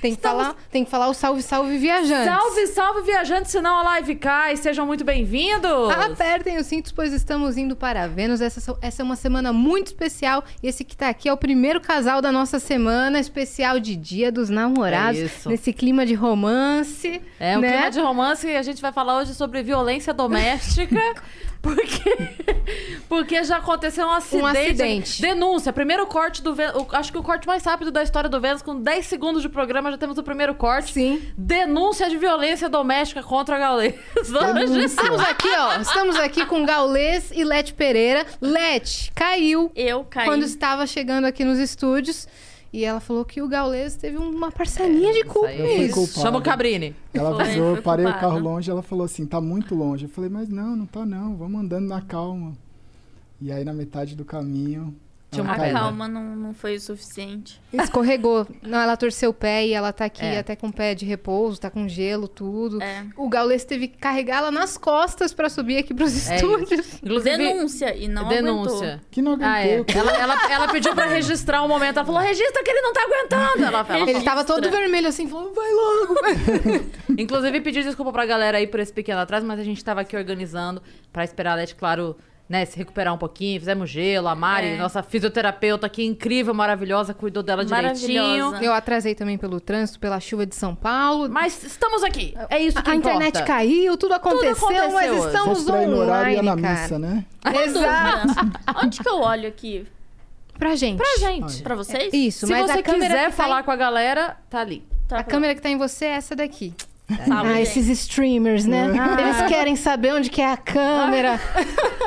[0.00, 2.32] Tem que, falar, tem que falar o salve, salve, viajantes.
[2.32, 4.56] Salve, salve, viajantes, senão a live cai.
[4.56, 5.90] Sejam muito bem-vindos.
[5.90, 8.40] Apertem os cintos, pois estamos indo para Vênus.
[8.40, 10.44] Essa, essa é uma semana muito especial.
[10.62, 14.30] E esse que tá aqui é o primeiro casal da nossa semana, especial de Dia
[14.30, 15.20] dos Namorados.
[15.20, 15.48] É isso.
[15.48, 17.20] Nesse clima de romance.
[17.40, 17.72] É um né?
[17.72, 20.96] clima de romance e a gente vai falar hoje sobre violência doméstica.
[21.60, 22.28] Porque,
[23.08, 24.58] porque já aconteceu um acidente.
[24.58, 25.22] acidente.
[25.22, 25.72] Denúncia.
[25.72, 26.86] Primeiro corte do Vênus.
[26.92, 29.90] Acho que o corte mais rápido da história do Vênus, com 10 segundos de programa,
[29.90, 30.92] já temos o primeiro corte.
[30.92, 31.22] Sim.
[31.36, 33.94] Denúncia de violência doméstica contra a Gaules.
[34.16, 34.84] Hoje.
[34.84, 35.80] Estamos aqui, ó.
[35.80, 38.24] Estamos aqui com Gaulês e Lete Pereira.
[38.40, 40.26] Lete caiu Eu caí.
[40.26, 42.26] quando estava chegando aqui nos estúdios.
[42.72, 46.20] E ela falou que o Gaulês teve uma parcelinha de culpa nisso.
[46.20, 46.94] Chama o Cabrini.
[47.14, 50.04] Ela avisou, eu parei o carro longe, ela falou assim, tá muito longe.
[50.04, 52.52] Eu falei, mas não, não tá não, vamos andando na calma.
[53.40, 54.94] E aí na metade do caminho.
[55.30, 55.66] Tinha ela uma A caiu.
[55.68, 55.80] pedra.
[55.80, 57.60] calma não, não foi o suficiente.
[57.70, 58.46] Escorregou.
[58.62, 60.38] Não, ela torceu o pé e ela tá aqui É.
[60.38, 62.82] até com o pé de repouso, tá com gelo, tudo.
[62.82, 63.04] É.
[63.14, 66.94] O Gaulês teve que carregá-la nas costas pra subir aqui pros É estúdios.
[67.02, 69.02] Inclusive, Denúncia e não denúncia.
[69.10, 69.48] Que não aguentou.
[69.52, 69.84] Ah, é.
[69.98, 71.98] Ela, ela, ela pediu pra registrar um momento.
[71.98, 73.64] Ela falou: registra que ele não tá aguentando.
[73.64, 76.14] Ela, ela Ele tava todo vermelho assim, falou, vai logo.
[77.18, 80.16] Inclusive, pedi desculpa pra galera aí por esse pequeno atraso, mas a gente tava aqui
[80.16, 82.16] organizando pra esperar a Leti, claro,
[82.48, 83.58] né, se recuperar um pouquinho.
[83.60, 84.76] Fizemos gelo, a Mari, É.
[84.76, 88.54] nossa fisioterapeuta aqui, incrível, maravilhosa, cuidou dela direitinho.
[88.62, 91.28] Eu atrasei também pelo trânsito, pela chuva de São Paulo.
[91.28, 92.34] Mas estamos aqui.
[92.48, 93.46] É isso que a internet importa.
[93.46, 95.26] caiu, tudo aconteceu, aconteceu mas hoje.
[95.26, 96.80] Estamos ir no horário, online, na cara.
[96.82, 97.24] missa, né?
[97.64, 98.28] Exato.
[98.84, 99.86] Onde que eu olho aqui?
[100.58, 100.96] Pra gente.
[100.98, 101.62] Pra gente.
[101.62, 102.12] Pra vocês?
[102.12, 104.82] Isso, Se mas você a quiser que tá falar em- com a galera, tá ali.
[105.06, 105.28] Tá A bom.
[105.30, 106.74] câmera que tá em você é essa daqui.
[107.26, 108.86] Salve, Ah, esses streamers, né?
[109.18, 111.40] Eles querem saber onde que é a câmera.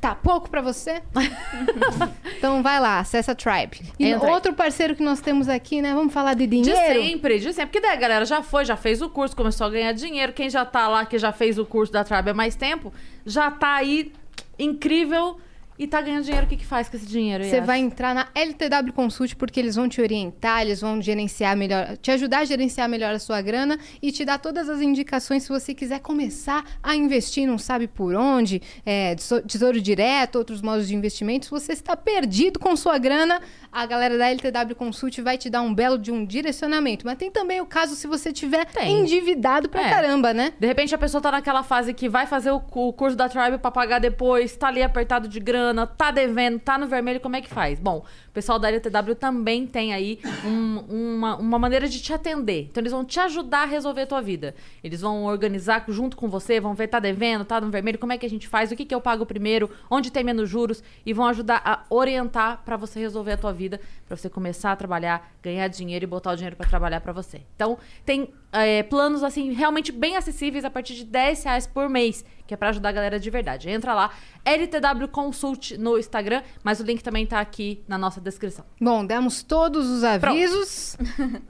[0.00, 1.02] Tá pouco pra você?
[2.38, 3.80] então vai lá, acessa a Tribe.
[3.98, 4.34] E Entra aí.
[4.34, 5.92] outro parceiro que nós temos aqui, né?
[5.92, 7.02] Vamos falar de De dinheiro?
[7.02, 7.66] sempre, de sempre.
[7.66, 10.32] Porque daí a galera já foi, já fez o curso, começou a ganhar dinheiro.
[10.32, 12.92] Quem já tá lá, que já fez o curso da Tribe há mais tempo,
[13.26, 14.12] já tá aí
[14.58, 15.38] incrível
[15.78, 16.46] e tá ganhando dinheiro.
[16.46, 17.44] O que que faz com esse dinheiro?
[17.44, 21.96] Você vai entrar na LTW Consult porque eles vão te orientar, eles vão gerenciar melhor,
[21.98, 25.48] te ajudar a gerenciar melhor a sua grana e te dar todas as indicações se
[25.48, 30.88] você quiser começar a investir, não sabe por onde, é, teso- tesouro direto, outros modos
[30.88, 31.44] de investimento.
[31.46, 33.40] Se você está perdido com sua grana,
[33.70, 37.06] a galera da LTW Consult vai te dar um belo de um direcionamento.
[37.06, 39.00] Mas tem também o caso se você tiver Tem.
[39.00, 39.90] endividado pra É.
[39.90, 40.52] caramba, né?
[40.58, 43.70] De repente a pessoa tá naquela fase que vai fazer o curso da Tribe pra
[43.70, 47.48] pagar depois, tá ali apertado de grana, tá devendo, tá no vermelho, como é que
[47.48, 47.78] faz?
[47.78, 52.68] Bom, o pessoal da LTW também tem aí um- uma, uma maneira de te atender.
[52.70, 54.54] Então eles vão te ajudar a resolver a tua vida.
[54.82, 58.18] Eles vão organizar junto com você, vão ver tá devendo, tá no vermelho, como é
[58.18, 61.12] que a gente faz, o que, que eu pago primeiro, onde tem menos juros e
[61.12, 65.30] vão ajudar a orientar pra você resolver a tua vida, pra você começar a trabalhar,
[65.42, 67.40] ganhar dinheiro e botar o dinheiro pra trabalhar pra você.
[67.56, 72.24] Então tem é, planos assim realmente bem acessíveis a partir de 10 reais por mês,
[72.46, 73.68] que é pra ajudar a galera de verdade.
[73.68, 74.10] Entra lá,
[74.44, 78.64] LTW Consult no Instagram, mas o link também tá aqui na nossa descrição.
[78.80, 80.96] Bom, demos todos os avisos.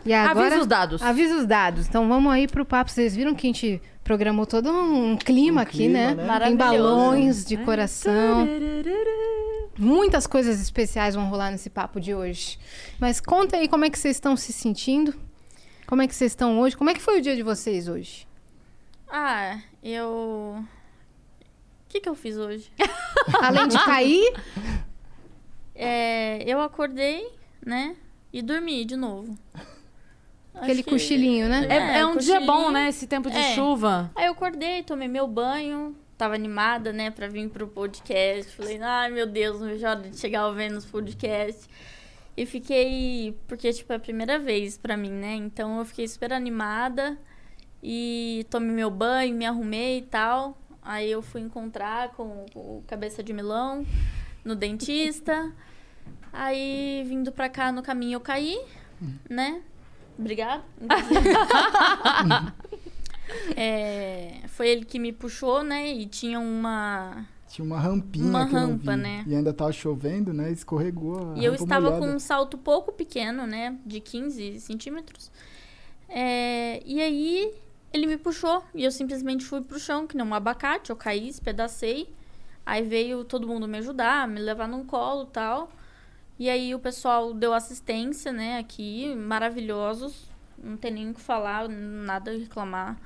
[0.05, 0.47] E agora...
[0.47, 1.03] Avisa os dados.
[1.03, 1.87] Avisa os dados.
[1.87, 2.91] Então vamos aí pro papo.
[2.91, 6.09] Vocês viram que a gente programou todo um clima Um aqui, clima, né?
[6.09, 6.17] né?
[6.17, 6.59] Tem Maravilhoso.
[6.59, 8.49] balões de coração.
[9.79, 12.59] Muitas coisas especiais vão rolar nesse papo de hoje.
[12.99, 15.15] Mas conta aí como é que vocês estão se sentindo.
[15.88, 16.76] Como é que vocês estão hoje?
[16.76, 18.29] Como é que foi o dia de vocês hoje?
[19.08, 20.62] Ah, eu.
[20.62, 22.70] O que, que eu fiz hoje?
[23.40, 24.32] Além de cair,
[25.75, 27.26] É, eu acordei,
[27.64, 27.96] né?
[28.32, 29.38] E dormi de novo.
[30.55, 31.67] aquele que- cochilinho, né?
[31.70, 32.88] É, é um dia bom, né?
[32.88, 33.55] Esse tempo de É.
[33.55, 34.11] chuva.
[34.14, 38.52] Aí eu acordei, tomei meu banho, tava animada, né, pra vir pro podcast.
[38.55, 41.67] Falei, ai meu Deus, não vejo a hora de chegar ao Vênus Podcast.
[42.38, 45.35] E fiquei, porque, tipo, é a primeira vez pra mim, né?
[45.35, 47.19] Então eu fiquei super animada
[47.82, 50.56] e tomei meu banho, me arrumei e tal.
[50.81, 53.85] Aí eu fui encontrar com o Cabeça de Milão
[54.44, 55.52] no dentista.
[56.32, 58.56] Aí, vindo pra cá no caminho, eu caí,
[59.29, 59.61] né?
[60.17, 60.62] Obrigada.
[63.56, 65.93] É, foi ele que me puxou, né?
[65.93, 67.26] E tinha uma.
[67.49, 69.25] Tinha uma rampinha Uma rampa, né?
[69.27, 70.50] E ainda tava chovendo, né?
[70.53, 72.06] Escorregou E eu estava molhada.
[72.06, 73.77] com um salto pouco pequeno, né?
[73.87, 75.31] De 15 centímetros.
[76.09, 77.55] É, e aí
[77.93, 80.91] ele me puxou e eu simplesmente fui pro chão, que nem um abacate.
[80.91, 82.09] Eu caí, espedacei.
[82.67, 85.71] Aí veio todo mundo me ajudar, me levar num colo e tal.
[86.38, 88.59] E aí o pessoal deu assistência, né?
[88.59, 90.28] Aqui, maravilhosos.
[90.62, 92.99] Não tem nem o que falar, nada a reclamar.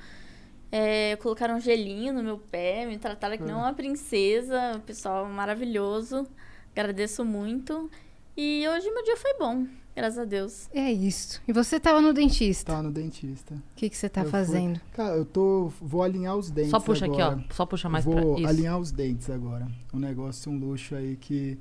[0.75, 4.73] É, colocaram um gelinho no meu pé, me trataram que nem uma princesa.
[4.77, 6.27] O pessoal maravilhoso.
[6.75, 7.91] Agradeço muito.
[8.35, 10.71] E hoje meu dia foi bom, graças a Deus.
[10.73, 11.43] É isso.
[11.47, 12.73] E você tava no dentista.
[12.73, 13.55] Tava no dentista.
[13.55, 14.81] O que, que você tá Eu fui- fazendo?
[14.95, 15.71] Cara, eu tô.
[15.79, 16.71] Vou alinhar os dentes.
[16.71, 17.35] Só puxa agora.
[17.35, 17.55] aqui, ó.
[17.55, 19.69] Só puxa mais Vou pra alinhar os dentes agora.
[19.93, 21.59] Um negócio, um luxo aí que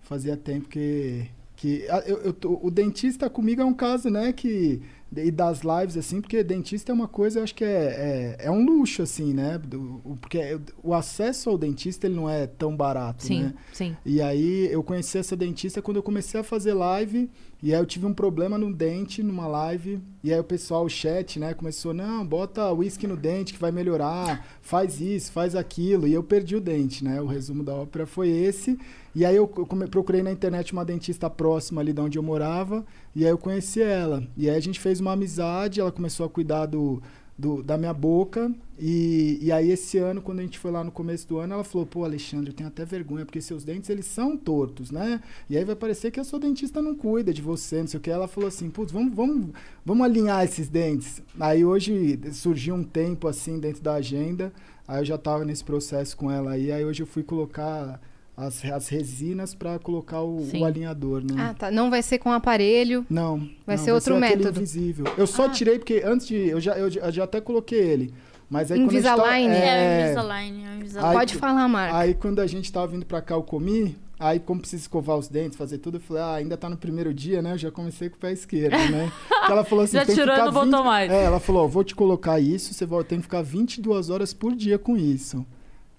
[0.00, 1.26] fazia tempo que.
[1.56, 4.80] que eu, eu tô- o dentista comigo é um caso, né, que.
[5.16, 8.50] E das lives, assim, porque dentista é uma coisa, eu acho que é, é, é
[8.50, 9.58] um luxo, assim, né?
[9.58, 13.54] Do- o- porque o acesso ao dentista ele não é tão barato, Sim, né?
[13.72, 13.96] sim.
[14.04, 17.30] E aí eu conheci essa dentista quando eu comecei a fazer live.
[17.64, 19.98] E aí eu tive um problema no dente numa live.
[20.22, 23.72] E aí o pessoal, o chat, né, começou, não, bota uísque no dente que vai
[23.72, 26.06] melhorar, faz isso, faz aquilo.
[26.06, 27.22] E eu perdi o dente, né?
[27.22, 28.78] O resumo da ópera foi esse.
[29.14, 32.84] E aí eu procurei na internet uma dentista próxima ali de onde eu morava.
[33.16, 34.22] E aí eu conheci ela.
[34.36, 37.02] E aí a gente fez uma amizade, ela começou a cuidar do,
[37.38, 38.52] do- da minha boca.
[38.78, 41.64] E, e aí, esse ano, quando a gente foi lá no começo do ano, ela
[41.64, 45.20] falou: pô, Alexandre, eu tenho até vergonha, porque seus dentes eles são tortos, né?
[45.48, 48.00] E aí vai parecer que a sua dentista não cuida de você, não sei o
[48.00, 48.10] que.
[48.10, 49.50] Ela falou assim: putz, vamos, vamos,
[49.84, 51.22] vamos alinhar esses dentes.
[51.38, 54.52] Aí hoje surgiu um tempo assim dentro da agenda.
[54.86, 56.70] Aí eu já tava nesse processo com ela aí.
[56.72, 58.00] Aí hoje eu fui colocar
[58.36, 61.34] as, as resinas para colocar o, o alinhador, né?
[61.38, 61.70] Ah, tá.
[61.70, 63.06] Não vai ser com aparelho.
[63.08, 63.38] Não.
[63.66, 64.58] Vai não, ser outro aquele método.
[64.60, 65.06] invisível.
[65.16, 65.48] Eu só Ah.
[65.50, 66.36] tirei porque antes de.
[66.36, 68.14] Eu já, eu, já- eu já até coloquei ele.
[68.50, 69.48] Mas aí quando a gente Invisalign?
[69.48, 70.64] tá- É, é, Invisalign.
[70.64, 71.08] É Invisalign.
[71.10, 71.96] Aí- Pode falar, Marco.
[71.96, 73.96] Aí quando a gente tava vindo pra cá, eu comi.
[74.16, 77.12] Aí, como precisa escovar os dentes, fazer tudo, eu falei, ah, ainda tá no primeiro
[77.12, 77.52] dia, né?
[77.54, 79.10] Eu já comecei com o pé esquerdo, né?
[79.28, 81.10] Porque ela falou assim, Já tem que tirou e ficar não botou 20 mais.
[81.10, 84.32] É, ela falou, ó, vou te colocar isso, você vai, tem que ficar 22 horas
[84.32, 85.44] por dia com isso.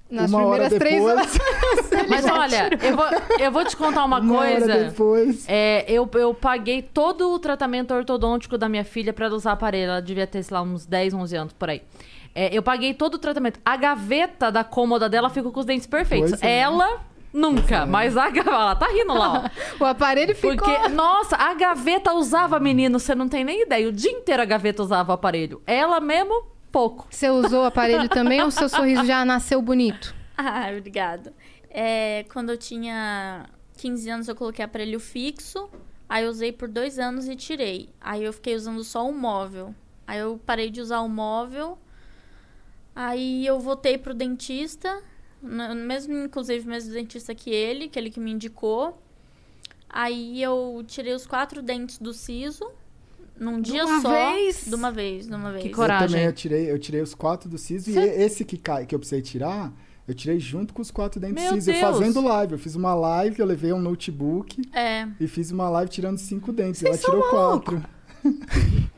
[0.10, 1.85] Nas uma hora primeiras três depois, horas.
[2.08, 3.06] Mas olha, eu vou,
[3.40, 4.86] eu vou te contar uma, uma coisa.
[4.86, 5.46] depois.
[5.48, 9.92] É, eu, eu paguei todo o tratamento ortodôntico da minha filha pra ela usar aparelho.
[9.92, 11.82] Ela devia ter, sei lá, uns 10, 11 anos por aí.
[12.34, 13.60] É, eu paguei todo o tratamento.
[13.64, 16.32] A gaveta da cômoda dela ficou com os dentes perfeitos.
[16.32, 16.60] Pois é.
[16.60, 17.00] Ela,
[17.32, 17.86] nunca.
[17.86, 18.50] Mas a gaveta...
[18.50, 19.50] Ela tá rindo lá, ó.
[19.84, 20.58] O aparelho ficou...
[20.58, 23.88] Porque, nossa, a gaveta usava, menino, você não tem nem ideia.
[23.88, 25.62] O dia inteiro a gaveta usava o aparelho.
[25.66, 26.44] Ela mesmo,
[26.74, 27.08] pouco.
[27.10, 30.14] Você usou o aparelho também ou seu sorriso já nasceu bonito?
[30.38, 31.32] Ah, obrigado.
[31.78, 35.70] É, quando eu tinha 15 anos, eu coloquei aparelho fixo.
[36.08, 37.90] Aí eu usei por dois anos e tirei.
[38.00, 39.76] Aí eu fiquei usando só o móvel.
[40.08, 41.78] Aí eu parei de usar o móvel.
[42.96, 45.04] Aí eu voltei pro dentista.
[45.42, 48.98] Mesmo, inclusive, mesmo dentista que ele, que ele que me indicou.
[49.90, 52.72] Aí eu tirei os quatro dentes do siso.
[53.38, 54.34] Num dia uma só.
[54.34, 54.64] vez?
[54.66, 55.76] De uma vez, de uma vez.
[55.76, 56.06] coragem.
[56.06, 58.96] Eu também eu tirei, eu tirei os quatro do siso e esse que cai, que
[58.96, 59.74] eu precisei tirar,
[60.08, 62.54] eu tirei junto com os quatro dentes eu fazendo live.
[62.54, 65.08] Eu fiz uma live, eu levei um notebook É.
[65.20, 66.82] e fiz uma live tirando cinco dentes.
[66.82, 67.66] Vocês ela tirou maluco.
[67.72, 67.96] quatro.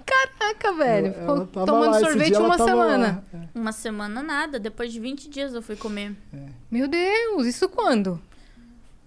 [0.05, 1.07] Caraca, velho.
[1.07, 3.25] Ela- Ficou ela tava tomando lá, sorvete uma semana.
[3.33, 3.37] É.
[3.59, 4.59] Uma semana nada.
[4.59, 6.15] Depois de 20 dias eu fui comer.
[6.71, 8.21] Meu Deus, isso quando?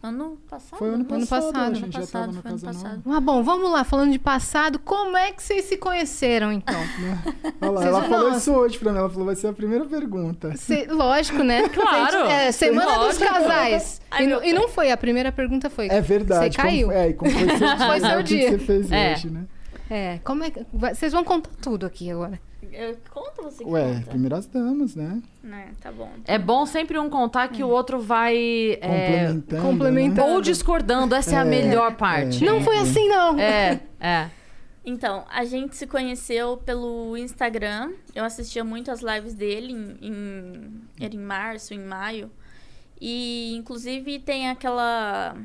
[0.02, 0.78] Ano passado?
[0.78, 1.57] Foi ano Ano passado, passado.
[1.57, 3.02] a Ano gente já passado, tava na foi ano passado.
[3.11, 3.85] Ah, bom, vamos lá.
[3.85, 6.80] Falando de passado, como é que vocês se conheceram, então?
[7.61, 9.85] Olha lá, ela não- falou isso hoje pra mim, ela falou, vai ser a primeira
[9.85, 10.57] pergunta.
[10.57, 11.69] Cê- lógico, né?
[11.69, 12.16] Claro.
[12.30, 13.25] É, semana dos Lógico.
[13.26, 14.00] casais.
[14.11, 15.88] Ai, E, e não foi, a primeira pergunta foi.
[15.88, 16.54] É verdade.
[16.54, 16.87] Você caiu.
[16.88, 18.09] Como, é, e como foi seu dia, Foi né?
[18.09, 18.45] seu O que dia.
[18.45, 19.12] que você fez É.
[19.12, 19.45] hoje, né?
[19.90, 20.64] É, como é que.
[20.73, 22.40] Vocês vão contar tudo aqui agora.
[22.72, 24.10] Eu, conta você que Ué, conta.
[24.10, 25.22] primeiras damas, né?
[25.42, 26.10] Né, tá bom.
[26.24, 28.36] É bom sempre um contar que o outro vai...
[28.80, 29.62] é, Complementando.
[29.62, 30.28] complementando.
[30.28, 30.34] Né?
[30.34, 31.14] ou discordando.
[31.14, 32.44] Essa é, a É, melhor parte.
[32.44, 33.38] Não foi assim, não.
[33.38, 34.30] É, é.
[34.84, 37.92] Então, a gente se conheceu pelo Instagram.
[38.14, 42.30] Eu assistia muito as lives dele em, em, era em março, em maio.
[43.00, 45.36] E, inclusive, tem aquela...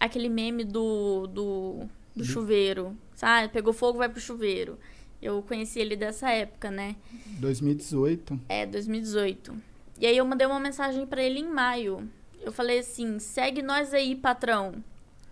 [0.00, 1.80] Aquele meme do, do,
[2.14, 2.96] do chuveiro.
[3.14, 3.48] Sabe?
[3.48, 4.78] Pegou fogo, vai pro chuveiro.
[5.24, 6.96] Eu conheci ele dessa época, né?
[7.38, 8.40] 2018.
[8.46, 9.56] É, 2018.
[9.98, 12.06] E aí eu mandei uma mensagem pra ele em maio.
[12.42, 14.84] Eu falei assim: segue nós aí, patrão.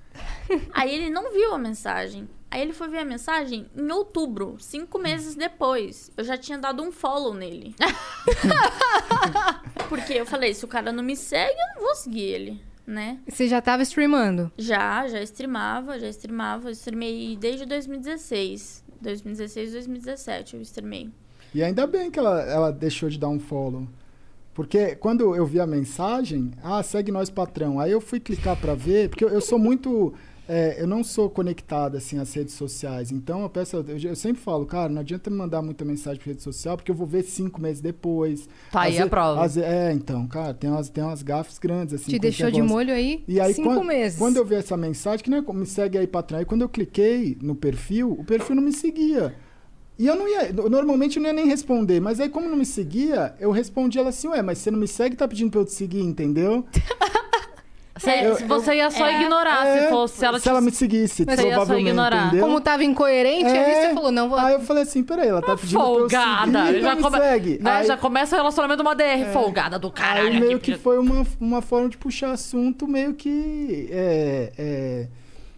[0.72, 2.26] aí ele não viu a mensagem.
[2.50, 6.10] Aí ele foi ver a mensagem em outubro, cinco meses depois.
[6.16, 7.76] Eu já tinha dado um follow nele.
[9.90, 13.18] Porque eu falei: se o cara não me segue, eu não vou seguir ele, né?
[13.28, 14.50] Você já tava streamando.
[14.56, 16.70] Já, já streamava, já streamava.
[16.70, 18.82] Eu streamei desde 2016.
[19.02, 21.10] 2016, 2017 eu streamei.
[21.54, 23.86] E ainda bem que ela, ela deixou de dar um follow.
[24.54, 27.80] Porque quando eu vi a mensagem, ah, segue nós patrão.
[27.80, 30.14] Aí eu fui clicar pra ver, porque eu, eu sou muito.
[30.48, 33.10] É, eu não sou conectado assim às redes sociais.
[33.12, 36.28] Então eu peço, eu, eu sempre falo, cara, não adianta me mandar muita mensagem por
[36.28, 38.48] rede social, porque eu vou ver cinco meses depois.
[38.70, 39.44] Tá aí Às a prova.
[39.44, 42.10] às é, então, cara, tem umas, tem umas gafes grandes assim.
[42.10, 44.18] Te deixou de molho aí, E aí, cinco quando, meses.
[44.18, 46.38] quando eu vi essa mensagem, que não é, me segue aí, patrão.
[46.38, 49.34] Aí quando eu cliquei no perfil, o perfil não me seguia.
[49.98, 52.64] E eu não ia, normalmente eu não ia nem responder, mas aí como não me
[52.66, 55.64] seguia, eu respondi ela assim, ué, mas você não me segue, tá pedindo pra eu
[55.64, 56.64] te seguir, entendeu?
[58.02, 58.10] Você,
[58.44, 60.16] Eu- você ia só é, ignorar É, se fosse.
[60.18, 62.26] Se ela, te- me seguisse, Mas você ia só provavelmente, ignorar.
[62.26, 62.44] entendeu?
[62.46, 63.88] Como tava incoerente, aí É.
[63.88, 64.38] você falou, não vou.
[64.38, 66.50] Aí eu falei assim, peraí, ela tá pedindo folgada.
[66.50, 67.58] pra eu seguir, já, não me come- segue.
[67.60, 69.32] né, Aí- já começa o relacionamento uma DR.
[69.32, 70.28] Folgada do caralho.
[70.28, 70.72] Aí meio aqui.
[70.72, 75.06] que foi uma, uma forma de puxar assunto meio que é, é,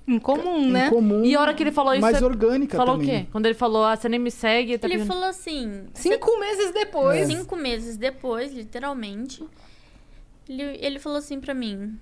[0.06, 0.88] Incomum, né?
[0.88, 3.08] incomum, E a hora que ele falou isso, mais você orgânica Falou também.
[3.08, 3.26] o quê?
[3.32, 6.72] Quando ele falou, ah, você nem me segue, tá Ele pedindo- falou assim: Cinco meses
[6.72, 7.26] depois.
[7.26, 9.42] Cinco meses depois, literalmente,
[10.46, 11.98] ele, ele falou assim pra mim: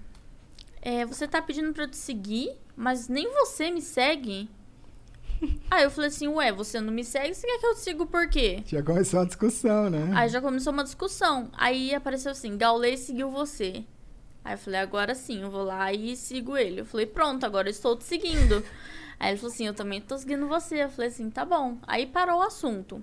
[0.83, 4.51] é, Você tá pedindo pra eu te seguir, mas nem você me segue?
[5.71, 8.07] Aí eu falei assim: Ué, você não me segue, você quer que eu te siga
[8.07, 8.63] por quê?
[8.67, 10.11] Já começou uma discussão, né?
[10.15, 11.51] Aí já começou uma discussão.
[11.55, 13.85] Aí apareceu assim: Gaulei seguiu você.
[14.45, 16.81] Aí eu falei: Agora sim, eu vou lá e sigo ele.
[16.81, 18.63] Eu falei: Pronto, agora eu estou te seguindo.
[19.19, 20.83] Aí ele falou assim: Eu também tô seguindo você.
[20.85, 21.79] Eu falei assim: Tá bom.
[21.87, 23.03] Aí parou o assunto.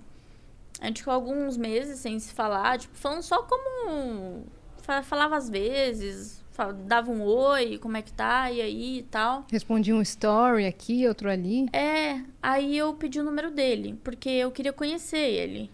[0.80, 4.44] A gente ficou alguns meses sem se falar, tipo, falando só como.
[4.82, 6.39] fa- Falava às vezes,
[6.86, 9.44] dava um oi, como é que tá, e aí e tal.
[9.50, 11.66] Respondi um story aqui, outro ali.
[11.72, 15.70] É, aí eu pedi o número dele, porque eu queria conhecer ele.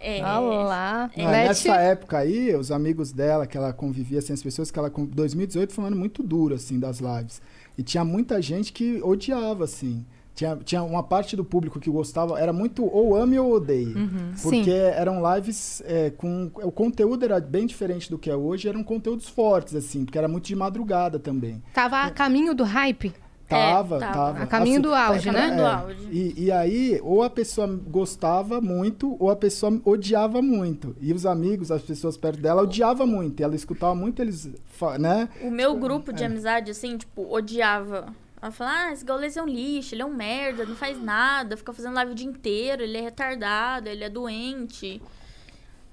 [0.00, 0.20] É.
[0.20, 1.26] Ah, Leti-
[1.68, 4.90] nessa época aí, os amigos dela, que ela convivia assim, as pessoas que ela.
[4.90, 7.40] com- 2018 foi um ano muito duro, assim, das lives.
[7.78, 10.04] E tinha muita gente que odiava, assim.
[10.34, 13.94] Tinha, tinha uma parte do público que gostava, era muito ou ame ou odeie.
[14.42, 14.70] Porque Sim.
[14.70, 16.50] eram lives é, com.
[16.54, 20.26] O conteúdo era bem diferente do que é hoje, eram conteúdos fortes, assim, porque era
[20.26, 21.62] muito de madrugada também.
[21.72, 23.12] Tava a caminho do hype.
[23.48, 24.12] Tava, tava.
[24.12, 24.42] tava.
[24.42, 25.40] A caminho do auge, é, né?
[25.40, 26.08] Caminho do auge.
[26.10, 30.96] E, e aí, ou a pessoa gostava muito, ou a pessoa odiava muito.
[31.00, 33.40] E os amigos, as pessoas perto dela, odiavam muito.
[33.40, 34.50] E ela escutava muito eles,
[34.98, 35.28] né?
[35.42, 36.26] O meu grupo de É.
[36.26, 38.06] amizade, assim, tipo, odiava.
[38.44, 41.56] Ela falava, ah, esse gaulês é um lixo, ele é um merda, não faz nada,
[41.56, 45.00] fica fazendo live o dia inteiro, ele é retardado, ele é doente.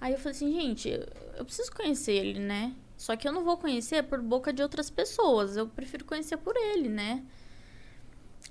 [0.02, 0.90] Aí eu falei assim, gente,
[1.38, 2.76] eu preciso conhecer ele, né?
[2.98, 6.58] Só que eu não vou conhecer por boca de outras pessoas, eu prefiro conhecer por
[6.58, 7.24] ele, né?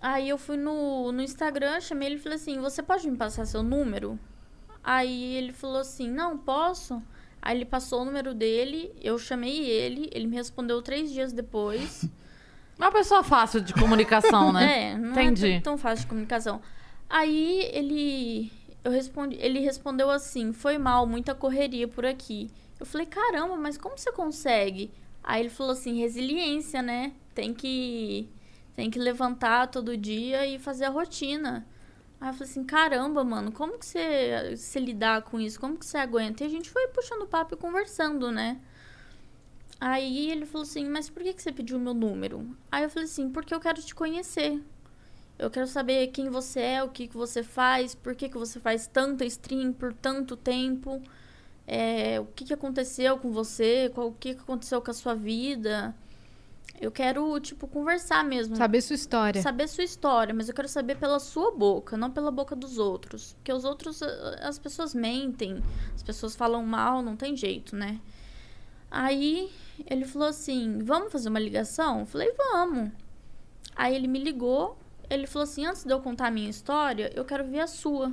[0.01, 3.45] Aí eu fui no, no Instagram, chamei ele e falei assim, você pode me passar
[3.45, 4.19] seu número?
[4.83, 7.03] Aí ele falou assim, não, posso.
[7.43, 12.09] Aí ele passou o número dele, eu chamei ele, ele me respondeu três dias depois.
[12.81, 14.93] É uma pessoa fácil de comunicação, né?
[14.95, 15.47] É, não Entendi.
[15.53, 16.61] é tão- tão fácil de comunicação.
[17.09, 18.51] Aí ele
[18.83, 22.51] eu respondi, ele respondeu assim: "Foi mal, muita correria por aqui".
[22.79, 24.91] Eu falei: "Caramba, mas como você consegue?"
[25.23, 27.13] Aí ele falou assim: "Resiliência, né?
[27.35, 28.29] Tem que
[28.75, 31.67] tem que levantar todo dia e fazer a rotina".
[32.21, 35.61] Aí eu falei assim: "Caramba, mano, como que você se lidar com isso?
[35.61, 38.59] Como que você aguenta?" E a gente foi puxando papo e conversando, né?
[39.81, 42.55] Aí ele falou assim, mas por que, que você pediu o meu número?
[42.71, 44.63] Aí eu falei assim, porque eu quero te conhecer.
[45.39, 48.61] Eu quero saber quem você é, o que, que você faz, por que, que você
[48.61, 51.03] faz tanta stream por tanto tempo,
[51.67, 55.15] é, o que, que aconteceu com você, qual, o que, que aconteceu com a sua
[55.15, 55.95] vida.
[56.79, 58.57] Eu quero, tipo, conversar mesmo.
[58.57, 59.41] Saber sua história.
[59.41, 63.33] Saber sua história, mas eu quero saber pela sua boca, não pela boca dos outros.
[63.35, 64.03] Porque os outros,
[64.43, 65.63] as pessoas mentem,
[65.95, 67.99] as pessoas falam mal, não tem jeito, né?
[68.91, 69.51] Aí
[69.87, 72.01] ele falou assim: vamos fazer uma ligação?
[72.01, 72.91] Eu falei, vamos.
[73.77, 74.77] Aí ele me ligou,
[75.09, 78.13] ele falou assim: antes de eu contar a minha história, eu quero ver a sua.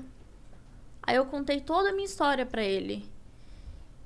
[1.03, 3.09] Aí eu contei toda a minha história pra ele.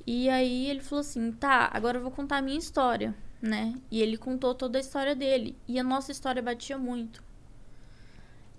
[0.06, 3.74] E aí ele falou assim: tá, agora eu vou contar a minha história, né?
[3.90, 5.58] E ele contou toda a história dele.
[5.68, 7.24] E a nossa história batia muito.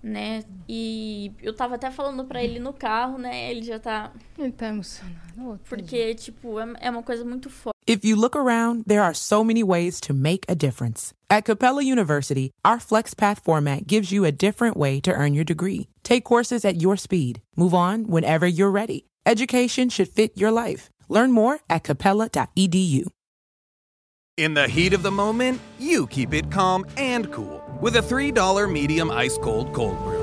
[0.01, 0.43] Né?
[0.67, 3.49] E eu tava até falando pra ele no carro, né?
[3.49, 4.11] Ele já tá.
[4.37, 5.59] Ele tá emocionado.
[5.69, 7.72] Porque, tipo, é é uma coisa muito forte.
[7.85, 11.13] If you look around, there are so many ways to make a difference.
[11.29, 15.89] At Capella University, our FlexPath format gives you a different way to earn your degree.
[16.01, 17.41] Take courses at your speed.
[17.57, 19.07] Move on whenever you're ready.
[19.25, 20.89] Education should fit your life.
[21.09, 23.07] Learn more at capella.edu.
[24.37, 28.71] In the heat of the moment, you keep it calm and cool with a $3
[28.71, 30.22] medium ice cold cold brew.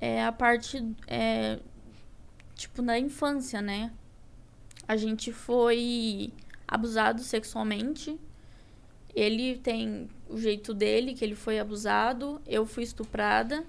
[0.00, 1.58] é a parte, é,
[2.54, 3.92] tipo, na infância, né?
[4.86, 6.32] A gente foi
[6.66, 8.18] abusado sexualmente.
[9.14, 12.40] Ele tem o jeito dele, que ele foi abusado.
[12.46, 13.64] Eu fui estuprada.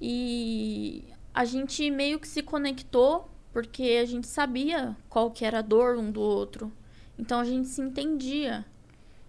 [0.00, 5.62] E a gente meio que se conectou porque a gente sabia qual que era a
[5.62, 6.70] dor um do outro.
[7.18, 8.66] Então a gente se entendia.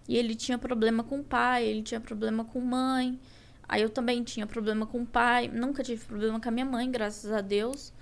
[0.07, 3.19] E ele tinha problema com o pai, ele tinha problema com mãe.
[3.67, 5.47] Aí eu também tinha problema com o pai.
[5.47, 7.93] Nunca tive problema com a minha mãe, graças a Deus.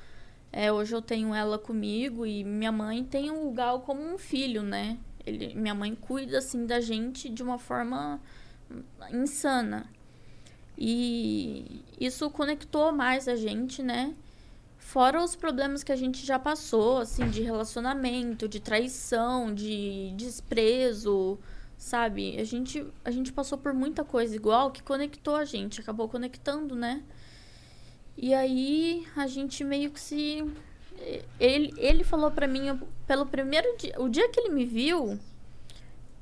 [0.51, 4.63] É, hoje eu tenho ela comigo e minha mãe tem o Gal como um filho,
[4.63, 4.97] né?
[5.25, 8.21] Ele, minha mãe cuida assim da gente de uma forma
[9.11, 9.89] insana.
[10.77, 14.13] E isso conectou mais a gente, né?
[14.77, 21.39] Fora os problemas que a gente já passou, assim, de relacionamento, de traição, de desprezo,
[21.85, 22.35] sabe?
[22.39, 26.75] A gente, a gente passou por muita coisa igual que conectou a gente, acabou conectando,
[26.75, 27.03] né?
[28.17, 30.43] E aí a gente meio que se.
[31.39, 33.93] Ele, ele falou pra mim, pelo primeiro dia.
[34.01, 35.19] O dia que ele me viu,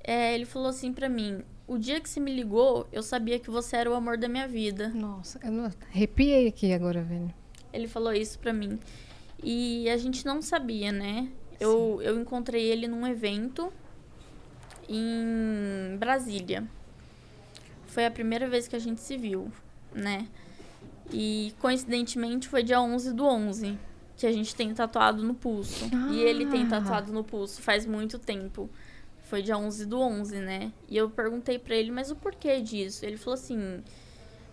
[0.04, 3.49] é, ele falou assim pra mim: O dia que você me ligou, eu sabia que
[3.49, 4.89] você era o amor da minha vida.
[4.89, 5.71] Nossa, eu não...
[5.89, 7.34] arrepiei aqui agora, velho.
[7.71, 8.78] Ele falou isso pra mim.
[9.41, 11.30] E a gente não sabia, né?
[11.58, 13.71] Eu, eu encontrei ele num evento
[14.89, 16.63] em Brasília.
[17.88, 19.52] Foi a primeira vez que a gente se viu,
[19.93, 20.28] né?
[21.12, 23.78] E coincidentemente foi dia 11 do 11
[24.15, 25.86] que a gente tem tatuado no pulso.
[26.12, 26.69] E ele tem Ah.
[26.69, 28.69] tatuado no pulso faz muito tempo.
[29.24, 30.72] Foi dia 11 do 11, né?
[30.88, 33.06] E eu perguntei pra ele, mas o porquê disso?
[33.06, 33.84] Ele falou assim: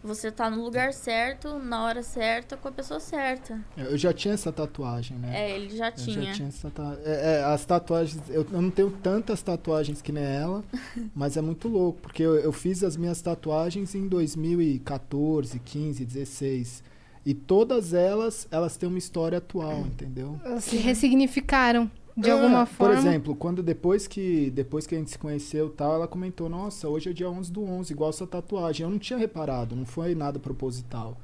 [0.03, 3.61] você tá no lugar certo, na hora certa, com a pessoa certa.
[3.77, 5.31] Eu já tinha essa tatuagem, né?
[5.51, 6.23] É, ele já Eu tinha.
[6.27, 10.11] já tinha essa tatua- é, é, as tatuagens, eu, eu não tenho tantas tatuagens que
[10.13, 10.65] nem ela,
[11.15, 16.83] mas é muito louco, porque eu, eu fiz as minhas tatuagens em 2014, 15, 16.
[17.25, 20.41] E todas elas, elas têm uma história atual, entendeu?
[20.43, 22.95] Elas se ressignificaram de É, alguma forma.
[22.95, 26.89] Por exemplo, quando depois que, depois que a gente se conheceu tal, ela comentou, nossa,
[26.89, 28.85] hoje é dia 11 do 11, igual essa tatuagem.
[28.85, 31.17] Eu não tinha reparado, não foi nada proposital.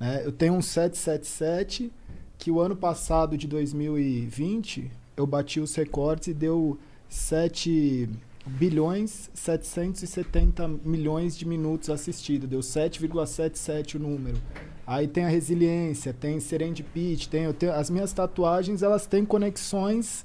[0.00, 0.22] né?
[0.24, 1.92] Eu tenho um 777
[2.38, 8.08] que o ano passado, de 2020, eu bati os recordes e deu 7
[8.46, 12.48] bilhões 770 milhões de minutos assistidos.
[12.48, 14.38] Deu 7,77 o número.
[14.86, 20.24] Aí tem a resiliência, tem serendipity, tem, tenho, as minhas tatuagens, elas têm conexões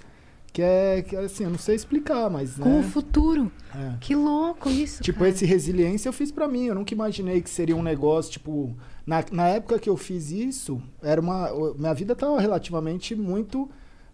[0.53, 2.83] que é, que é assim, eu não sei explicar, mas Com o né?
[2.83, 3.51] futuro.
[3.75, 3.95] É.
[3.99, 5.01] Que louco isso.
[5.01, 5.31] Tipo, cara.
[5.31, 6.65] esse resiliência eu fiz pra mim.
[6.67, 8.75] Eu nunca imaginei que seria um negócio, tipo.
[9.05, 11.51] Na, na época que eu fiz isso, era uma.
[11.51, 13.67] o- Minha vida tava relativamente muito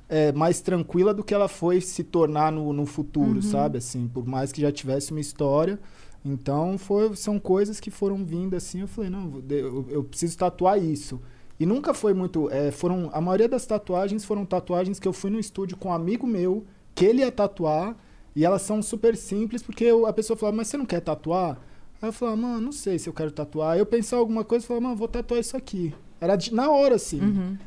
[0.08, 3.78] é, mais tranquila do que ela foi se tornar no, no futuro, sabe?
[3.78, 5.78] Assim, por mais que já tivesse uma história.
[6.24, 8.82] Então, foi, são coisas que foram vindo assim.
[8.82, 11.20] Eu falei, não, eu, eu preciso tatuar isso.
[11.60, 12.50] E nunca foi muito.
[12.52, 15.94] é, foram A maioria das tatuagens foram tatuagens que eu fui no estúdio com um
[15.94, 17.96] amigo meu, que ele ia tatuar.
[18.36, 21.58] E elas são super simples, porque eu- a pessoa falava, mas você não quer tatuar?
[22.02, 23.72] Aí eu falava, mano, não sei se eu quero tatuar.
[23.74, 25.94] Aí eu pensava alguma coisa e falava, mano, vou tatuar isso aqui.
[26.22, 27.20] Era de- na hora, assim.
[27.20, 27.58] Uhum.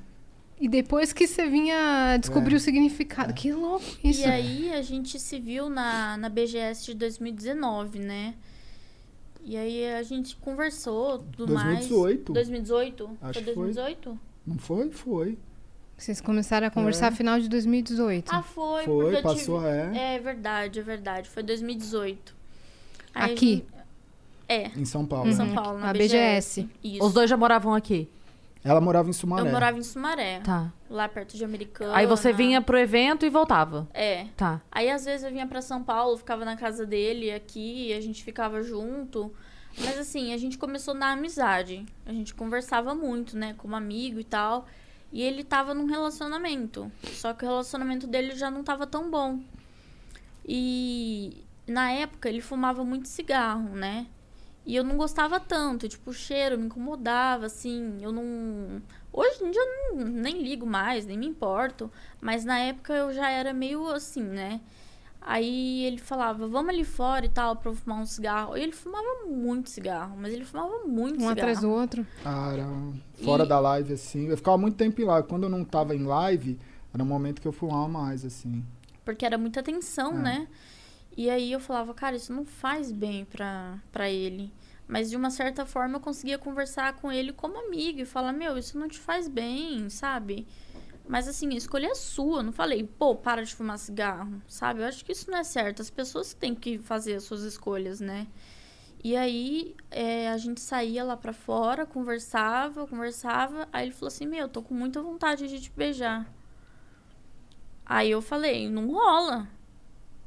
[0.59, 2.57] E depois que você vinha descobrir É.
[2.57, 3.35] o significado.
[3.35, 4.20] Que louco isso.
[4.20, 8.35] E aí a gente se viu na, na BGS de 2019, né?
[9.44, 12.33] E aí a gente conversou, tudo 2018.
[12.33, 12.46] mais.
[12.48, 13.11] 2018?
[13.20, 13.64] Acho foi que foi.
[13.64, 14.18] 2018?
[14.46, 14.90] Não foi?
[14.90, 15.38] Foi.
[15.96, 17.11] Vocês começaram a conversar É.
[17.11, 18.31] no final de 2018.
[18.33, 18.85] Ah, foi.
[18.85, 19.70] Foi, passou, tive...
[19.98, 20.14] é.
[20.14, 21.28] É verdade, é verdade.
[21.28, 22.35] Foi 2018.
[23.14, 23.50] Aí Aqui?
[23.57, 23.66] gente-
[24.48, 25.26] É, Em São Paulo.
[25.26, 25.37] em né?
[25.37, 26.62] São Paulo, na A BGS.
[26.62, 26.68] BGS.
[26.96, 27.05] Isso.
[27.07, 28.09] Os dois já moravam aqui.
[28.64, 29.48] Ela morava em Sumaré.
[29.48, 30.72] Eu morava em Sumaré, Tá.
[30.88, 31.96] lá perto de Americana.
[31.96, 33.88] Aí você vinha pro evento e voltava.
[33.92, 34.27] É.
[34.37, 34.61] Tá.
[34.70, 38.22] Aí às vezes eu vinha pra São Paulo, ficava na casa dele aqui, a gente
[38.22, 39.33] ficava junto.
[39.79, 41.85] Mas assim, a gente começou na amizade.
[42.07, 44.66] A gente conversava muito, né, como amigo e tal.
[45.11, 46.90] E ele tava num relacionamento.
[47.12, 49.40] Só que o relacionamento dele já não tava tão bom.
[50.46, 54.07] E na época ele fumava muito cigarro, né?
[54.64, 58.81] E eu não gostava tanto, tipo, o cheiro me incomodava, assim, eu não.
[59.12, 61.90] Hoje em dia eu não, nem ligo mais, nem me importo.
[62.20, 64.61] Mas na época eu já era meio assim, né?
[65.20, 68.57] Aí ele falava, vamos ali fora e tal, pra eu fumar um cigarro.
[68.57, 71.33] E ele fumava muito cigarro, mas ele fumava muito Um cigarro.
[71.33, 72.07] atrás do outro.
[72.25, 72.66] Ah, era
[73.25, 74.27] fora E- da live, assim.
[74.29, 75.29] Eu ficava muito tempo em live.
[75.29, 76.59] Quando eu não tava em live,
[76.92, 78.64] era um momento que eu fumava mais, assim.
[79.05, 80.22] Porque era muita tensão, É.
[80.22, 80.48] né?
[81.16, 84.53] E aí eu falava, cara, isso não faz bem pra, pra ele.
[84.88, 88.59] Mas de uma certa forma eu conseguia conversar com ele como amigo e falar, meu,
[88.59, 90.46] isso não te faz bem, sabe?
[91.09, 92.38] Mas assim, a escolha é sua.
[92.38, 94.81] Eu Não falei, pô, para de fumar cigarro, sabe?
[94.81, 95.83] Eu acho que isso não é certo.
[95.83, 98.27] As pessoas têm que fazer as suas escolhas, né?
[99.05, 103.68] E aí é, a gente saía lá pra fora, conversava, conversava.
[103.72, 106.27] Aí ele falou assim: Meu, tô com muita vontade de te beijar.
[107.85, 109.48] Aí eu falei: Não rola.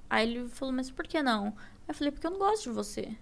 [0.10, 1.48] Aí ele falou: Mas por que não?
[1.48, 1.54] Aí
[1.90, 3.16] eu falei: Porque eu não gosto de você.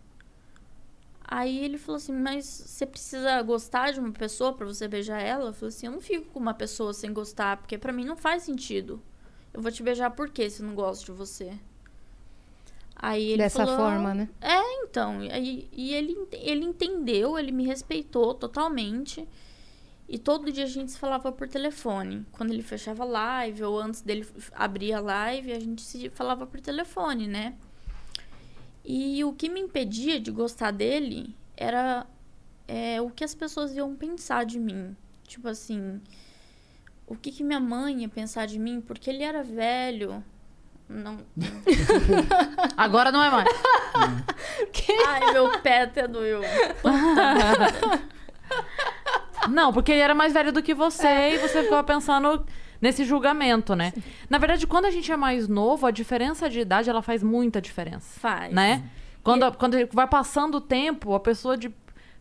[1.26, 5.50] Aí ele falou assim: Mas você precisa gostar de uma pessoa pra você beijar ela?
[5.50, 8.16] Eu falei assim: Eu não fico com uma pessoa sem gostar, porque pra mim não
[8.16, 9.02] faz sentido.
[9.54, 11.54] Eu vou te beijar por quê se eu não gosto de você?
[12.96, 14.30] Aí ele Dessa falou, forma, né?
[14.40, 15.24] É, então.
[15.24, 19.28] E, e ele, ele entendeu, ele me respeitou totalmente.
[20.08, 22.26] E todo dia a gente se falava por telefone.
[22.32, 26.46] Quando ele fechava a live ou antes dele abrir a live, a gente se falava
[26.46, 27.56] por telefone, né?
[28.84, 32.06] E o que me impedia de gostar dele era
[32.68, 34.96] é, o que as pessoas iam pensar de mim.
[35.26, 36.02] Tipo assim,
[37.08, 38.82] o que, que minha mãe ia pensar de mim?
[38.82, 40.24] Porque ele era velho.
[40.88, 41.18] Não.
[42.76, 43.48] Agora não é mais.
[45.08, 46.42] Ai, meu pé até doeu.
[49.48, 52.46] Não, porque ele era mais velho do que você e você ficava pensando
[52.82, 53.94] nesse julgamento, né?
[54.30, 57.62] Na verdade, quando a gente é mais novo, a diferença de idade ela faz muita
[57.62, 58.54] diferença, Faz.
[58.54, 58.84] né?
[59.24, 61.74] Quando, quando vai passando o tempo, a pessoa de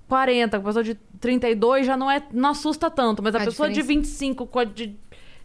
[0.09, 3.69] 40, a pessoa de 32 já não é não assusta tanto, mas a, A pessoa
[3.69, 4.09] de diferença.
[4.09, 4.97] 25 com a de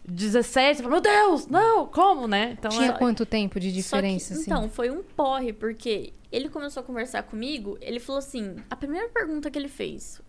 [0.04, 2.56] 17, você fala, meu Deus, não, como, né?
[2.58, 4.42] Então, Tinha é- quanto tempo de Só que, diferença, assim?
[4.42, 9.08] Então, foi um porre, porque ele começou a conversar comigo, ele falou assim, a primeira
[9.08, 10.20] pergunta que ele fez,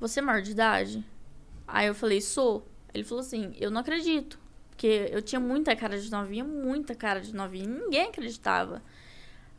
[0.00, 1.04] você é maior de idade?
[1.68, 2.66] Aí eu falei, sou.
[2.92, 4.38] Ele falou assim, eu não acredito.
[4.70, 8.82] Porque eu tinha muita cara de novinha, muita cara de novinha, ninguém acreditava.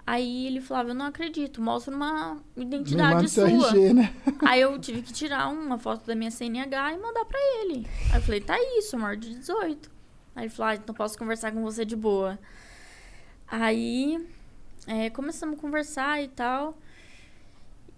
[0.05, 3.47] Aí ele falava, eu não acredito, mostra uma identidade sua.
[3.47, 4.13] RG, né?
[4.43, 7.87] Aí eu tive que tirar uma foto da minha CNH e mandar pra ele.
[8.11, 9.91] Aí eu falei, tá isso, maior de 18.
[10.35, 12.39] Aí ele falou, ah, então posso conversar com você de boa.
[13.47, 14.27] Aí
[14.87, 16.77] é, começamos a conversar e tal.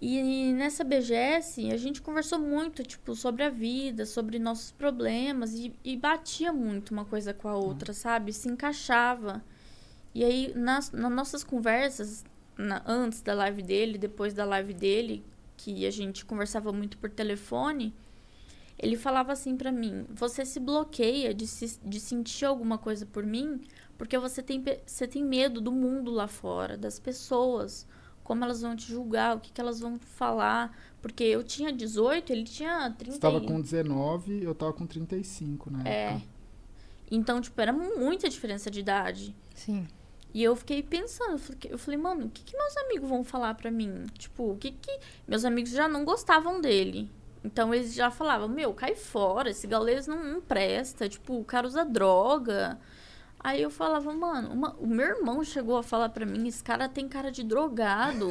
[0.06, 5.74] E nessa BGS a gente conversou muito, tipo, sobre a vida, sobre nossos problemas e,
[5.84, 8.34] e batia muito uma coisa com a outra, sabe?
[8.34, 9.42] Se encaixava.
[10.14, 12.26] E aí, nas, nas nossas conversas,
[12.58, 15.24] na- antes da live dele, depois da live dele,
[15.56, 17.94] que a gente conversava muito por telefone,
[18.78, 23.26] ele falava assim pra mim: Você se bloqueia de, se, de sentir alguma coisa por
[23.26, 23.62] mim
[23.98, 27.88] porque você tem, você tem medo do mundo lá fora, das pessoas,
[28.24, 30.76] como elas vão te julgar, o que, que elas vão falar.
[31.02, 33.12] Porque eu tinha 18, ele tinha 30.
[33.14, 36.12] Você tava e- com 19, eu tava com 35 na É.
[36.14, 36.28] época.
[37.12, 39.36] Então, tipo, era muita diferença de idade.
[39.54, 39.86] Sim.
[40.34, 43.70] E eu fiquei pensando, eu falei, mano, o que, que meus amigos vão falar pra
[43.70, 44.06] mim?
[44.18, 45.00] Tipo, o que que.
[45.28, 47.12] Meus amigos já não gostavam dele.
[47.44, 51.68] Então eles já falavam, meu, cai fora, esse gaulês não, não presta, tipo, o cara
[51.68, 52.80] usa droga.
[53.44, 56.88] Aí eu falava, mano, uma- o meu irmão chegou a falar pra mim, esse cara
[56.88, 58.30] tem cara de drogado.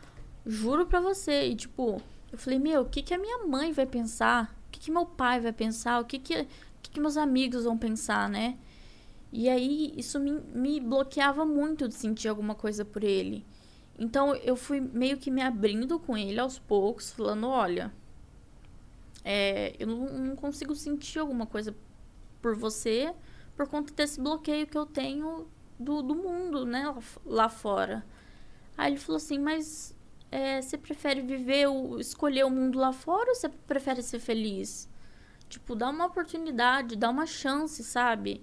[0.46, 1.48] Juro pra você.
[1.48, 2.00] E tipo,
[2.32, 4.54] eu falei, meu, o que, que a minha mãe vai pensar?
[4.66, 6.00] O que, que meu pai vai pensar?
[6.00, 6.46] O que, que, o
[6.82, 8.56] que, que meus amigos vão pensar, né?
[9.30, 13.44] E aí isso me, me bloqueava muito de sentir alguma coisa por ele.
[13.98, 17.92] Então eu fui meio que me abrindo com ele aos poucos, falando, olha,
[19.24, 21.74] é, eu não, não consigo sentir alguma coisa
[22.40, 23.12] por você
[23.56, 25.46] por conta desse bloqueio que eu tenho
[25.78, 26.92] do, do mundo, né,
[27.24, 28.04] lá, fora.
[28.76, 29.94] Aí ele falou assim, mas
[30.30, 34.88] é, você prefere viver, o, escolher o mundo lá fora ou você prefere ser feliz?
[35.48, 38.42] Tipo, dá uma oportunidade, dá uma chance, sabe?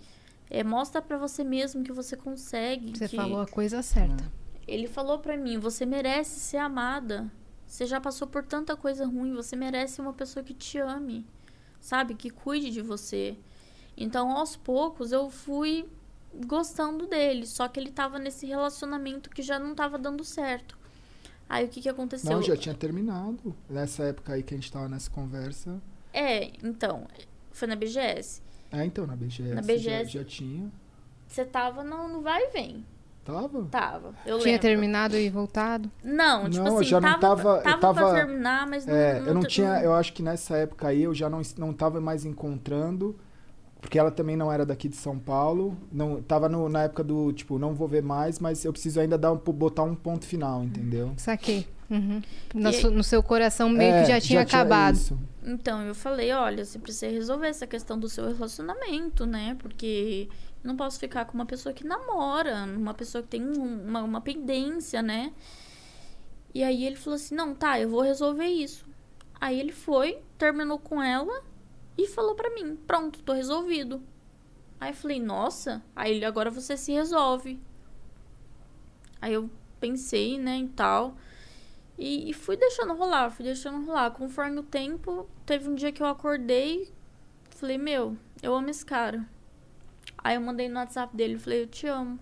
[0.50, 2.98] É, mostra pra você mesmo que você consegue.
[2.98, 3.16] Você que...
[3.16, 4.32] falou a coisa certa.
[4.68, 7.32] Ele falou pra mim: você merece ser amada.
[7.66, 9.34] Você já passou por tanta coisa ruim.
[9.34, 11.26] Você merece uma pessoa que te ame,
[11.80, 12.16] sabe?
[12.16, 13.38] Que cuide de você.
[14.02, 15.88] Então, aos poucos, eu fui
[16.46, 17.46] gostando dele.
[17.46, 20.78] Só que ele tava nesse relacionamento que já não tava dando certo.
[21.50, 22.32] Aí o que que aconteceu?
[22.32, 23.54] Não, já tinha terminado.
[23.70, 25.82] Nessa época aí que a gente tava nessa conversa.
[26.14, 27.06] É, então,
[27.52, 28.42] foi na BGS.
[28.72, 29.54] É, então, na BGS.
[29.56, 30.12] Na Já, BGS.
[30.12, 30.72] já tinha.
[31.28, 32.86] Você tava no, no vai e vem.
[33.26, 33.66] Tava?
[33.66, 34.16] Tava.
[34.26, 34.62] Eu Tinha lembro.
[34.62, 35.92] terminado e voltado?
[36.04, 38.96] Não, tipo Não, eu assim, já não tava, tava- eu tava, pra terminar, mas não,
[38.96, 39.80] É, eu não tinha.
[39.82, 43.16] Eu acho que nessa época aí eu já não, não tava mais encontrando.
[43.82, 45.76] Porque ela também não era daqui de São Paulo.
[45.92, 49.18] Não, tava no- na época do, tipo, não vou ver mais, mas eu preciso ainda
[49.18, 51.12] dar um, botar um ponto final, entendeu?
[51.18, 51.68] Saquei.
[51.90, 52.22] Uhum.
[52.56, 54.96] E- su- no seu coração meio É, que já tinha acabado.
[54.96, 55.18] isso.
[55.44, 59.58] Então, eu falei, olha, você precisa resolver essa questão do seu relacionamento, né?
[59.60, 60.30] Porque
[60.64, 64.22] não posso ficar com uma pessoa que namora, uma pessoa que tem um- uma, uma
[64.22, 65.34] pendência, né?
[66.54, 68.86] E aí ele falou assim, não, tá, eu vou resolver isso.
[69.40, 71.42] Aí ele foi, terminou com ela
[71.98, 74.02] e falou pra mim, pronto, tô resolvido.
[74.80, 77.60] Aí eu falei, nossa, aí ele, agora você se resolve.
[79.22, 79.50] Aí eu
[79.80, 81.16] pensei, né, e tal.
[81.98, 84.12] E, e fui deixando rolar, fui deixando rolar.
[84.12, 86.92] Conforme o tempo, teve um dia que eu acordei,
[87.52, 89.28] falei, meu, eu amo esse cara.
[90.18, 92.20] Aí eu mandei no WhatsApp dele, falei, eu te amo.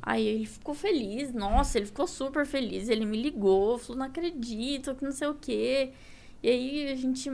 [0.00, 2.88] Aí ele ficou feliz, nossa, ele ficou super feliz.
[2.88, 5.92] Ele me ligou, falou, não acredito, que não sei o quê.
[6.42, 7.30] E aí a gente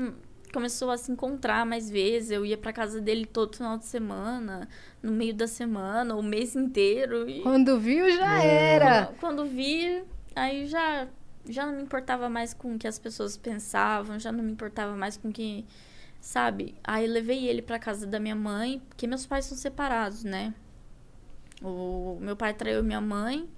[0.52, 2.30] começou a se encontrar mais vezes.
[2.30, 4.68] Eu ia pra casa dele todo final de semana,
[5.02, 7.28] no meio da semana, o mês inteiro.
[7.28, 7.40] E...
[7.42, 8.74] Quando viu, já É.
[8.74, 9.06] era.
[9.06, 10.02] Quando, quando vi,
[10.34, 11.06] aí já,
[11.48, 14.96] já não me importava mais com o que as pessoas pensavam, já não me importava
[14.96, 15.64] mais com o que.
[16.20, 16.74] Sabe?
[16.84, 20.52] Aí levei ele pra casa da minha mãe, porque meus pais são separados, né?
[21.62, 23.48] O meu pai traiu minha mãe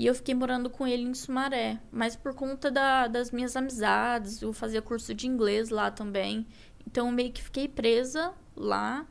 [0.00, 1.78] e eu fiquei morando com ele em Sumaré.
[1.92, 6.46] Mas por conta da- das minhas amizades, eu fazia curso de inglês lá também.
[6.86, 9.06] Então eu meio que fiquei presa lá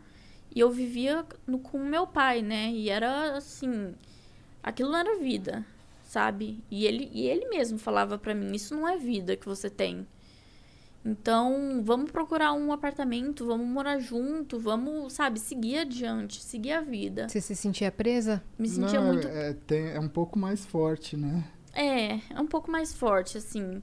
[0.54, 2.72] e eu vivia no, com meu pai, né?
[2.72, 3.94] E era assim
[4.64, 5.64] aquilo não era vida,
[6.04, 6.64] sabe?
[6.72, 10.08] E ele, e ele mesmo falava pra mim, isso não é vida que você tem.
[11.06, 17.28] Então, vamos procurar um apartamento, vamos morar junto, vamos, sabe, seguir adiante, seguir a vida.
[17.30, 18.44] Você se sentia presa?
[18.58, 19.28] Me sentia Não, muito.
[19.28, 21.44] É, tem- é um pouco mais forte, né?
[21.74, 23.82] É, é um pouco mais forte, assim.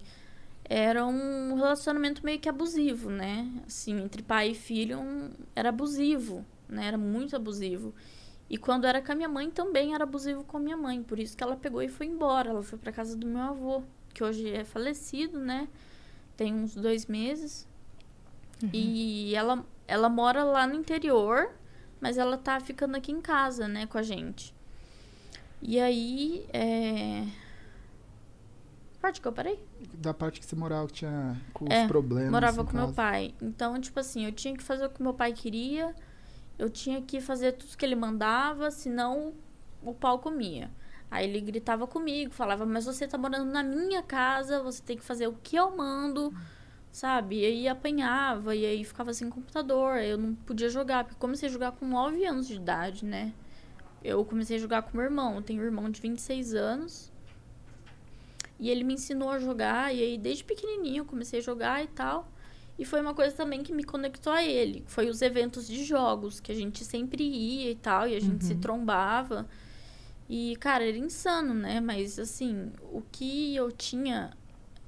[0.65, 3.51] era um relacionamento meio que abusivo, né?
[3.67, 6.87] Assim, entre pai e filho um, era abusivo, né?
[6.89, 7.95] Era muito abusivo.
[8.51, 11.19] E quando era com a minha mãe também era abusivo com a minha mãe, por
[11.21, 12.51] isso que ela pegou e foi embora.
[12.51, 13.83] Ela foi para casa do meu avô,
[14.15, 15.69] que hoje é falecido, né?
[16.37, 17.67] Tem uns dois meses.
[18.63, 18.71] Uhum.
[18.73, 21.51] E ela, ela mora lá no interior,
[22.01, 24.55] mas ela tá ficando aqui em casa, né, com a gente.
[25.63, 27.25] E aí, é
[29.07, 29.59] parte que eu parei?
[29.95, 32.31] Da parte que você morava, que tinha com é, os problemas.
[32.31, 32.87] Morava com casa.
[32.87, 33.35] meu pai.
[33.41, 35.95] Então, tipo assim, eu tinha que fazer o que meu pai queria,
[36.59, 39.33] eu tinha que fazer tudo que ele mandava, senão
[39.83, 40.71] o pau comia.
[41.11, 45.05] Aí ele gritava comigo, falava, mas você tá morando na minha casa, você tem que
[45.05, 46.35] fazer o que eu mando,
[46.91, 47.41] sabe?
[47.41, 51.53] E aí apanhava, e aí ficava sem computador, eu não podia jogar, porque comecei a
[51.53, 53.33] jogar com 9 anos de idade, né?
[54.03, 57.13] Eu comecei a jogar com meu irmão, eu tenho um irmão de 26 anos,
[58.59, 61.87] e ele me ensinou a jogar, e aí desde pequenininho eu comecei a jogar e
[61.89, 62.29] tal.
[62.79, 64.85] E foi uma coisa também que me conectou a ele.
[64.87, 68.43] Foi os eventos de jogos, que a gente sempre ia e tal, e a gente
[68.43, 68.49] uhum.
[68.49, 69.47] se trombava.
[70.29, 71.81] E, cara, era insano, né?
[71.81, 74.33] Mas, assim, o que eu tinha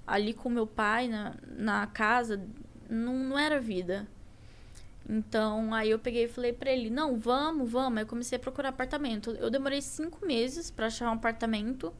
[0.06, 2.42] ali com meu pai na, na casa
[2.88, 4.06] não, não era vida.
[5.08, 7.98] Então, aí eu peguei e falei pra ele, não, vamos, vamos.
[7.98, 9.30] Aí eu comecei a procurar apartamento.
[9.32, 11.92] Eu demorei cinco meses para achar um apartamento.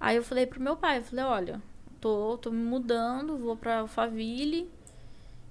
[0.00, 1.62] Aí eu falei pro meu pai, eu falei, olha,
[2.00, 4.70] tô, tô me mudando, vou pra Alphaville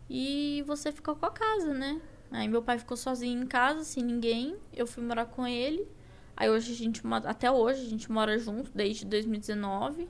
[0.09, 2.01] e você ficou com a casa, né?
[2.31, 5.87] Aí meu pai ficou sozinho em casa, sem ninguém, eu fui morar com ele.
[6.35, 10.09] Aí hoje a gente, até hoje, a gente mora junto desde 2019.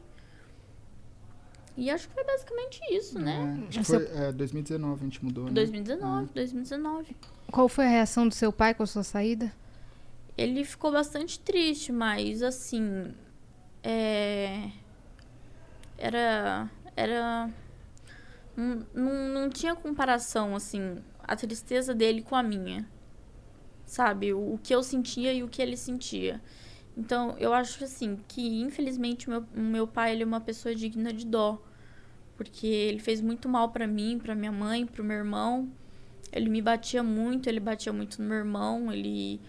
[1.76, 3.66] E acho que foi basicamente isso, né?
[3.66, 5.52] É, acho que foi é, 2019 a gente mudou, né?
[5.52, 6.34] 2019, é.
[6.34, 7.16] 2019.
[7.52, 9.52] Qual foi a reação do seu pai com a sua saída?
[10.38, 13.14] Ele ficou bastante triste, mas assim,
[13.84, 14.70] é,
[15.98, 16.70] era.
[16.96, 17.50] Era.
[18.56, 18.86] Não,
[19.34, 22.88] não tinha comparação, assim, a tristeza dele com a minha.
[23.86, 24.34] Sabe?
[24.34, 26.42] O, o que eu sentia e o que ele sentia.
[26.96, 31.26] Então, eu acho assim que infelizmente meu, meu pai ele é uma pessoa digna de
[31.26, 31.62] dó,
[32.38, 35.72] porque ele fez muito mal para mim, para minha mãe, para o meu irmão.
[36.32, 39.40] Ele me batia muito, ele batia muito no meu irmão, ele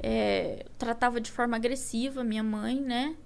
[0.00, 3.16] é, tratava de forma agressiva minha mãe, né?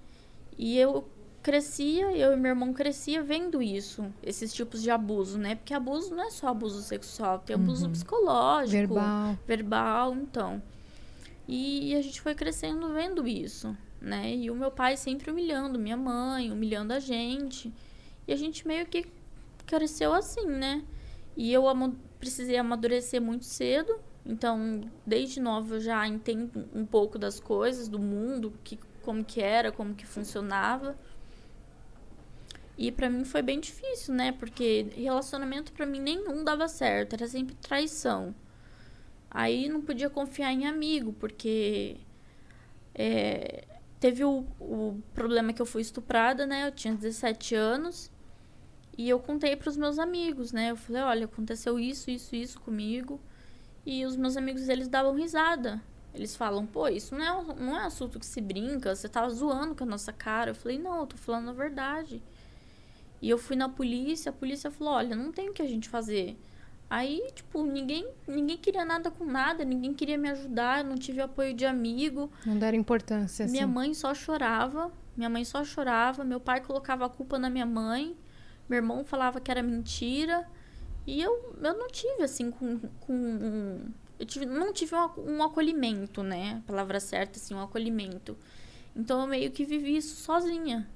[0.59, 1.09] E eu
[1.43, 5.57] crescia, eu e meu irmão crescia vendo isso, esses tipos de abuso, né?
[5.57, 7.93] Porque abuso não é só abuso sexual, tem abuso uhum.
[7.93, 9.39] psicológico, verbal.
[9.47, 10.63] verbal, então.
[11.49, 14.35] E a gente foi crescendo vendo isso, né?
[14.35, 17.73] E o meu pai sempre humilhando minha mãe, humilhando a gente.
[18.27, 19.07] E a gente meio que
[19.67, 20.85] cresceu assim, né?
[21.37, 21.65] E eu
[22.21, 23.99] precisei amadurecer muito cedo.
[24.25, 29.43] Então, desde nova eu já entendo um pouco das coisas, do mundo, que como que
[29.43, 30.97] era, como que funcionava.
[32.77, 34.33] E para mim foi bem difícil, né?
[34.33, 38.35] Porque relacionamento para mim nenhum dava certo, era sempre traição.
[39.31, 41.97] Aí não podia confiar em amigo, porque
[42.95, 43.65] é,
[44.01, 46.67] teve o, o problema que eu fui estuprada, né?
[46.67, 48.11] Eu tinha 17 anos.
[48.97, 50.71] E eu contei para os meus amigos, né?
[50.71, 53.21] Eu falei, olha, aconteceu isso, isso, isso comigo.
[53.87, 55.83] E os meus amigos, eles davam risada.
[56.15, 59.75] Eles falam, pô, isso não é, não é assunto que se brinca, você tava zoando
[59.75, 60.51] com a nossa cara.
[60.51, 62.23] Eu falei, não, eu tô falando a verdade.
[63.23, 65.89] E eu fui na polícia, a polícia falou, olha, não tem o que a gente
[65.89, 66.37] fazer.
[66.91, 71.55] Aí, tipo, ninguém, ninguém queria nada com nada, ninguém queria me ajudar, não tive apoio
[71.55, 72.31] de amigo.
[72.45, 73.73] Não deram importância, Minha assim.
[73.73, 78.15] mãe só chorava, minha mãe só chorava, meu pai colocava a culpa na minha mãe,
[78.69, 80.47] meu irmão falava que era mentira.
[81.07, 83.87] E eu, eu não tive, assim, com, com um,
[84.19, 86.61] eu tive, não tive um, um acolhimento, né?
[86.63, 88.37] A palavra certa, assim, um acolhimento.
[88.95, 90.89] Então eu meio que vivi isso sozinha.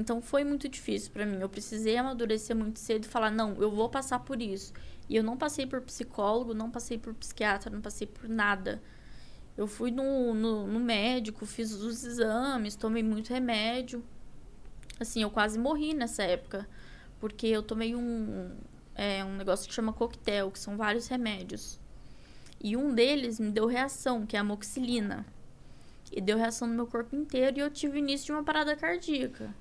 [0.00, 1.38] Então foi muito difícil para mim.
[1.40, 4.72] Eu precisei amadurecer muito cedo e falar: não, eu vou passar por isso.
[5.10, 8.82] E eu não passei por psicólogo, não passei por psiquiatra, não passei por nada.
[9.58, 14.02] Eu fui no, no, no médico, fiz os exames, tomei muito remédio.
[14.98, 16.66] Assim, eu quase morri nessa época.
[17.18, 18.56] Porque eu tomei um,
[18.94, 21.78] é, um negócio que chama coquetel, que são vários remédios.
[22.62, 25.26] E um deles me deu reação, que é a amoxicilina.
[26.10, 29.54] E deu reação no meu corpo inteiro e eu tive início de uma parada cardíaca,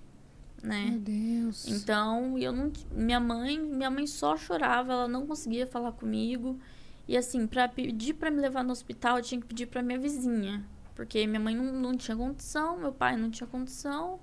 [0.61, 0.91] né?
[0.91, 1.67] Meu Deus.
[1.67, 6.59] Então, eu não minha mãe, minha mãe só chorava, ela não conseguia falar comigo.
[7.07, 9.97] E assim, para pedir para me levar no hospital, eu tinha que pedir para minha
[9.97, 10.63] vizinha,
[10.95, 14.19] porque minha mãe não, não tinha condição, meu pai não tinha condição,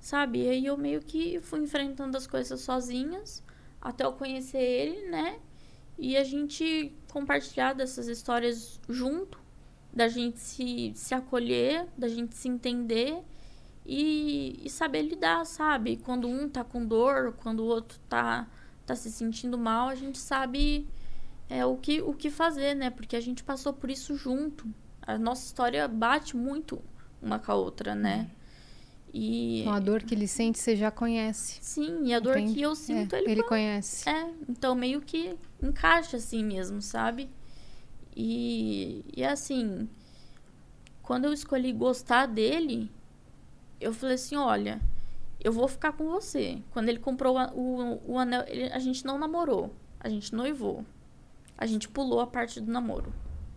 [0.00, 0.44] sabe?
[0.44, 3.42] E aí eu meio que fui enfrentando as coisas sozinhas
[3.80, 5.38] até eu conhecer ele, né?
[5.98, 9.38] E a gente compartilhar dessas histórias junto,
[9.92, 13.22] da gente se, se acolher, da gente se entender
[13.84, 15.96] e, e saber lidar, sabe?
[15.96, 18.48] Quando um tá com dor, quando o outro tá,
[18.86, 20.86] tá se sentindo mal, a gente sabe
[21.48, 22.90] é, o, que, o que fazer, né?
[22.90, 24.66] Porque a gente passou por isso junto.
[25.02, 26.80] A nossa história bate muito
[27.20, 28.30] uma com a outra, né?
[29.12, 29.60] E.
[29.60, 31.58] Então, a dor que ele sente, você já conhece.
[31.62, 32.54] Sim, e a dor Entende?
[32.54, 34.08] que eu sinto, É, ele, ele con- conhece.
[34.08, 37.30] É, então meio que encaixa assim mesmo, sabe?
[38.16, 39.88] E, e assim,
[41.02, 42.90] quando eu escolhi gostar dele,
[43.84, 44.80] eu falei assim, olha,
[45.40, 46.58] eu vou ficar com você.
[46.70, 50.34] Quando ele comprou o, a- o, o anel, ele- a gente não namorou, a gente
[50.34, 50.84] noivou.
[51.56, 53.12] A gente pulou a parte do namoro.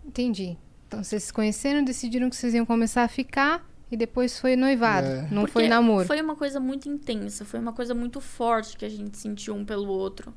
[0.05, 0.57] Entendi.
[0.87, 5.07] Então, vocês se conheceram, decidiram que vocês iam começar a ficar e depois foi noivado.
[5.07, 5.21] É.
[5.31, 6.05] Não Porque foi namoro.
[6.07, 9.65] Foi uma coisa muito intensa, foi uma coisa muito forte que a gente sentiu um
[9.65, 10.33] pelo outro.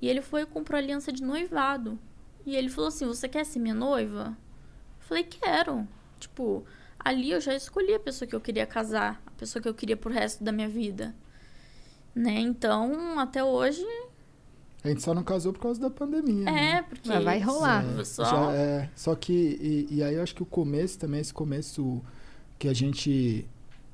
[0.00, 1.98] E ele foi e comprou aliança de noivado.
[2.44, 4.36] E ele falou assim: Você quer ser minha noiva?
[5.00, 5.86] Eu falei: Quero.
[6.18, 6.64] Tipo,
[6.98, 9.96] ali eu já escolhi a pessoa que eu queria casar, a pessoa que eu queria
[9.96, 11.14] pro resto da minha vida.
[12.14, 12.40] Né?
[12.40, 13.84] Então, até hoje,
[14.82, 16.44] A gente só não casou por causa da pandemia.
[16.44, 16.70] né?
[16.78, 17.08] é, porque.
[17.08, 17.84] Mas vai rolar.
[17.98, 21.20] É, Só- já é, só que, e, e aí eu acho que o começo também,
[21.20, 22.02] esse começo
[22.58, 23.46] que a gente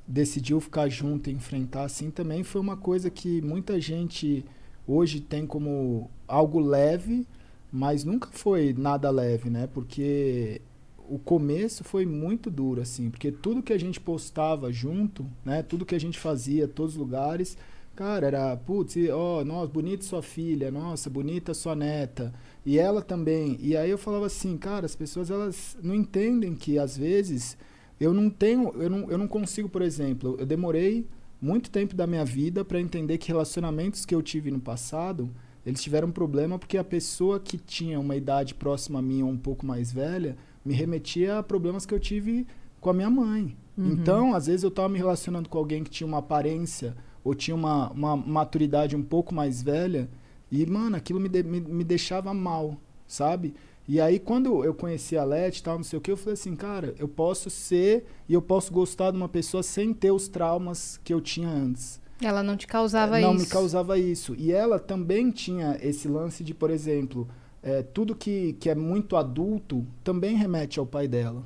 [0.06, 4.44] decidiu ficar junto e enfrentar assim, também foi uma coisa que muita gente
[4.86, 7.26] hoje tem como algo leve,
[7.72, 9.66] mas nunca foi nada leve, né?
[9.72, 10.60] Porque
[11.08, 15.62] o começo foi muito duro, assim, porque tudo que a gente postava junto, né?
[15.62, 17.56] Tudo que a gente fazia, todos os lugares,
[17.94, 22.32] cara, era, putz, ó, nossa, bonita sua filha, nossa, bonita sua neta.
[22.64, 23.58] E ela também.
[23.60, 27.56] E aí eu falava assim, cara, as pessoas elas não entendem que às vezes
[28.00, 31.06] eu não tenho, eu não, eu não consigo, por exemplo, eu demorei
[31.40, 35.30] muito tempo da minha vida para entender que relacionamentos que eu tive no passado,
[35.64, 39.36] eles tiveram problema porque a pessoa que tinha uma idade próxima a mim ou um
[39.36, 42.46] pouco mais velha me remetia a problemas que eu tive
[42.80, 43.56] com a minha mãe.
[43.76, 46.94] Então, às vezes eu estava me relacionando com alguém que tinha uma aparência
[47.24, 50.08] ou tinha uma, uma maturidade um pouco mais velha
[50.50, 53.52] e, mano, aquilo me, de- me, me deixava mal, sabe?
[53.88, 56.34] E aí, quando eu conheci a Leti e tal, não sei o que, eu falei
[56.34, 60.28] assim, cara, eu posso ser e eu posso gostar de uma pessoa sem ter os
[60.28, 62.00] traumas que eu tinha antes.
[62.22, 63.44] Ela não te causava não isso.
[63.44, 64.34] me causava isso.
[64.38, 67.28] E ela também tinha esse lance de, por exemplo,
[67.64, 71.42] é, tudo que, que é muito adulto também remete ao pai dela.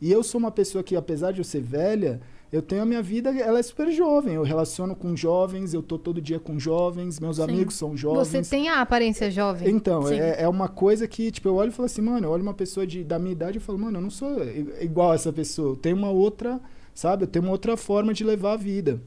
[0.00, 3.00] E eu sou uma pessoa que, apesar de eu ser velha, eu tenho a minha
[3.00, 4.34] vida, ela é super jovem.
[4.34, 7.42] Eu relaciono com jovens, eu tô todo dia com jovens, meus Sim.
[7.44, 8.26] amigos são jovens.
[8.26, 9.68] Você tem a aparência jovem.
[9.70, 12.42] Então, é, é uma coisa que, tipo, eu olho e falo assim, mano, eu olho
[12.42, 14.42] uma pessoa de, da minha idade e falo, mano, eu não sou
[14.80, 15.74] igual a essa pessoa.
[15.74, 16.60] Eu tenho uma outra,
[16.92, 17.24] sabe?
[17.24, 19.00] Eu tenho uma outra forma de levar a vida.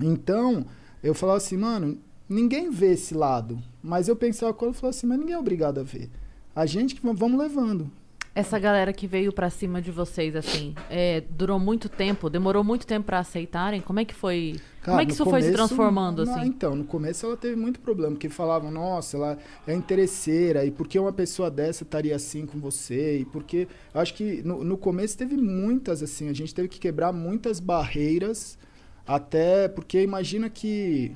[0.00, 0.64] Então,
[1.02, 1.98] eu falava assim, mano,
[2.28, 3.58] ninguém vê esse lado.
[3.82, 6.10] Mas eu pensava quando falava assim, mas ninguém é obrigado a ver.
[6.54, 7.90] A gente que va- vamos levando.
[8.34, 12.86] Essa galera que veio pra cima de vocês, assim, é, durou muito tempo, demorou muito
[12.86, 13.80] tempo pra aceitarem?
[13.80, 14.56] Como é que foi?
[14.84, 16.46] Como é que isso foi se começo, transformando, não, assim?
[16.48, 20.86] Então, no começo ela teve muito problema, porque falavam, nossa, ela é interesseira, e por
[20.86, 23.20] que uma pessoa dessa estaria assim com você?
[23.20, 23.68] E porque.
[23.94, 28.58] Acho que no, no começo teve muitas, assim, a gente teve que quebrar muitas barreiras,
[29.06, 31.10] até porque imagina que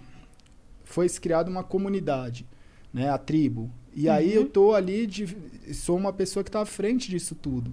[0.91, 2.47] foi criada uma comunidade,
[2.93, 3.09] né?
[3.09, 3.71] A tribo.
[3.95, 5.37] E aí eu tô ali, de,
[5.73, 7.73] sou uma pessoa que tá à frente disso tudo.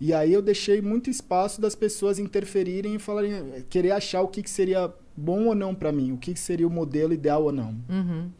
[0.00, 4.42] E aí eu deixei muito espaço das pessoas interferirem e falarem, querer achar o que,
[4.42, 7.52] que seria bom ou não para mim, o que, que seria o modelo ideal ou
[7.52, 7.76] não.
[7.88, 8.30] Uhum.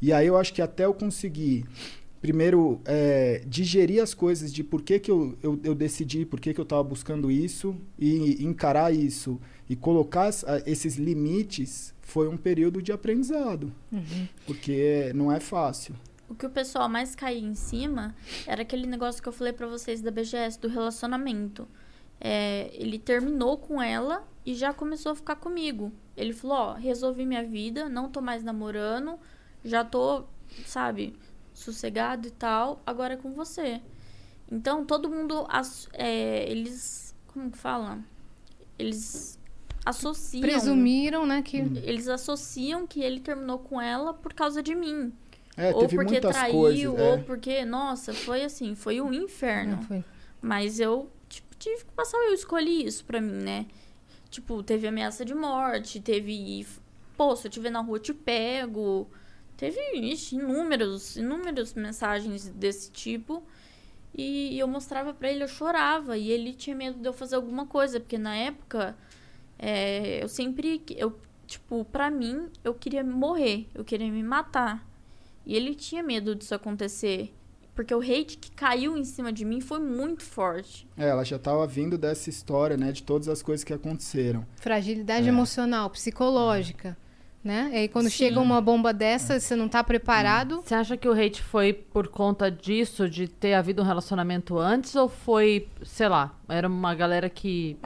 [0.00, 1.64] E aí eu acho que até eu conseguir,
[2.20, 6.52] primeiro, é, digerir as coisas de por que, que eu, eu, eu decidi, por que,
[6.52, 12.36] que eu estava buscando isso, e encarar isso, e colocar as- esses limites, foi um
[12.36, 13.72] período de aprendizado.
[14.46, 15.94] Porque não é fácil.
[16.28, 18.14] O que o pessoal mais caía em cima
[18.46, 21.66] era aquele negócio que eu falei pra vocês da BGS, do relacionamento.
[22.20, 25.92] É, ele terminou com ela e já começou a ficar comigo.
[26.16, 29.18] Ele falou, ó, resolvi minha vida, não tô mais namorando,
[29.64, 30.24] já tô,
[30.64, 31.12] sabe,
[31.52, 33.82] sossegado e tal, agora é com você.
[34.50, 35.44] Então, todo mundo,
[35.92, 37.98] é, eles, como que fala?
[38.78, 39.35] Eles
[39.86, 40.42] associam...
[40.42, 41.56] Presumiram, né, que...
[41.56, 45.12] Eles associam que ele terminou com ela por causa de mim
[45.56, 46.84] É, ou teve porque muitas traiu, coisas.
[46.86, 47.18] ou é.
[47.18, 49.76] porque, nossa, foi assim, foi um inferno.
[49.76, 50.04] Não foi.
[50.42, 53.66] Mas eu, tipo, tive que passar, eu escolhi isso pra mim, né?
[54.30, 56.66] Tipo, teve ameaça de morte, teve,
[57.16, 59.08] pô, se eu te ver na rua, eu te pego.
[59.56, 63.42] Teve, ixi, inúmeros, inúmeras mensagens desse tipo.
[64.14, 66.18] E eu mostrava pra ele, eu chorava.
[66.18, 68.94] E ele tinha medo de eu fazer alguma coisa, porque na época,
[69.58, 74.86] é, eu sempre, eu, tipo, pra mim, eu queria morrer, eu queria me matar.
[75.44, 77.32] E ele tinha medo disso acontecer.
[77.74, 80.88] Porque o hate que caiu em cima de mim foi muito forte.
[80.96, 82.90] É, ela já tava vindo dessa história, né?
[82.90, 84.46] De todas as coisas que aconteceram.
[84.56, 85.28] Fragilidade É.
[85.28, 86.96] emocional, psicológica,
[87.44, 87.68] né?
[87.72, 88.16] E aí quando Sim.
[88.16, 90.62] chega uma bomba dessa, você não tá preparado.
[90.62, 94.96] Você acha que o hate foi por conta disso, de ter havido um relacionamento antes,
[94.96, 97.76] ou foi, sei lá, era uma galera que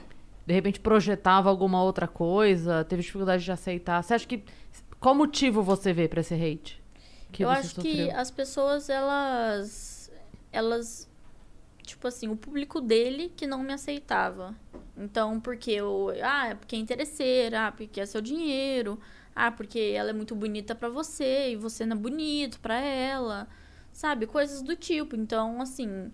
[0.47, 4.03] de repente projetava alguma outra coisa, teve dificuldade de aceitar?
[4.03, 4.43] Você acha que.
[4.99, 6.81] Qual motivo você vê pra esse hate?
[7.33, 8.17] Que eu acho que sofreu?
[8.17, 10.11] as pessoas, elas.
[10.53, 11.09] Elas.
[11.83, 14.55] Tipo assim, o público dele que não me aceitava.
[14.97, 16.13] Então, porque eu.
[16.23, 18.99] Ah, é porque é interesseira, ah, porque é seu dinheiro.
[19.35, 23.49] Ah, porque ela é muito bonita pra você e você não é bonito pra ela.
[23.93, 24.27] Sabe?
[24.27, 25.17] Coisas do tipo.
[25.17, 26.11] Então, assim.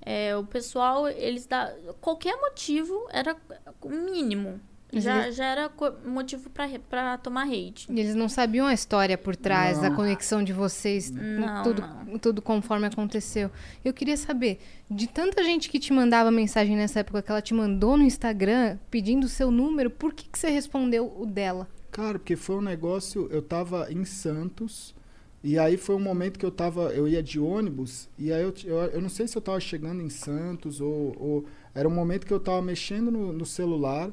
[0.00, 1.72] É, o pessoal, eles dá.
[2.00, 3.36] Qualquer motivo era
[3.82, 4.60] o mínimo.
[4.90, 5.70] Já, já era
[6.06, 7.86] motivo pra tomar hate.
[7.90, 9.96] Eles não sabiam a história por trás, da Não.
[9.96, 12.18] conexão de vocês, Não, tudo, não.
[12.18, 13.50] tudo conforme aconteceu.
[13.84, 14.58] Eu queria saber,
[14.90, 18.78] de tanta gente que te mandava mensagem nessa época que ela te mandou no Instagram
[18.90, 21.68] pedindo o seu número, por que, que você respondeu o dela?
[21.90, 24.94] Cara, porque foi um negócio, eu tava em Santos,
[25.42, 28.52] e aí foi um momento que eu tava, eu ia de ônibus, e aí eu,
[28.64, 32.26] eu, eu não sei se eu tava chegando em Santos, ou, ou era um momento
[32.26, 34.10] que eu tava mexendo no, no celular,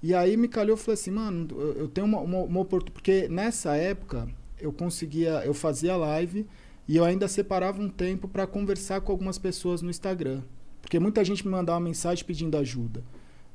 [0.00, 2.92] e aí me calhou, eu falei assim, mano, eu, eu tenho uma, uma, uma oportunidade,
[2.92, 4.28] porque nessa época
[4.60, 6.46] eu conseguia, eu fazia live,
[6.86, 10.42] e eu ainda separava um tempo para conversar com algumas pessoas no Instagram,
[10.80, 13.02] porque muita gente me mandava mensagem pedindo ajuda.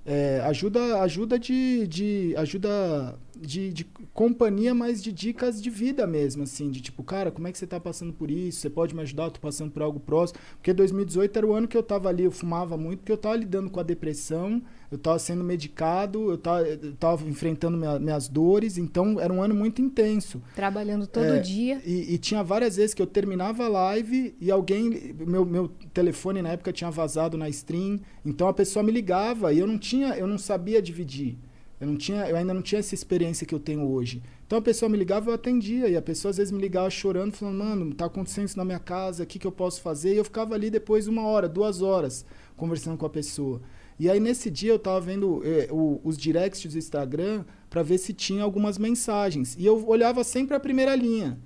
[0.05, 6.43] É, ajuda ajuda de, de ajuda de, de companhia mas de dicas de vida mesmo
[6.43, 9.01] assim de tipo cara como é que você tá passando por isso você pode me
[9.01, 12.09] ajudar eu tô passando por algo próximo porque 2018 era o ano que eu tava
[12.09, 14.61] ali eu fumava muito porque eu tava lidando com a depressão
[14.91, 19.41] eu tava sendo medicado eu tava, eu tava enfrentando minha- minhas dores então era um
[19.41, 21.81] ano muito intenso Trabalhando todo É, dia.
[21.85, 25.13] e, e tinha várias vezes que eu terminava a live e alguém.
[25.25, 27.99] Meu, meu telefone na época tinha vazado na stream.
[28.25, 31.37] Então a pessoa me ligava e eu não tinha, eu não sabia dividir.
[31.83, 34.21] Eu não tinha, eu ainda não tinha essa experiência que eu tenho hoje.
[34.47, 35.87] Então a pessoa me ligava, eu atendia.
[35.89, 38.79] E a pessoa às vezes me ligava chorando, falando, mano, tá acontecendo isso na minha
[38.79, 40.13] casa, o que, que eu posso fazer?
[40.13, 42.25] E eu ficava ali depois uma hora, duas horas,
[42.55, 43.61] conversando com a pessoa.
[43.99, 47.97] E aí nesse dia eu tava vendo eh, o- os directs do Instagram para ver
[47.97, 49.55] se tinha algumas mensagens.
[49.59, 51.37] E eu olhava sempre a primeira linha.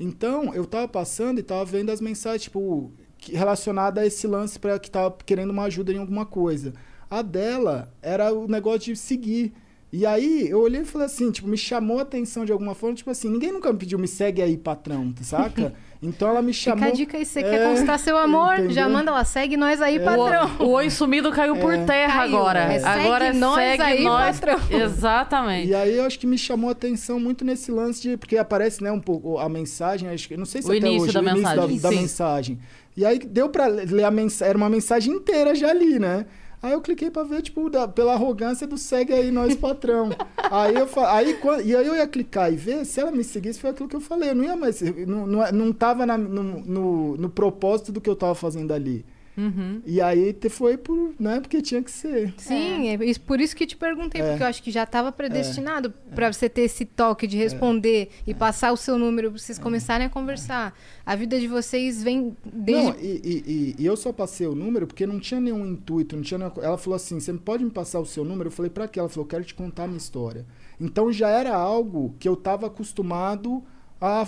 [0.00, 2.92] Então, eu tava passando e tava vendo as mensagens, tipo,
[3.32, 6.72] relacionada a esse lance para que tava querendo uma ajuda em alguma coisa.
[7.10, 9.52] A dela era o negócio de seguir.
[9.90, 12.94] E aí, eu olhei e falei assim, tipo, me chamou a atenção de alguma forma,
[12.94, 15.72] tipo assim, ninguém nunca me pediu, me segue aí, patrão, saca?
[16.00, 16.78] Então ela me chamou.
[16.84, 18.70] Fica a dica aí, se você É, quer conquistar seu amor, entendeu?
[18.70, 20.50] já manda lá, segue nós aí, O, patrão.
[20.60, 22.36] o oi sumido caiu por terra Caiu.
[22.36, 22.60] agora.
[22.72, 24.38] É, segue agora é nós segue aí, nós.
[24.38, 24.60] patrão.
[24.70, 25.68] Exatamente.
[25.70, 28.16] E aí eu acho que me chamou a atenção muito nesse lance de.
[28.16, 30.36] Porque aparece, né, um pouco a mensagem, acho que.
[30.36, 31.76] Não sei se O até início hoje, da o início mensagem.
[31.80, 32.00] da, da Sim.
[32.00, 32.58] mensagem.
[32.96, 34.50] E aí deu pra ler a mensagem.
[34.50, 36.26] Era uma mensagem inteira já ali, né?
[36.62, 40.10] Aí eu cliquei pra ver, tipo, da- pela arrogância do segue aí nós, patrão.
[40.50, 43.60] aí eu aí, quan- E aí eu ia clicar e ver, se ela me seguisse,
[43.60, 44.30] foi aquilo que eu falei.
[44.30, 44.80] Eu não ia mais.
[45.06, 49.04] Não, não, não tava na- no, no, no propósito do que eu tava fazendo ali.
[49.38, 49.80] Uhum.
[49.86, 52.34] E aí te- foi por, né, porque tinha que ser.
[52.36, 53.04] Sim, é.
[53.04, 54.30] isso- por isso que te perguntei, É.
[54.30, 58.34] porque eu acho que já estava predestinado pra você ter esse toque de responder e
[58.34, 60.76] passar o seu número pra vocês começarem a conversar.
[61.06, 62.82] A vida de vocês vem desde.
[62.90, 66.16] Não, e, e- e- e eu só passei o número porque não tinha nenhum intuito,
[66.16, 68.48] não tinha nenhuma Ela falou assim: você pode me passar o seu número?
[68.48, 68.98] Eu falei, pra quê?
[68.98, 70.44] Ela falou, eu quero te contar a minha história.
[70.80, 73.68] Então já era algo que eu tava acostumado a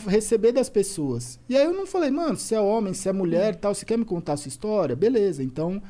[0.07, 1.39] receber das pessoas.
[1.49, 3.97] E aí eu não falei, mano, se é homem, se é mulher tal, você quer
[3.99, 4.97] me contar a sua história?
[4.97, 5.83] Beleza, então.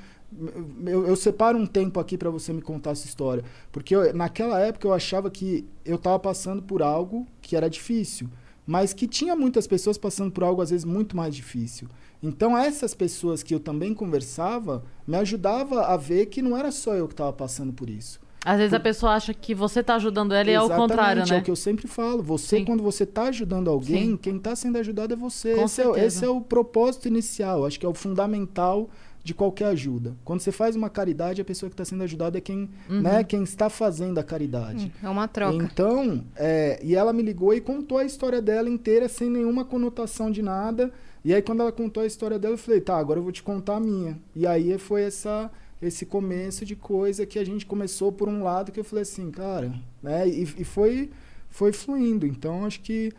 [0.87, 3.43] Eu, eu separo um tempo aqui pra você me contar essa história.
[3.72, 8.28] Porque eu- naquela época eu achava que eu tava passando por algo que era difícil
[8.66, 11.89] mas que tinha muitas pessoas passando por algo às vezes muito mais difícil.
[12.22, 16.95] Então essas pessoas que eu também conversava me ajudava a ver que não era só
[16.95, 18.20] eu que estava passando por isso.
[18.45, 21.26] Às vezes a pessoa acha que você tá ajudando ela e é o contrário, É
[21.26, 21.38] né?
[21.38, 22.22] o que eu sempre falo.
[22.22, 22.64] Você, Sim.
[22.64, 24.16] quando você está ajudando alguém, Sim.
[24.16, 25.53] quem está sendo ajudado é você.
[25.53, 27.66] Esse, é, esse é o propósito inicial.
[27.66, 28.88] Acho que é o fundamental
[29.22, 30.14] de qualquer ajuda.
[30.24, 33.03] Quando você faz uma caridade, a pessoa que está sendo ajudada é quem, Uhum.
[33.03, 34.91] né, quem está fazendo a caridade.
[35.03, 35.62] É uma troca.
[35.62, 40.30] Então, é, e ela me ligou e contou a história dela inteira sem nenhuma conotação
[40.30, 40.91] de nada.
[41.22, 43.43] E aí, quando ela contou a história dela, eu falei, tá, agora eu vou te
[43.43, 44.18] contar a minha.
[44.34, 45.51] E aí foi essa,
[45.81, 49.31] esse começo de coisa que a gente começou por um lado que eu falei assim,
[49.31, 49.72] cara,
[50.03, 50.28] né?
[50.28, 51.11] E, e foi,
[51.49, 52.26] foi fluindo.
[52.26, 53.12] Então, acho que.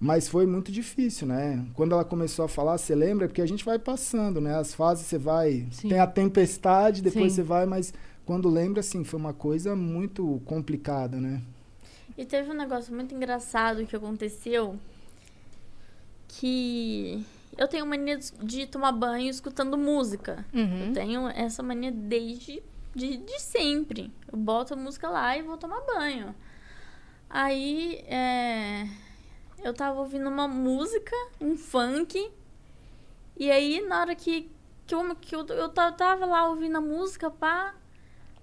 [0.00, 1.64] Mas foi muito difícil, né?
[1.72, 3.28] Quando ela começou a falar, você lembra?
[3.28, 4.54] Porque a gente vai passando, né?
[4.56, 5.66] As fases você vai.
[5.70, 5.88] Sim.
[5.88, 7.36] Tem a tempestade, depois Sim.
[7.36, 7.94] você vai, mas
[8.26, 11.40] quando lembra, assim, foi uma coisa muito complicada, né?
[12.18, 14.76] E teve um negócio muito engraçado que aconteceu
[16.28, 17.24] que
[17.56, 20.44] eu tenho mania de- tomar banho escutando música.
[20.52, 20.86] Uhum.
[20.88, 22.62] Eu tenho essa mania desde
[22.94, 24.12] de, de sempre.
[24.30, 26.34] Eu boto a música lá e vou tomar banho.
[27.28, 28.86] Aí, é,
[29.62, 32.30] eu tava ouvindo uma música, um funk.
[33.36, 34.48] E aí, na hora que,
[34.86, 37.74] que, eu, que eu, eu ta- tava lá ouvindo a música, pá.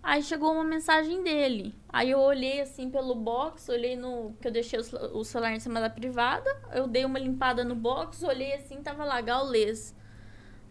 [0.04, 1.76] Aí chegou uma mensagem dele.
[1.90, 4.34] Aí eu olhei assim pelo box, olhei no.
[4.42, 6.50] que eu deixei o, cel- o celular em cima da privada.
[6.74, 9.96] Eu dei uma limpada no box, olhei assim, tava lá, Gaulês.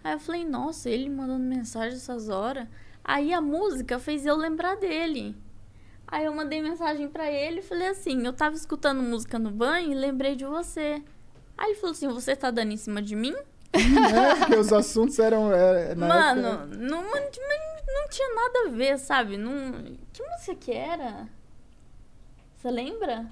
[0.02, 2.66] Aí eu falei, nossa, ele mandando mensagem essas horas.
[3.04, 5.36] Aí a música fez eu lembrar dele.
[6.06, 9.92] Aí eu mandei mensagem pra ele e falei assim: eu tava escutando música no banho
[9.92, 11.02] e lembrei de você.
[11.56, 13.34] Aí ele falou assim: você tá dando em cima de mim?
[13.72, 15.52] É, porque os assuntos eram.
[15.52, 19.36] é, na Mano, época- não, não, não tinha nada a ver, sabe?
[19.36, 19.52] Não,
[20.12, 21.28] que música que era?
[22.56, 23.26] Você lembra?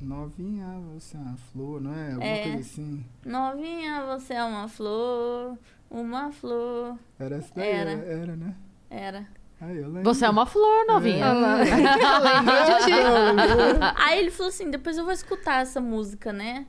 [0.00, 2.08] Novinha, você é uma flor, não é?
[2.12, 2.42] Alguma É.
[2.42, 3.04] coisa assim.
[3.24, 5.56] Novinha, você é uma flor,
[5.90, 6.98] uma flor.
[7.18, 7.90] Era essa daí, Era.
[7.92, 8.54] era, era, né?
[8.90, 9.26] Era.
[9.60, 10.04] Aí eu lembro.
[10.04, 11.26] Você é uma flor, novinha.
[12.84, 12.92] Ti?
[14.04, 16.66] Aí ele falou assim: depois eu vou escutar essa música, né?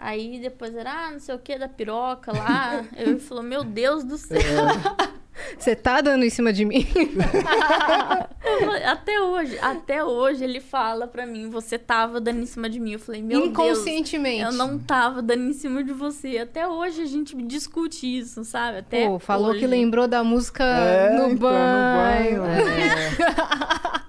[0.00, 2.84] Aí depois era, ah, não sei o que, da piroca lá.
[2.96, 4.38] Ele falou: meu Deus do céu.
[5.56, 6.84] Você tá dando em cima de mim?
[8.44, 12.80] Eu Até hoje, até hoje ele fala pra mim: você tava dando em cima de
[12.80, 12.92] mim.
[12.94, 13.50] Eu falei: meu Deus.
[13.50, 14.42] Inconscientemente.
[14.42, 16.38] Eu não tava dando em cima de você.
[16.38, 18.78] Até hoje a gente discute isso, sabe?
[18.78, 19.60] Até Pô, falou hoje.
[19.60, 22.36] que lembrou da música É, no, então, banho.
[22.38, 22.44] no banho.
[22.46, 23.98] é.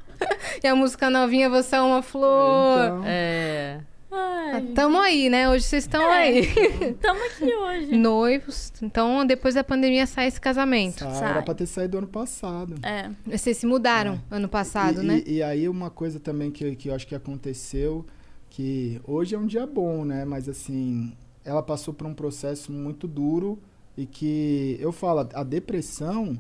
[0.61, 2.83] E a música novinha, você é uma flor.
[2.85, 3.79] Então, É.
[4.11, 5.47] Ai, Tamo aí, né?
[5.49, 6.17] Hoje vocês estão É.
[6.23, 6.47] aí.
[6.99, 7.95] tamo aqui hoje.
[7.97, 8.73] Noivos.
[8.81, 10.99] Então, depois da pandemia sai esse casamento.
[10.99, 11.29] tá, Sai.
[11.31, 12.75] era pra ter saído ano passado.
[12.83, 13.09] É.
[13.25, 15.23] Vocês se mudaram ano passado, e, né?
[15.25, 18.05] E, e aí uma coisa também que, que eu acho que aconteceu,
[18.49, 20.25] que hoje é um dia bom, né?
[20.25, 21.13] Mas assim,
[21.45, 23.59] ela passou por um processo muito duro
[23.95, 26.39] e que eu falo, a depressão,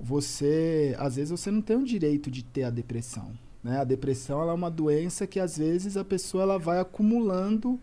[0.00, 3.30] você, às vezes você não tem o direito de ter a depressão,
[3.66, 3.80] né?
[3.80, 7.78] A depressão é uma doença que às vezes a pessoa ela vai acumulando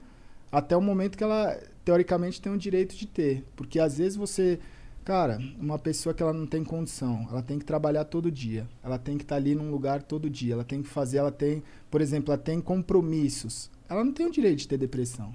[0.52, 4.60] até o momento que ela teoricamente tem o direito de ter, porque às vezes você
[5.04, 8.98] Cara, uma pessoa que ela não tem condição, ela tem que trabalhar todo dia, ela
[8.98, 11.62] tem que estar ali num lugar todo dia, ela tem que fazer, ela tem,
[11.92, 13.70] por exemplo, ela tem compromissos.
[13.90, 15.34] Ela não tem o direito de ter depressão.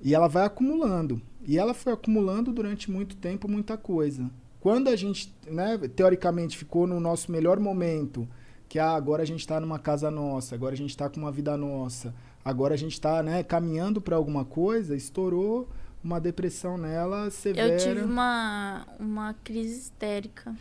[0.00, 1.20] E ela vai acumulando.
[1.46, 4.30] E ela foi acumulando durante muito tempo muita coisa.
[4.60, 8.26] Quando a gente, né, teoricamente, ficou no nosso melhor momento,
[8.68, 11.32] que ah, agora a gente está numa casa nossa, agora a gente está com uma
[11.32, 12.14] vida nossa,
[12.44, 15.68] agora a gente está né, caminhando para alguma coisa, estourou
[16.02, 17.74] uma depressão nela severa.
[17.74, 20.54] Eu tive uma, uma crise histérica.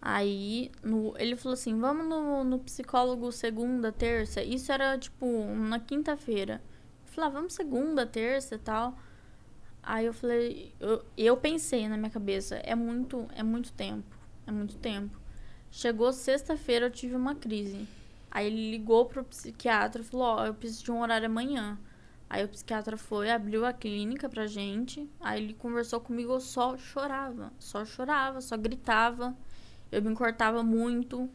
[0.00, 4.42] Aí, no, ele falou assim: vamos no, no psicólogo segunda, terça.
[4.42, 6.62] Isso era tipo na quinta-feira.
[7.06, 8.96] Eu falei: ah, vamos segunda, terça e tal.
[9.82, 14.16] Aí eu falei: eu, eu pensei na minha cabeça: é muito, é muito tempo.
[14.46, 15.19] É muito tempo.
[15.70, 17.86] Chegou sexta-feira, eu tive uma crise.
[18.30, 21.78] Aí ele ligou pro psiquiatra e falou: Ó, eu preciso de um horário amanhã.
[22.28, 25.08] Aí o psiquiatra foi, abriu a clínica pra gente.
[25.20, 27.52] Aí ele conversou comigo, eu só chorava.
[27.58, 29.36] Só chorava, só gritava.
[29.90, 31.28] Eu me cortava muito.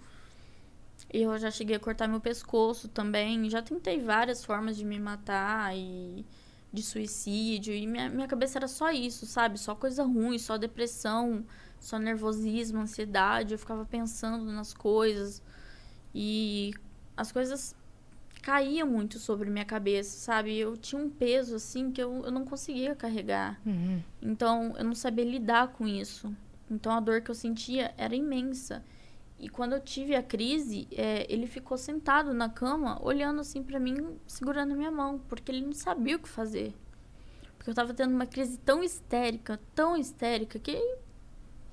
[1.12, 3.50] Eu já cheguei a cortar meu pescoço também.
[3.50, 6.26] Já tentei várias formas de me matar e
[6.72, 7.74] de suicídio.
[7.74, 9.60] E minha, minha cabeça era só isso, sabe?
[9.60, 11.46] Só coisa ruim, só depressão,
[11.80, 13.54] só nervosismo, ansiedade.
[13.54, 15.42] Eu ficava pensando nas coisas.
[16.14, 16.74] E
[17.16, 17.76] as coisas
[18.42, 20.56] caíam muito sobre minha cabeça, sabe?
[20.56, 23.60] Eu tinha um peso, assim, que eu, eu não conseguia carregar.
[23.66, 24.02] Uhum.
[24.22, 26.32] Então, eu não sabia lidar com isso.
[26.70, 28.84] Então, a dor que eu sentia era imensa.
[29.38, 33.80] E quando eu tive a crise, é, ele ficou sentado na cama, olhando assim pra
[33.80, 36.74] mim, segurando a minha mão, porque ele não sabia o que fazer.
[37.58, 40.80] Porque eu tava tendo uma crise tão histérica, tão histérica, que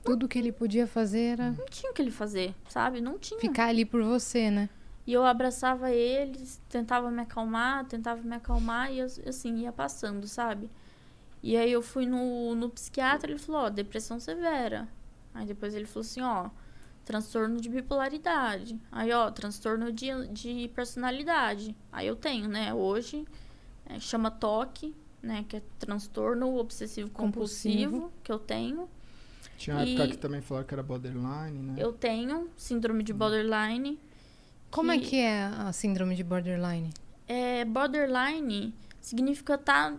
[0.02, 3.00] Tudo que ele podia fazer era não tinha o que ele fazer, sabe?
[3.00, 3.38] Não tinha.
[3.38, 4.68] ficar ali por você, né?
[5.06, 10.26] E eu abraçava eles, tentava me acalmar, tentava me acalmar e eu, assim, ia passando,
[10.28, 10.70] sabe?
[11.42, 14.88] E aí eu fui no, no psiquiatra, ele falou, ó, depressão severa.
[15.34, 16.50] Aí depois ele falou assim, ó,
[17.05, 18.78] transtorno de bipolaridade.
[18.90, 21.76] Aí, ó, transtorno de, de personalidade.
[21.90, 23.26] Aí eu tenho, né, hoje,
[23.86, 28.12] é, chama TOC, né, que é transtorno obsessivo compulsivo, Compulsivo.
[28.22, 28.88] que eu tenho.
[29.57, 31.74] Tinha uma E- época que também falaram que era borderline, né?
[31.78, 33.98] Eu tenho síndrome de borderline.
[34.70, 36.90] Como é Que- que é a síndrome de borderline?
[37.28, 39.94] É, borderline significa estar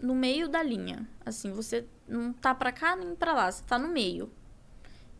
[0.00, 1.06] no meio da linha.
[1.24, 4.30] Assim, você não tá pra cá nem pra lá, você tá no meio.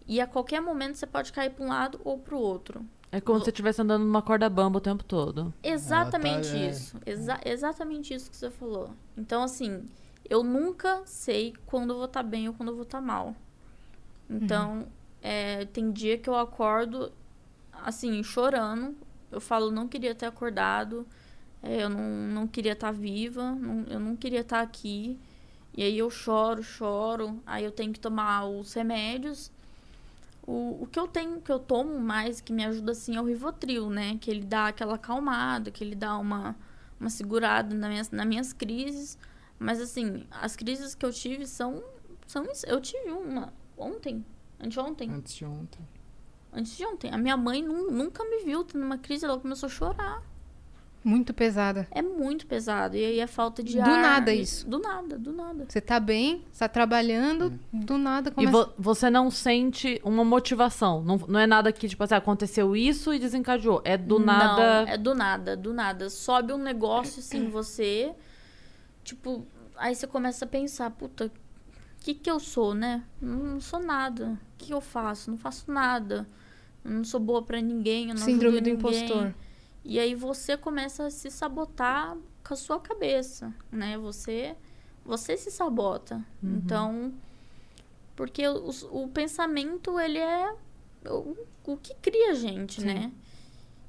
[0.06, 2.84] E a qualquer momento você pode cair pra um lado ou pro outro.
[3.10, 5.54] É como se você estivesse andando numa corda bamba o tempo todo.
[5.62, 6.68] Exatamente é.
[6.70, 6.98] isso.
[7.06, 8.90] Exa- exatamente isso que você falou.
[9.16, 9.88] Então, assim,
[10.28, 13.34] eu nunca sei quando eu vou estar bem ou quando eu vou estar mal.
[14.28, 14.86] Então,
[15.22, 17.12] é, tem dia que eu acordo,
[17.84, 18.96] assim, chorando.
[19.30, 21.06] Eu falo, não queria ter acordado.
[21.62, 23.52] é, eu não, não queria estar viva.
[23.52, 25.18] não- eu não queria estar aqui.
[25.76, 27.40] E aí eu choro, choro.
[27.46, 29.50] Aí eu tenho que tomar os remédios.
[30.46, 33.24] O, o que eu tenho, que eu tomo mais, que me ajuda assim, é o
[33.24, 34.18] Rivotril, né?
[34.20, 36.54] Que ele dá aquela acalmada, que ele dá uma,
[37.00, 39.18] uma segurada nas minhas, nas minhas crises.
[39.58, 41.82] Mas assim, as crises que eu tive são.
[42.26, 44.24] são eu tive uma ontem,
[44.60, 45.80] anteontem, Antes de ontem.
[46.52, 47.10] antes de ontem.
[47.10, 50.22] A minha mãe nu- nunca me viu tendo uma crise, ela começou a chorar.
[51.04, 51.86] Muito pesada.
[51.90, 52.96] É muito pesado.
[52.96, 54.00] E aí é falta de Do ar.
[54.00, 54.66] nada e- isso.
[54.66, 55.66] Do nada, do nada.
[55.68, 58.50] Você tá bem, você tá trabalhando, do nada E começa...
[58.52, 61.02] vo- você não sente uma motivação.
[61.02, 63.82] Não, não é nada que, tipo assim, aconteceu isso e desencadeou.
[63.84, 64.86] É do nada.
[64.86, 66.08] Não, é do nada, do nada.
[66.08, 68.12] Sobe um negócio assim em você.
[69.02, 69.46] Tipo,
[69.76, 71.30] aí você começa a pensar, puta, o
[72.00, 73.02] que que eu sou, né?
[73.20, 74.38] Não, não sou nada.
[74.54, 75.30] O que eu faço?
[75.30, 76.26] Não faço nada.
[76.82, 78.74] Eu não sou boa pra ninguém, eu não Síndrome do ninguém.
[79.04, 79.34] impostor.
[79.84, 82.16] E aí você começa a se sabotar
[82.46, 83.98] com a sua cabeça, né?
[83.98, 84.56] Você
[85.04, 86.16] você se sabota.
[86.42, 86.54] Uhum.
[86.64, 87.12] Então,
[88.16, 90.54] porque o, o pensamento ele é
[91.06, 92.86] o, o que cria a gente, Sim.
[92.86, 93.12] né?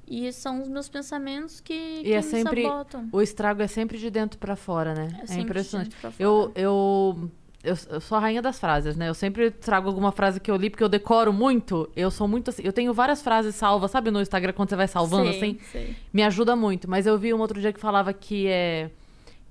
[0.07, 3.09] E são os meus pensamentos que, E que é sempre- sabotam.
[3.11, 5.23] O estrago é sempre de dentro pra fora, né?
[5.29, 5.95] É É, impressionante.
[6.19, 7.31] Eu, eu,
[7.65, 9.09] eu, eu sou a rainha das frases, né?
[9.09, 11.89] Eu sempre trago alguma frase que eu li, porque eu decoro muito.
[11.95, 12.61] Eu sou muito assim.
[12.63, 15.59] Eu tenho várias frases salvas, sabe no Instagram quando você vai salvando Sei, assim?
[15.71, 15.95] sei.
[16.13, 16.89] Me ajuda muito.
[16.89, 18.89] Mas eu vi um outro dia que falava que é.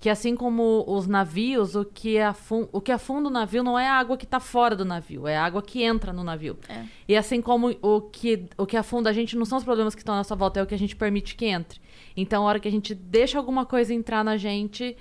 [0.01, 3.89] Que assim como os navios, o que, afun o que afunda o navio não é
[3.89, 6.59] a água que tá fora do navio, é a água que entra no navio.
[6.69, 6.85] É.
[7.09, 10.03] E assim como o que, o que afunda a gente não são os problemas que
[10.03, 11.81] estão à nossa volta, é o que a gente permite que entre.
[12.15, 14.95] Então, a hora que a gente deixa alguma coisa entrar na gente,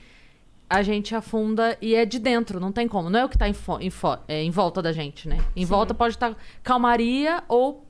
[0.75, 3.09] a gente afunda e é de dentro, não tem como.
[3.09, 5.37] Não é o que tá em, fo- em, fo- é, em volta da gente, né?
[5.55, 7.85] Em volta pode estar calmaria ou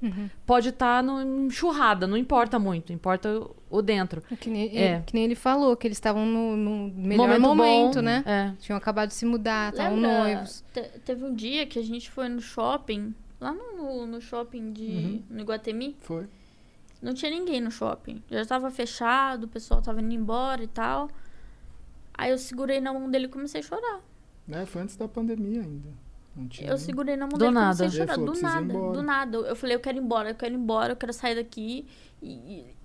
[0.45, 4.21] pode estar no enxurrada, não importa muito, importa o, o dentro.
[4.39, 5.01] Que nem, É.
[5.05, 8.21] que nem ele falou, que eles estavam no, no melhor momento, bom, né?
[8.25, 8.51] É.
[8.59, 10.63] Tinham acabado de se mudar, estavam noivos.
[10.73, 14.73] te- teve um dia que a gente foi no shopping, lá no, no, no shopping
[14.73, 15.23] de Uhum.
[15.29, 15.95] no Iguatemi.
[16.01, 16.25] Foi.
[17.01, 18.21] Não tinha ninguém no shopping.
[18.31, 21.09] Já tava fechado, o pessoal tava indo embora e tal.
[22.13, 24.01] Aí eu segurei na mão dele e comecei a chorar.
[24.47, 24.65] Né?
[24.65, 25.89] Foi antes da pandemia ainda.
[26.35, 26.69] Não tinha.
[26.69, 27.77] Eu segurei na mão Do dele e nada.
[27.77, 28.13] comecei a chorar.
[28.15, 29.37] falou, Do "Preciso ir nada, embora." do nada.
[29.37, 31.87] Eu falei, eu quero ir embora, eu quero ir embora, eu quero sair daqui.
[32.21, 32.33] E,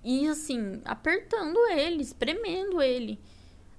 [0.03, 3.19] e, e, assim, apertando ele, espremendo ele.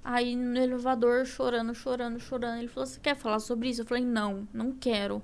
[0.03, 2.59] Aí no elevador, chorando, chorando, chorando.
[2.59, 3.83] Ele falou, você quer falar sobre isso?
[3.83, 5.23] Eu falei, não, não quero.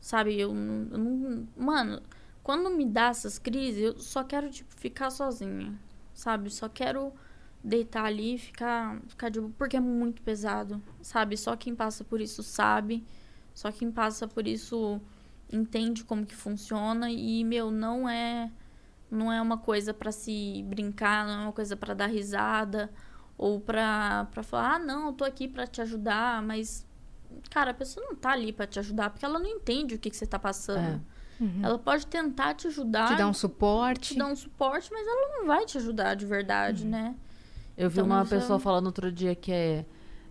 [0.00, 1.48] Sabe, eu, não- eu não...
[1.56, 2.00] Mano,
[2.42, 5.78] quando me dá essas crises, eu só quero, tipo, ficar sozinha.
[6.14, 7.12] Sabe, só quero
[7.62, 11.36] deitar ali e ficar, ficar de boa, porque é muito pesado, sabe?
[11.36, 13.04] Só quem passa por isso sabe.
[13.54, 15.00] Só quem passa por isso
[15.52, 18.50] entende como que funciona e meu não é
[19.10, 22.88] não é uma coisa pra se brincar, não é uma coisa pra dar risada
[23.36, 26.86] ou pra para falar, ah, não, eu tô aqui pra te ajudar, mas
[27.50, 30.08] cara, a pessoa não tá ali pra te ajudar porque ela não entende o que
[30.10, 31.00] que você tá passando.
[31.62, 34.12] Ela pode tentar te ajudar, Te dar um suporte.
[34.12, 37.14] te dar um suporte, mas ela não vai te ajudar de verdade, né?
[37.80, 39.84] Eu vi Então, uma pessoa falando outro dia que é,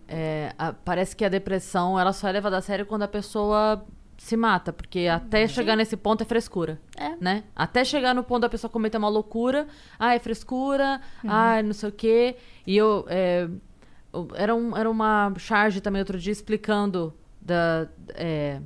[0.06, 3.84] é, a- parece que a depressão ela só é levada a sério quando a pessoa
[4.16, 7.16] se mata, porque até chegar nesse ponto é frescura, É.
[7.20, 7.42] né?
[7.56, 9.66] Até chegar no ponto da pessoa cometer uma loucura,
[9.98, 12.36] ah, é frescura, ah, não sei o quê.
[12.66, 13.48] E eu, é,
[14.12, 18.60] eu- era, um, era uma charge também outro dia explicando da, é,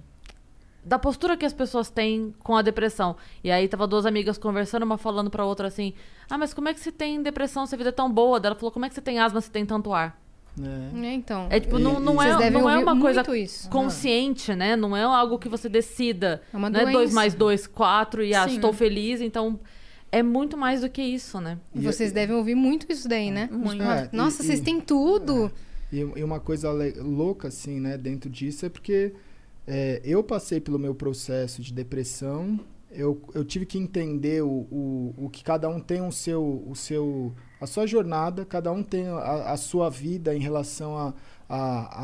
[0.85, 3.17] da postura que as pessoas têm com a depressão.
[3.43, 5.95] E aí tava duas amigas conversando, uma falando pra outra assim:
[6.29, 8.51] "Ah, mas como é que você tem depressão se a vida é tão boa?" Daí
[8.51, 10.21] Ela falou: "Como é que você tem asma se tem tanto ar?"
[10.57, 11.07] É.
[11.07, 11.49] É, então.
[11.51, 13.69] É tipo, E- não, não e- é, Vocês devem não é uma coisa isso.
[13.69, 14.77] consciente, né?
[14.77, 16.43] Não é algo que você decida.
[16.53, 17.15] É uma não é dois doença.
[17.15, 18.55] mais dois, quatro e ah, Sim.
[18.57, 19.59] estou feliz, então
[20.13, 21.59] é muito mais do que isso, né?
[21.75, 23.49] E Vocês devem ouvir muito isso daí, né?
[23.51, 23.83] Muito.
[23.83, 25.51] É, e- Nossa, vocês e- têm tudo.
[25.93, 26.71] E, e uma coisa
[27.03, 29.13] louca, assim, né, dentro disso é porque
[29.67, 32.61] é, eu passei pelo meu processo de depressão,
[32.95, 36.75] eu, eu tive que entender o, o, o que cada um tem o seu, o
[36.75, 41.15] seu, a sua jornada, cada um tem a, a sua vida em relação a,
[41.49, 41.59] a,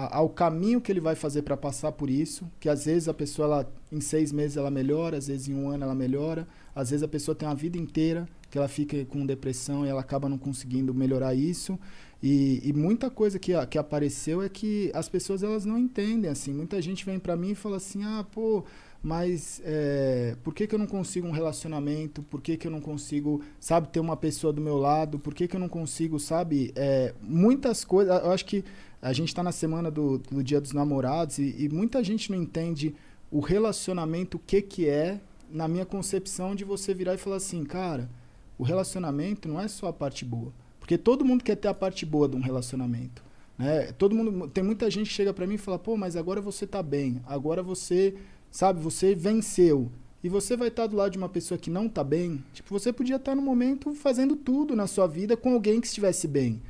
[0.07, 3.14] a- ao caminho que ele vai fazer para passar por isso, que às vezes a
[3.14, 6.91] pessoa, ela, em seis meses ela melhora, às vezes em um ano ela melhora, às
[6.91, 10.28] vezes a pessoa tem uma vida inteira que ela fica com depressão e ela acaba
[10.28, 11.78] não conseguindo melhorar isso.
[12.22, 16.53] E, e muita coisa que, que apareceu é que as pessoas elas não entendem assim.
[16.53, 18.64] Muita gente vem pra mim e fala assim: ah, pô,
[19.03, 22.22] mas é, por que, que eu não consigo um relacionamento?
[22.22, 25.18] Por que, que eu não consigo, sabe, ter uma pessoa do meu lado?
[25.18, 28.22] Por que, que eu não consigo, sabe, é, muitas coisas.
[28.22, 28.62] Eu acho que
[29.01, 32.36] a gente está na semana do, do Dia dos Namorados e, e muita gente não
[32.36, 32.94] entende
[33.30, 35.18] o relacionamento, o que, que é,
[35.51, 38.11] na minha concepção, de você virar e falar assim, cara,
[38.59, 40.53] o relacionamento não é só a parte boa.
[40.78, 43.22] Porque todo mundo quer ter a parte boa de um relacionamento.
[43.57, 43.92] Né?
[43.92, 46.66] Todo mundo, tem muita gente que chega pra mim e fala, pô, mas agora você
[46.66, 48.14] tá bem, agora você,
[48.51, 49.90] sabe, você venceu.
[50.22, 52.44] E você vai estar do lado de uma pessoa que não tá bem.
[52.53, 56.28] Tipo, você podia estar no momento fazendo tudo na sua vida com alguém que estivesse
[56.28, 56.61] bem.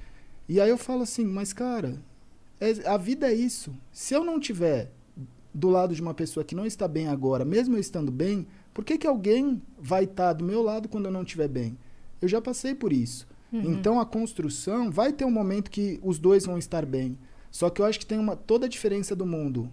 [0.49, 1.99] E aí eu falo assim, mas cara,
[2.61, 3.75] é- a vida é isso.
[3.93, 4.93] Se eu não tiver
[5.53, 8.85] do lado de uma pessoa que não está bem agora, mesmo eu estando bem, por
[8.85, 11.77] que, que alguém vai estar do meu lado quando eu não estiver bem?
[12.23, 13.27] Eu já passei por isso.
[13.53, 17.19] Então a construção vai ter um momento que os dois vão estar bem.
[17.51, 19.69] Só que eu acho que tem uma toda a diferença do mundo.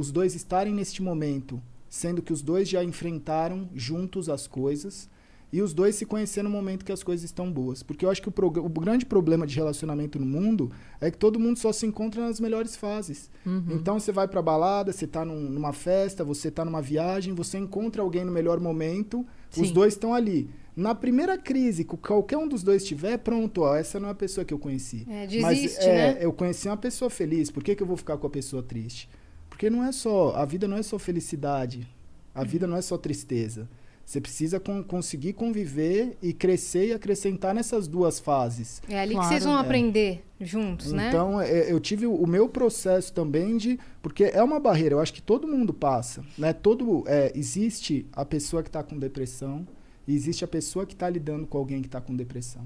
[0.00, 5.10] Os dois estarem neste momento, sendo que os dois já enfrentaram juntos as coisas
[5.52, 7.82] e os dois se conhecer no momento que as coisas estão boas.
[7.82, 10.70] Porque eu acho que o, o grande problema de relacionamento no mundo
[11.02, 13.28] é que todo mundo só se encontra nas melhores fases.
[13.68, 17.58] Então você vai pra balada, você tá num- numa festa, você tá numa viagem, você
[17.58, 19.74] encontra alguém no melhor momento, os Sim.
[19.74, 20.48] dois estão ali.
[20.76, 24.14] Na primeira crise que qualquer um dos dois tiver, pronto, ó, essa não é a
[24.14, 25.04] pessoa que eu conheci.
[25.10, 26.18] É, Mas desiste, é, né?
[26.24, 29.08] eu conheci uma pessoa feliz, por que, que eu vou ficar com a pessoa triste?
[29.60, 31.86] Porque não é só, a vida não é só felicidade,
[32.34, 33.68] a vida não é só tristeza.
[34.06, 38.80] Você precisa con- conseguir conviver e crescer e acrescentar nessas duas fases.
[38.88, 39.28] É ali Claro.
[39.28, 39.60] que vocês vão É.
[39.60, 41.08] aprender juntos, né?
[41.10, 43.78] Então, é, eu tive o, o meu processo também de.
[44.00, 46.24] Porque é uma barreira, eu acho que todo mundo passa.
[46.38, 46.54] Né?
[46.54, 49.68] Todo, é, existe a pessoa que está com depressão
[50.08, 52.62] e existe a pessoa que está lidando com alguém que está com depressão.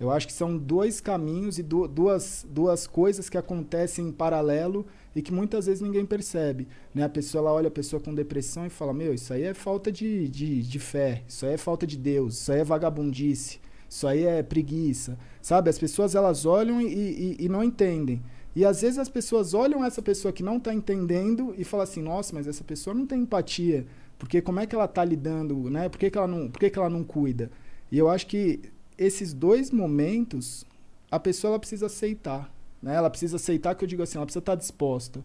[0.00, 4.84] Eu acho que são dois caminhos e du- duas, duas coisas que acontecem em paralelo
[5.14, 6.66] e que muitas vezes ninguém percebe.
[6.94, 7.02] Né?
[7.04, 9.90] A pessoa ela olha a pessoa com depressão e fala: Meu, isso aí é falta
[9.90, 14.06] de, de, de fé, isso aí é falta de Deus, isso aí é vagabundice, isso
[14.06, 15.18] aí é preguiça.
[15.40, 15.70] Sabe?
[15.70, 18.22] As pessoas elas olham e, e, e não entendem.
[18.54, 22.02] E às vezes as pessoas olham essa pessoa que não está entendendo e falam assim:
[22.02, 23.86] Nossa, mas essa pessoa não tem empatia.
[24.18, 25.88] Porque como é que ela está lidando, né?
[25.88, 27.50] Por que, que, ela, não, por que, que ela não cuida?
[27.90, 28.60] E eu acho que
[28.96, 30.64] esses dois momentos,
[31.10, 32.48] a pessoa ela precisa aceitar.
[32.82, 32.94] Né?
[32.94, 35.24] Ela precisa aceitar que eu digo assim, ela precisa estar disposta.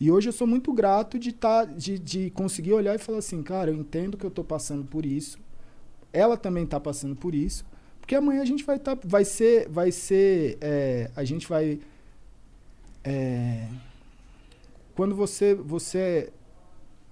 [0.00, 3.42] E hoje eu sou muito grato de, tá, de, de conseguir olhar e falar assim,
[3.42, 5.38] cara, eu entendo que eu estou passando por isso.
[6.12, 7.64] Ela também está passando por isso.
[8.00, 8.96] Porque amanhã a gente vai estar.
[9.04, 9.68] vai ser.
[9.68, 10.56] Vai ser.
[10.60, 11.80] é, a gente vai.
[13.04, 13.68] é,
[14.94, 16.32] quando você, você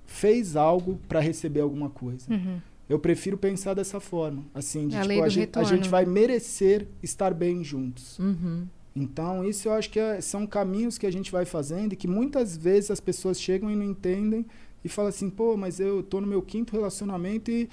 [0.07, 2.33] fez algo para receber alguma coisa.
[2.33, 2.61] Uhum.
[2.89, 6.07] Eu prefiro pensar dessa forma, assim, de É a tipo, a, gente, a gente vai
[6.07, 8.19] merecer estar bem juntos.
[8.19, 8.67] Uhum.
[8.97, 12.09] Então, isso eu acho que é- são caminhos que a gente vai fazendo e que
[12.09, 14.47] muitas vezes as pessoas chegam e não entendem
[14.83, 17.69] e falam assim, pô, mas eu tô no meu quinto relacionamento e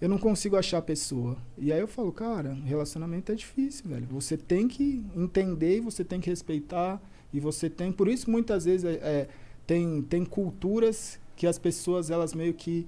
[0.00, 1.36] eu não consigo achar a pessoa.
[1.58, 4.06] E aí eu falo, cara, relacionamento é difícil, velho.
[4.10, 7.02] Você tem que entender e você tem que respeitar
[7.34, 7.90] e você tem...
[7.90, 9.28] Por isso, muitas vezes, é, é,
[9.66, 12.86] tem, tem culturas que as pessoas, elas meio que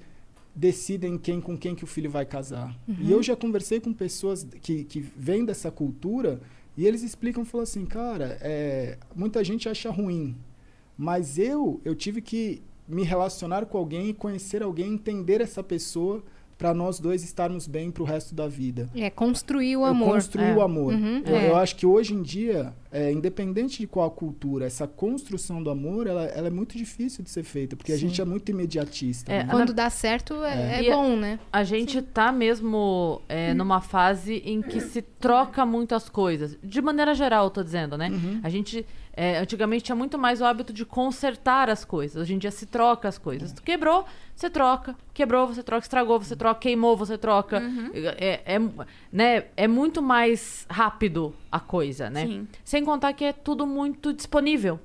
[0.54, 2.76] decidem quem com quem que o filho vai casar.
[3.00, 6.40] E eu já conversei com pessoas que, que vêm dessa cultura
[6.80, 10.34] e eles explicam, falam assim, cara, é, muita gente acha ruim,
[10.96, 16.24] mas eu eu tive que me relacionar com alguém conhecer alguém, entender essa pessoa
[16.56, 18.88] para nós dois estarmos bem pro resto da vida.
[18.94, 20.08] É construir o amor.
[20.08, 20.54] construí É.
[20.54, 20.94] o amor.
[20.94, 21.48] Uhum, eu, é.
[21.50, 26.06] eu acho que hoje em dia, é, independente de qual cultura, essa construção do amor,
[26.06, 29.32] ela, ela é muito difícil de ser feita, porque a gente é muito imediatista.
[29.32, 29.50] É, né?
[29.50, 31.38] Quando dá certo, é, é E- bom, né?
[31.52, 36.58] A gente tá mesmo é, numa fase em que se troca muitas coisas.
[36.62, 38.10] De maneira geral, eu tô dizendo, né?
[38.42, 38.84] A gente.
[39.16, 42.22] é, antigamente tinha muito mais o hábito de consertar as coisas.
[42.22, 43.52] Hoje em dia se troca as coisas.
[43.52, 44.96] Tu quebrou, você troca.
[45.12, 45.84] Quebrou, você troca.
[45.84, 46.60] Estragou, você troca.
[46.60, 47.62] Queimou, você troca.
[47.92, 48.58] É, é,
[49.12, 52.26] né, é muito mais rápido a coisa, né?
[52.26, 52.48] Sim.
[52.64, 54.78] Sem contar que é tudo muito disponível.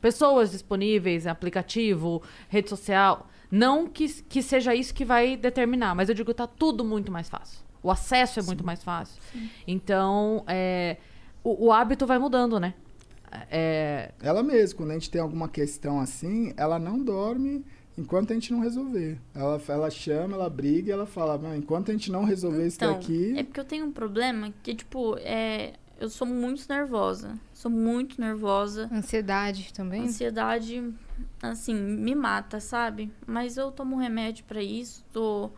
[0.00, 3.28] Pessoas disponíveis, aplicativo, rede social.
[3.50, 7.12] Não que, que seja isso que vai determinar, mas eu digo que tá tudo muito
[7.12, 7.60] mais fácil.
[7.82, 9.20] O acesso é muito mais fácil.
[9.66, 10.96] Então, é,
[11.44, 12.74] o, o hábito vai mudando, né?
[13.50, 17.64] É, Ela mesma, quando a gente tem alguma questão assim, ela não dorme
[17.96, 19.18] enquanto a gente não resolver.
[19.34, 22.76] Ela, ela chama, ela briga e ela fala, "Mãe, enquanto a gente não resolver isso
[22.76, 23.34] Então, daqui.
[23.36, 25.74] é porque eu tenho um problema que, tipo, é...
[26.02, 27.38] eu sou muito nervosa.
[27.54, 28.90] Sou muito nervosa.
[28.92, 30.02] Ansiedade também.
[30.02, 30.92] Ansiedade,
[31.40, 33.08] assim, me mata, sabe?
[33.24, 35.48] Mas eu tomo remédio pra isso, tô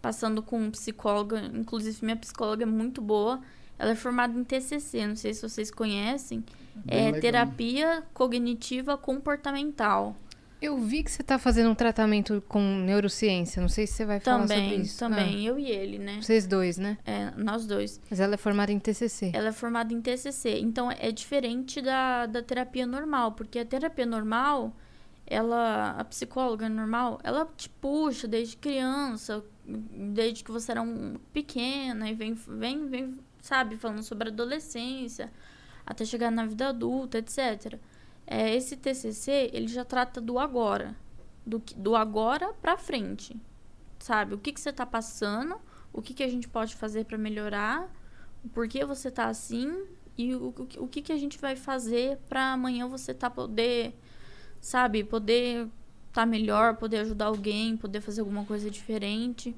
[0.00, 3.42] passando com um psicóloga, inclusive minha psicóloga é muito boa.
[3.78, 6.42] Ela é formada em TCC, não sei se vocês conhecem.
[6.76, 7.20] Bem é legal.
[7.20, 10.16] terapia cognitiva comportamental.
[10.60, 13.62] Eu vi que você tá fazendo um tratamento com neurociência.
[13.62, 14.98] Não sei se você vai falar sobre Também, isso.
[14.98, 16.16] também, eu e ele, né?
[16.18, 16.98] Ah, vocês dois, né?
[17.04, 17.98] É, nós dois.
[18.10, 19.30] Mas ela é formada em TCC.
[19.32, 24.04] Ela é formada em TCC, então é diferente da, da terapia normal, porque a terapia
[24.04, 24.76] normal,
[25.26, 32.10] ela, a psicóloga normal, ela te puxa desde criança, desde que você era um pequena
[32.10, 35.32] e vem, vem, vem, sabe, falando sobre adolescência,
[35.86, 37.78] até chegar na vida adulta, etc.
[38.32, 40.94] É, esse TCC, ele já trata do agora,
[41.44, 43.36] do, que- do agora pra frente,
[43.98, 44.34] sabe?
[44.34, 45.56] O que, que você tá passando,
[45.92, 47.92] o que, que a gente pode fazer pra melhorar,
[48.44, 49.84] o porquê você tá assim
[50.16, 53.28] e o, o, que- o que, que a gente vai fazer pra amanhã você tá
[53.28, 53.98] poder,
[54.60, 55.66] sabe, poder
[56.12, 59.56] tá melhor, poder ajudar alguém, poder fazer alguma coisa diferente.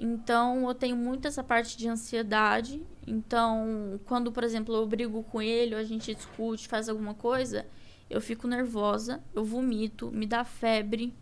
[0.00, 2.80] Então, eu tenho muito essa parte de ansiedade.
[3.06, 7.66] Então, quando, por exemplo, eu brigo com ele, ou a gente discute, faz alguma coisa,
[8.08, 11.12] eu fico nervosa, eu vomito, me dá febre,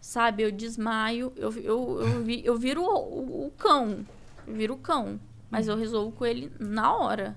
[0.00, 0.42] sabe?
[0.44, 4.04] Eu desmaio, eu, eu, eu, vi- eu viro o, o- cão,
[4.46, 5.20] eu viro o cão.
[5.50, 7.36] Mas eu resolvo com ele na hora.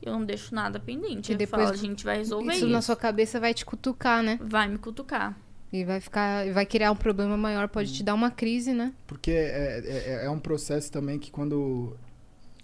[0.00, 1.32] Eu não deixo nada pendente.
[1.32, 2.68] E depois falo, a gente vai resolver Isso isso.
[2.72, 4.38] na sua cabeça vai te cutucar, né?
[4.42, 5.38] Vai me cutucar.
[5.72, 8.92] E vai ficar, vai criar um problema maior, pode te dar uma crise, né?
[9.06, 11.96] Porque é, é, é um processo também que quando.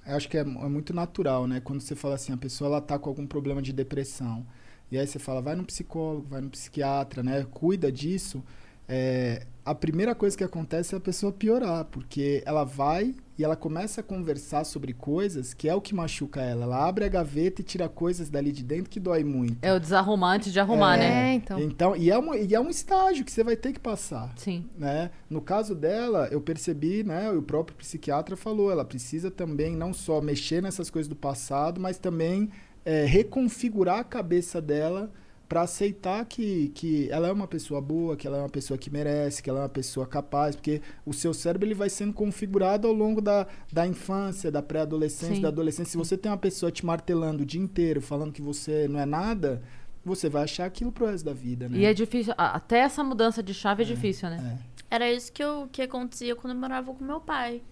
[0.06, 1.60] Eu acho que é, é muito natural, né?
[1.60, 4.46] Quando você fala assim, a pessoa ela tá com algum problema de depressão.
[4.90, 7.46] E aí você fala, vai no psicólogo, vai no psiquiatra, né?
[7.50, 8.42] Cuida disso.
[8.86, 13.54] É, a primeira coisa que acontece é a pessoa piorar, porque ela vai e ela
[13.54, 16.64] começa a conversar sobre coisas que é o que machuca ela.
[16.64, 19.58] Ela abre a gaveta e tira coisas dali de dentro que dói muito.
[19.62, 21.30] É o desarrumar antes de arrumar, né?
[21.30, 21.60] É, então.
[21.60, 24.68] Então, e é, uma, e é um estágio que você vai ter que passar Sim.
[24.76, 25.12] né?
[25.30, 27.30] No caso dela, eu percebi, né?
[27.30, 31.96] O próprio psiquiatra falou, ela precisa também não só mexer nessas coisas do passado, mas
[31.96, 32.50] também
[32.84, 35.12] é, reconfigurar a cabeça dela
[35.48, 38.90] para aceitar que, que ela é uma pessoa boa, que ela é uma pessoa que
[38.90, 42.86] merece, que ela é uma pessoa capaz, porque o seu cérebro ele vai sendo configurado
[42.86, 45.92] ao longo da, da infância, da pré-adolescência, da adolescência.
[45.92, 49.06] Se você tem uma pessoa te martelando o dia inteiro, falando que você não é
[49.06, 49.62] nada,
[50.04, 51.78] você vai achar aquilo pro resto da vida, né?
[51.78, 54.60] E é difícil, até essa mudança de chave é, difícil, né?
[54.90, 54.96] É.
[54.96, 57.62] Era isso que, eu, que acontecia quando eu morava com meu pai.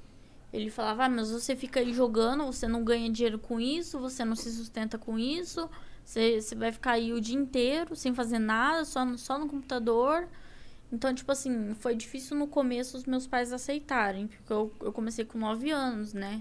[0.52, 4.24] Ele falava, ah, mas você fica aí jogando, você não ganha dinheiro com isso, você
[4.24, 5.68] não se sustenta com isso,
[6.06, 9.48] você, você vai ficar aí o dia inteiro sem fazer nada, só no, só no
[9.48, 10.28] computador.
[10.92, 15.24] Então, tipo assim, foi difícil no começo os meus pais aceitarem, porque eu, eu comecei
[15.24, 16.40] com 9 anos, né?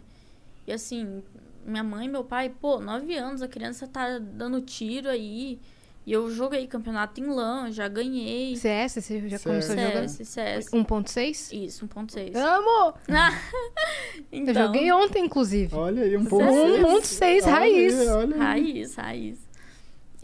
[0.67, 1.23] E assim,
[1.65, 5.59] minha mãe e meu pai, pô, 9 anos, a criança tá dando tiro aí.
[6.05, 8.55] E eu joguei campeonato em LAN, já ganhei.
[8.55, 9.43] CS, você já CS.
[9.43, 10.07] começou a jogar?
[10.07, 10.69] CS, CS.
[10.69, 11.65] 1.6?
[11.65, 12.35] Isso, 1.6.
[12.35, 12.93] Amo!
[14.31, 15.75] então, Eu joguei ontem, inclusive.
[15.75, 16.45] Olha aí, um pouco.
[16.45, 18.07] 1.6 Olha aí, raiz.
[18.07, 18.39] olha aí.
[18.39, 19.44] raiz, raiz.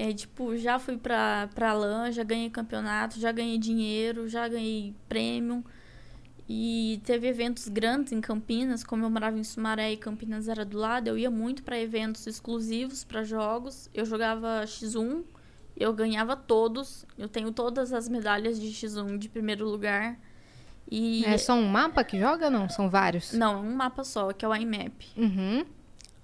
[0.02, 4.96] É, tipo, já fui pra, pra LAN, já ganhei campeonato, já ganhei dinheiro, já ganhei
[5.08, 5.64] prêmio.
[6.50, 10.76] E teve eventos grandes em Campinas, como eu morava em Sumaré e Campinas era do
[10.76, 13.92] lado, eu ia muito pra eventos exclusivos, pra jogos.
[13.94, 15.24] Eu jogava X1,
[15.78, 17.06] eu ganhava todos.
[17.16, 20.18] Eu tenho todas as medalhas de X1 de primeiro lugar.
[20.90, 22.68] E É só um mapa que joga não?
[22.68, 23.34] São vários?
[23.34, 25.06] não, é um mapa só, que é o IMAP.
[25.16, 25.64] Uhum.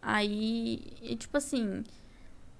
[0.02, 1.84] Aí, e, tipo assim,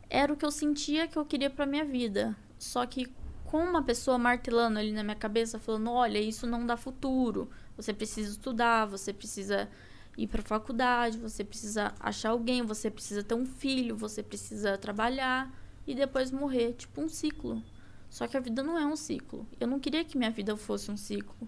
[0.10, 2.36] era o que eu sentia que eu queria pra minha vida.
[2.58, 3.08] Só que
[3.46, 7.50] com uma pessoa martelando ali na minha cabeça, falando: olha, isso não dá futuro.
[7.76, 9.70] Você precisa estudar, você precisa
[10.18, 15.54] ir pra faculdade, você precisa achar alguém, você precisa ter um filho, você precisa trabalhar
[15.86, 16.74] e depois morrer.
[16.74, 17.64] Tipo um ciclo.
[18.10, 19.48] Só que a vida não é um ciclo.
[19.60, 21.48] Eu não queria que minha vida fosse um ciclo.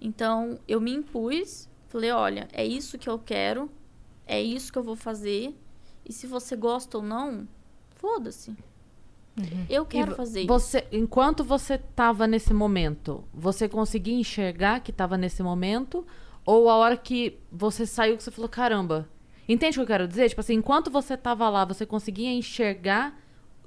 [0.00, 3.70] Então, eu me impus, falei: olha, é isso que eu quero,
[4.26, 5.56] é isso que eu vou fazer.
[6.04, 7.46] E se você gosta ou não,
[8.02, 8.54] foda-se.
[9.70, 10.48] Eu quero vo- fazer isso.
[10.48, 16.04] Você, enquanto você tava nesse momento, você conseguia enxergar que tava nesse momento?
[16.44, 19.08] Ou a hora que você saiu, que você falou, caramba.
[19.48, 20.28] Entende o que eu quero dizer?
[20.28, 23.18] Tipo assim, enquanto você tava lá, você conseguia enxergar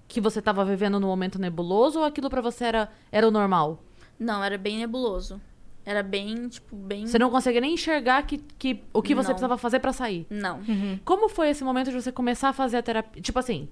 [0.08, 3.82] que você tava vivendo num momento nebuloso ou aquilo pra você era, era o normal?
[4.20, 5.42] Não, era bem nebuloso.
[5.84, 7.08] Era bem, tipo, bem.
[7.08, 9.34] Você não conseguia nem enxergar que, que, o que você Não.
[9.36, 10.28] precisava fazer pra sair.
[10.30, 10.60] Não.
[11.04, 13.22] Como foi esse momento de você começar a fazer a terapia?
[13.22, 13.68] Tipo assim,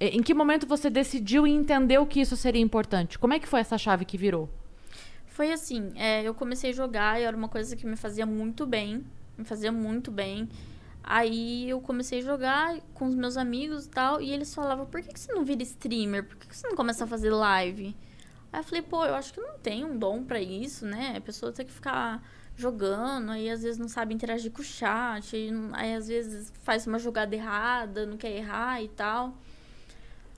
[0.00, 3.18] em que momento você decidiu e entendeu que isso seria importante?
[3.18, 4.48] Como é que foi essa chave que virou?
[5.26, 8.66] Foi assim, é, eu comecei a jogar e era uma coisa que me fazia muito
[8.66, 9.04] bem.
[9.36, 10.48] Me fazia muito bem.
[11.02, 14.20] Aí eu comecei a jogar com os meus amigos e tal.
[14.20, 16.24] E eles falavam, por que, que você não vira streamer?
[16.24, 17.96] Por que, que você não começa a fazer live?
[18.52, 21.14] Aí eu falei, pô, eu acho que não tem um dom pra isso, né?
[21.16, 22.22] A pessoa tem que ficar
[22.56, 26.86] jogando, aí às vezes não sabe interagir com o chat, aí, aí às vezes faz
[26.86, 29.36] uma jogada errada, não quer errar e tal.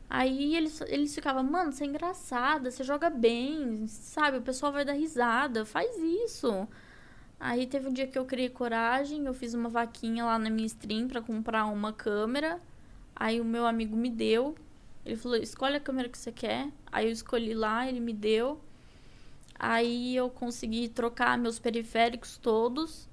[0.08, 4.38] Aí eles, eles ficavam, mano, você é engraçada, você joga bem, sabe?
[4.38, 6.68] O pessoal vai dar risada, faz isso.
[7.38, 10.66] Aí teve um dia que eu criei coragem, eu fiz uma vaquinha lá na minha
[10.66, 12.60] stream pra comprar uma câmera.
[13.14, 14.54] Aí o meu amigo me deu.
[15.04, 16.68] Ele falou, escolhe a câmera que você quer.
[16.90, 18.60] Aí eu escolhi lá, ele me deu.
[19.58, 23.08] Aí eu consegui trocar meus periféricos todos.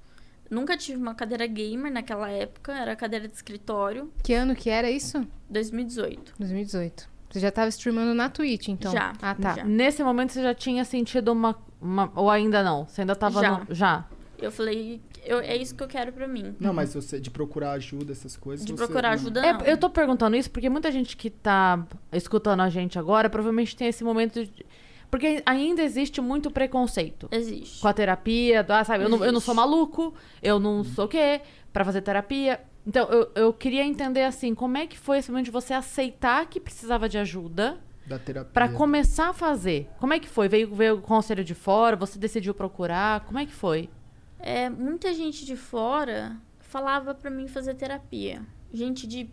[0.53, 4.11] Nunca tive uma cadeira gamer naquela época, era cadeira de escritório.
[4.23, 5.25] Que ano que era isso?
[5.49, 6.33] 2018.
[6.39, 7.09] 2018.
[7.31, 8.91] Você já tava streamando na Twitch, então?
[8.91, 9.55] Já, Ah, tá.
[9.55, 9.63] já.
[9.63, 11.57] Nesse momento você já tinha sentido uma.
[11.81, 12.85] uma- ou ainda não?
[12.87, 13.51] Você ainda tava Já.
[13.59, 13.73] no.
[13.73, 14.05] Já.
[14.37, 16.53] Eu falei, eu, é isso que eu quero pra mim.
[16.59, 18.65] Não, mas você, de procurar ajuda, essas coisas.
[18.65, 19.13] De você- procurar não.
[19.15, 19.61] ajuda, É, não.
[19.61, 23.87] eu tô perguntando isso porque muita gente que tá escutando a gente agora provavelmente tem
[23.87, 24.65] esse momento de.
[25.13, 27.29] Porque ainda existe muito preconceito.
[27.31, 27.79] Existe.
[27.79, 29.03] Com a terapia, ah, sabe?
[29.03, 30.11] Eu não, eu não sou maluco,
[30.41, 31.39] eu não sou o quê,
[31.71, 32.59] pra fazer terapia.
[32.83, 36.47] Então, eu, eu queria entender, assim, como é que foi esse momento de você aceitar
[36.47, 38.51] que precisava de ajuda Da terapia.
[38.51, 39.87] pra começar a fazer?
[39.99, 40.49] Como é que foi?
[40.49, 43.19] Veio, veio o conselho de fora, você decidiu procurar?
[43.19, 43.91] Como é que foi?
[44.39, 48.41] É, muita gente de fora falava pra mim fazer terapia.
[48.73, 49.29] Gente de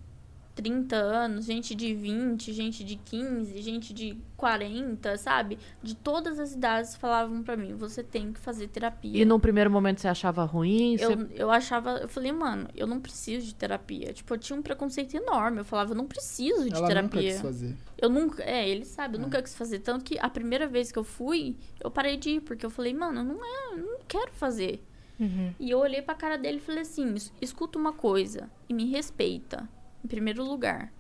[0.55, 5.59] 30 anos, gente de 20, gente de 15, gente de 40, sabe?
[5.83, 9.23] De todas as idades falavam pra mim, você tem que fazer terapia.
[9.23, 10.97] E num primeiro momento você achava ruim?
[10.99, 14.13] Você- Eu, eu achava, eu falei, mano, eu não preciso de terapia.
[14.13, 15.59] Tipo, eu tinha um preconceito enorme.
[15.61, 17.33] Eu falava, eu não preciso de Ela nunca terapia.
[17.33, 17.77] quis fazer.
[17.97, 19.79] Eu nunca, é, ele sabe, eu nunca quis fazer.
[19.81, 22.93] Tanto que a primeira vez que eu fui, eu parei de ir, porque eu falei,
[22.93, 24.83] mano, não é, eu não quero fazer.
[25.19, 25.53] Uhum.
[25.61, 28.87] E eu olhei pra cara dele e falei assim: "Es- escuta uma coisa e me
[28.87, 29.69] respeita,
[30.05, 30.93] em primeiro lugar.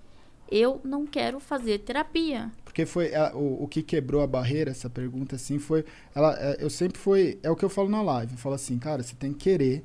[0.51, 2.51] Eu não quero fazer terapia.
[2.65, 5.85] Porque foi ela- o, o que quebrou a barreira, essa pergunta, assim, foi.
[6.15, 7.39] Ela, é, eu sempre foi.
[7.43, 8.33] É o que eu falo na live.
[8.33, 9.85] Eu falo assim, cara, você tem que querer.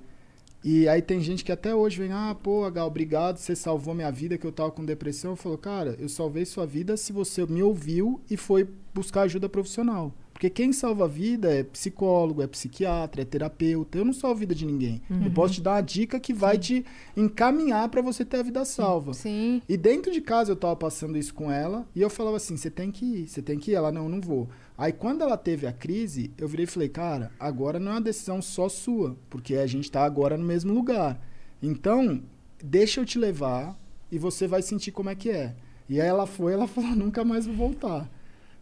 [0.64, 4.12] E aí tem gente que até hoje vem, ah, pô, Gal, obrigado, você salvou minha
[4.12, 5.32] vida, que eu tava com depressão.
[5.34, 9.48] Eu falo, cara, eu salvei sua vida se você me ouviu e foi buscar ajuda
[9.48, 10.12] profissional.
[10.36, 13.98] Porque quem salva a vida é psicólogo, é psiquiatra, é terapeuta.
[13.98, 15.02] Eu não salvo a vida de ninguém.
[15.24, 18.66] Eu posso te dar uma dica que vai te encaminhar para você ter a vida
[18.66, 19.14] salva.
[19.14, 19.62] Sim.
[19.68, 22.70] E dentro de casa eu tava passando isso com ela e eu falava assim: você
[22.70, 23.76] tem que ir, você tem que ir.
[23.76, 24.50] Ela, não, não vou.
[24.78, 28.02] Aí quando ela teve a crise, eu virei e falei: cara, agora não é uma
[28.02, 31.18] decisão só sua, porque a gente tá agora no mesmo lugar.
[31.64, 32.22] Então,
[32.62, 33.80] deixa eu te levar
[34.12, 35.56] e você vai sentir como é que é.
[35.88, 38.12] E aí ela foi, ela falou: nunca mais vou voltar.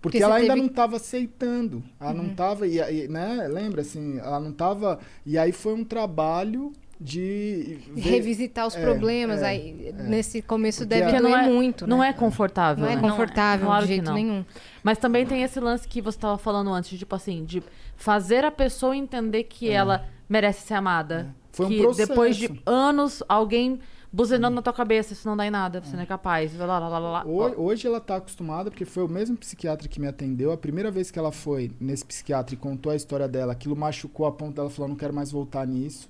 [0.03, 1.81] Porque, Porque ela ainda teve- não estava aceitando.
[1.97, 3.47] Ela não estava, e, e, né?
[3.49, 4.99] Lembra assim, ela não estava.
[5.25, 9.41] E aí foi um trabalho de ver- Revisitar os É, problemas.
[9.41, 12.09] é, aí, nesse começo Porque deve doer não é, muito, Não né?
[12.09, 13.01] é confortável, Não é né?
[13.01, 14.13] confortável Claro de que jeito não.
[14.13, 14.45] nenhum.
[14.83, 17.63] Mas também tem esse lance que você estava falando antes, de, tipo assim, de
[17.95, 21.33] fazer a pessoa entender que ela merece ser amada.
[21.39, 21.43] É.
[21.53, 22.07] Foi um que processo.
[22.09, 23.79] depois de anos, alguém
[24.13, 26.55] buzinando na tua cabeça, isso não dá em nada, você não é capaz.
[26.55, 27.25] Lá, lá, lá.
[27.25, 30.51] Hoje, hoje ela tá acostumada, porque foi o mesmo psiquiatra que me atendeu.
[30.51, 34.27] A primeira vez que ela foi nesse psiquiatra e contou a história dela, aquilo machucou
[34.27, 36.07] a ponto dela falar, não quero mais voltar nisso.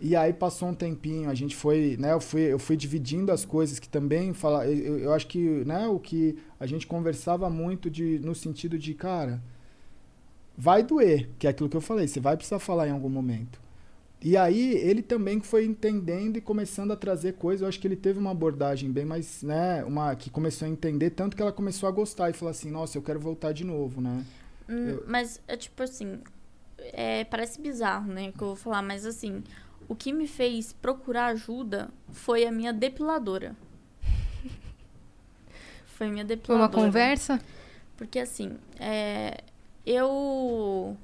[0.00, 3.44] E aí passou um tempinho, a gente foi, né, eu fui, eu fui dividindo as
[3.44, 7.90] coisas que também fala, eu- eu acho que, né, o que a gente conversava muito
[7.90, 9.40] de no sentido de, cara,
[10.56, 13.60] vai doer, que é aquilo que eu falei, você vai precisar falar em algum momento.
[14.20, 17.62] E aí ele também foi entendendo e começando a trazer coisas.
[17.62, 21.10] Eu acho que ele teve uma abordagem bem mais, né, uma que começou a entender
[21.10, 24.00] tanto que ela começou a gostar e falou assim: "Nossa, eu quero voltar de novo",
[24.00, 24.24] né?
[24.68, 26.18] Hum, Eu- Mas é tipo assim,
[26.78, 29.42] é, parece bizarro, né, que eu vou falar, mas assim,
[29.88, 33.54] o que me fez procurar ajuda foi a minha depiladora.
[35.86, 36.68] Foi a minha Foi depiladora.
[36.68, 37.40] uma conversa?
[37.96, 39.38] Porque assim, é,
[39.86, 40.96] eu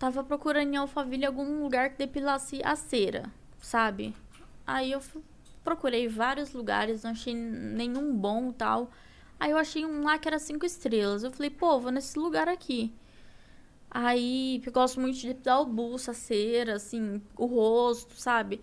[0.00, 3.30] tava procurando em Alphaville algum lugar que depilasse a cera,
[3.60, 4.16] sabe?
[4.66, 5.00] Aí eu
[5.62, 8.90] procurei vários lugares, não achei nenhum bom tal.
[9.38, 11.22] Aí eu achei um lá que era cinco estrelas.
[11.22, 12.90] Eu falei, pô, vou nesse lugar aqui.
[13.90, 18.60] Aí, eu gosto muito de depilar o buço, a cera, assim, o rosto, sabe?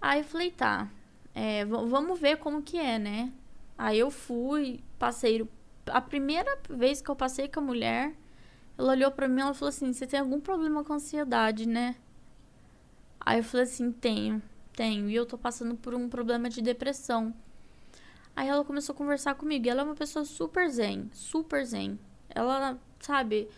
[0.00, 0.90] Aí eu falei, tá,
[1.34, 3.32] é, vamos ver como que é, né?
[3.78, 5.46] Aí eu fui, passei.
[5.86, 8.14] A primeira vez que eu passei com a mulher,
[8.76, 11.96] ela olhou pra mim e ela falou assim: Você tem algum problema com ansiedade, né?
[13.20, 14.42] Aí eu falei assim: Tenho,
[14.74, 15.08] tenho.
[15.08, 17.34] E eu tô passando por um problema de depressão.
[18.36, 19.66] Aí ela começou a conversar comigo.
[19.66, 21.98] E ela é uma pessoa super zen, super zen.
[22.28, 23.48] Ela, sabe.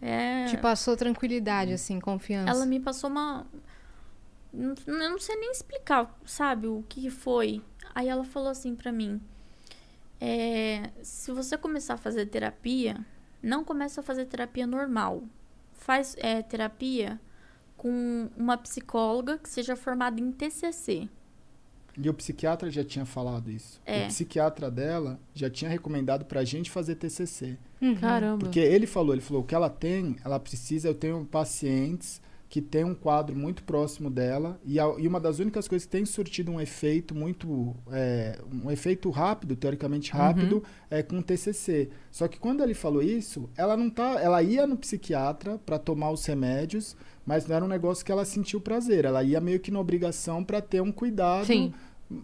[0.00, 0.46] É...
[0.46, 2.50] Te passou tranquilidade, assim, confiança.
[2.50, 3.46] Ela me passou uma.
[4.52, 7.62] Não- Eu não sei nem explicar, sabe, o que foi.
[7.94, 9.20] Aí ela falou assim pra mim:
[10.18, 13.04] é, se você começar a fazer terapia,
[13.42, 15.22] não começa a fazer terapia normal.
[15.72, 17.20] Faz é, terapia
[17.76, 21.08] com uma psicóloga que seja formada em TCC.
[21.98, 23.80] E o psiquiatra já tinha falado isso.
[23.84, 24.04] É.
[24.04, 27.58] O psiquiatra dela já tinha recomendado pra gente fazer TCC.
[28.00, 28.38] Caramba.
[28.38, 32.20] Porque ele falou, ele falou, o que ela tem, ela precisa, eu tenho pacientes
[32.50, 35.92] que tem um quadro muito próximo dela e, a- e uma das únicas coisas que
[35.92, 41.88] tem surtido um efeito muito, é, um efeito rápido, teoricamente rápido, é com o TCC.
[42.10, 46.10] Só que quando ele falou isso, ela não tá, ela ia no psiquiatra para tomar
[46.10, 49.04] os remédios, mas não era um negócio que ela sentiu prazer.
[49.04, 51.72] Ela ia meio que na obrigação para ter um cuidado Sim.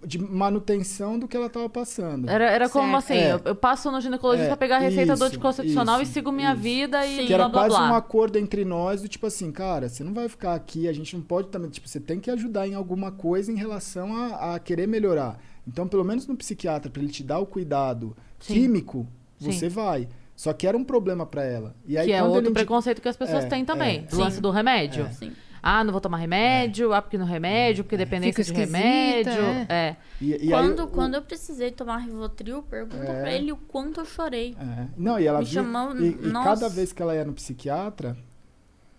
[0.05, 2.29] De manutenção do que ela estava passando.
[2.29, 3.05] Era, era como Certo.
[3.05, 3.33] assim, É.
[3.35, 6.15] eu, eu passo no ginecologista É, pra pegar a receita do isso, anticoncepcional isso, e
[6.15, 6.61] sigo minha isso.
[6.63, 7.27] vida e Sim.
[7.27, 7.93] Que era blá blá quase blá.
[7.93, 11.15] um acordo entre nós do tipo assim, cara, você não vai ficar aqui, a gente
[11.15, 11.71] não pode também.
[11.71, 15.39] Tipo, você tem que ajudar em alguma coisa em relação a, a querer melhorar.
[15.69, 18.55] Então, pelo menos no psiquiatra, para ele te dar o cuidado Sim.
[18.55, 19.07] químico,
[19.39, 19.53] Sim.
[19.53, 20.09] você vai.
[20.35, 21.75] Só que era um problema para ela.
[21.87, 23.99] E aí, que é outro ele preconceito que as pessoas É, têm também.
[23.99, 24.03] é.
[24.03, 25.09] do lance do remédio.
[25.13, 25.33] Sim.
[25.69, 29.33] Ah, não vou tomar remédio, ah, porque no remédio, porque dependência de remédio.
[29.69, 29.97] É.
[30.21, 33.21] E, e aí quando, o- quando eu precisei tomar Rivotril, pergunta É.
[33.23, 34.55] pra ele o quanto eu chorei.
[34.61, 34.87] É.
[34.97, 38.17] Não, e ela Me via- chamou- e, e cada vez que ela ia no psiquiatra,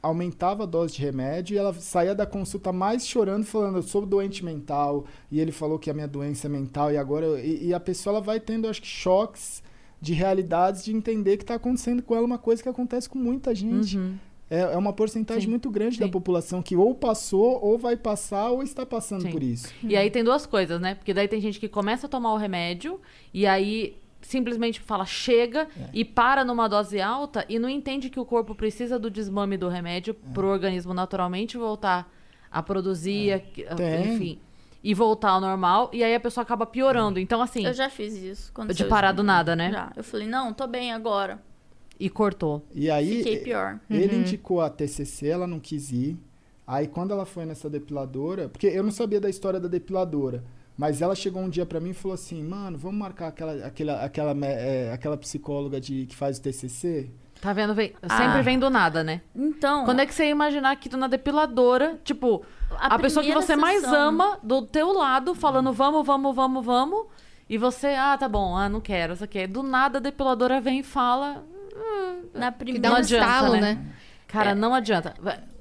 [0.02, 4.06] aumentava a dose de remédio e ela saía da consulta mais chorando, falando, eu sou
[4.06, 7.26] doente mental, e ele falou que a minha doença é mental, e agora.
[7.26, 9.64] eu- E, e a pessoa ela vai tendo, acho que, choques
[10.00, 13.56] de realidades de entender que está acontecendo com ela uma coisa que acontece com muita
[13.56, 13.98] gente.
[13.98, 14.16] Uhum.
[14.50, 16.12] É, é uma porcentagem Sim, muito grande da sim.
[16.12, 19.32] população que ou passou, ou vai passar, ou está passando Sim.
[19.32, 19.68] por isso.
[19.84, 20.96] E aí tem duas coisas, né?
[20.96, 23.00] Porque daí tem gente que começa a tomar o remédio
[23.34, 25.90] e aí simplesmente fala chega É.
[25.94, 29.68] e para numa dose alta e não entende que o corpo precisa do desmame do
[29.70, 30.34] remédio É.
[30.34, 32.10] pro organismo naturalmente voltar
[32.50, 34.14] a produzir, a- a- Tem.
[34.16, 34.40] enfim,
[34.84, 35.90] e voltar ao normal.
[35.92, 37.20] E aí a pessoa acaba piorando.
[37.20, 38.52] Então, assim, Eu já fiz isso.
[38.54, 39.72] quando de eu- parar do nada, né?
[39.72, 39.92] Já.
[39.96, 41.42] Eu falei, não, tô bem agora.
[42.00, 42.64] E cortou.
[42.74, 43.18] E aí.
[43.18, 43.80] Fiquei pior.
[43.90, 46.18] Ele indicou a TCC, ela não quis ir.
[46.66, 50.44] Aí quando ela foi nessa depiladora, porque eu não sabia da história da depiladora,
[50.78, 54.04] mas ela chegou um dia pra mim e falou assim, mano, vamos marcar aquela, aquela,
[54.04, 57.10] aquela, é, aquela psicóloga de, que faz o TCC?
[57.42, 57.74] Tá vendo?
[57.74, 58.18] Vem, Ah.
[58.18, 59.22] sempre vem do nada, né?
[59.36, 63.24] Então, Quando é que você ia imaginar que tu na depiladora, tipo, a, A pessoa
[63.24, 67.06] que você mais sessão- ama do teu lado, falando vamos, vamos, vamos, vamos,
[67.50, 69.48] e você, ah, tá bom, ah, não quero, isso aqui.
[69.48, 71.46] Do nada a depiladora vem e fala,
[72.34, 73.62] na Que primeira dá um Não adianta, estalo, né?
[73.62, 73.86] né?
[74.28, 75.14] cara, não adianta.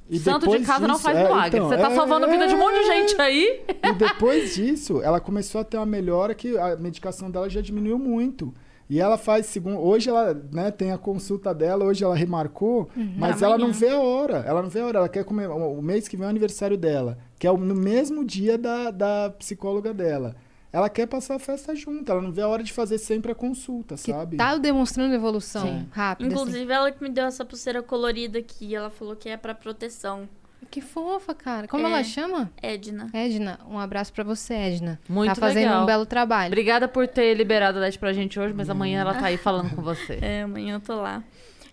[0.08, 1.58] E Santo de casa não disso- faz é, milagre.
[1.58, 2.94] então, você tá é, salvando a vida de um monte de é.
[2.94, 3.64] gente aí.
[3.82, 7.98] E depois disso, ela começou a ter uma melhora que a medicação dela já diminuiu
[7.98, 8.54] muito.
[8.88, 9.80] E ela faz segundo.
[9.80, 13.98] Hoje ela né, tem a consulta dela, hoje ela remarcou, mas ela não vê a
[13.98, 14.44] hora.
[14.46, 14.98] Ela não vê a hora.
[15.00, 15.48] Ela quer comer.
[15.48, 19.30] O mês que vem é o aniversário dela, que é no mesmo dia da, da
[19.36, 20.36] psicóloga dela.
[20.76, 23.34] Ela quer passar a festa junto, ela não vê a hora de fazer sempre a
[23.34, 24.36] consulta, Que sabe?
[24.36, 25.88] tá demonstrando evolução Sim.
[25.90, 26.28] rápida.
[26.28, 26.42] assim.
[26.42, 28.74] Inclusive, ela que me deu essa pulseira colorida aqui.
[28.74, 30.28] Ela falou que é pra proteção.
[30.70, 31.66] Que fofa, cara.
[31.68, 31.90] Como É.
[31.90, 32.50] ela chama?
[32.60, 33.08] Edna.
[33.14, 33.58] Edna.
[33.70, 35.00] Um abraço pra você, Edna.
[35.08, 35.82] Muito Tá fazendo legal.
[35.82, 36.48] um belo trabalho.
[36.48, 39.74] Obrigada por ter liberado a LED pra gente hoje, mas amanhã ela tá aí falando
[39.74, 40.18] com você.
[40.22, 41.22] É, amanhã eu tô lá.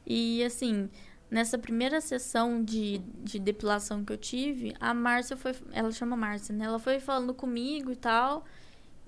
[0.05, 0.89] E assim,
[1.31, 5.53] nessa primeira sessão de, de depilação que eu tive, a Márcia foi.
[5.73, 6.65] Ela chama Márcia, né?
[6.65, 8.45] Ela foi falando comigo e tal,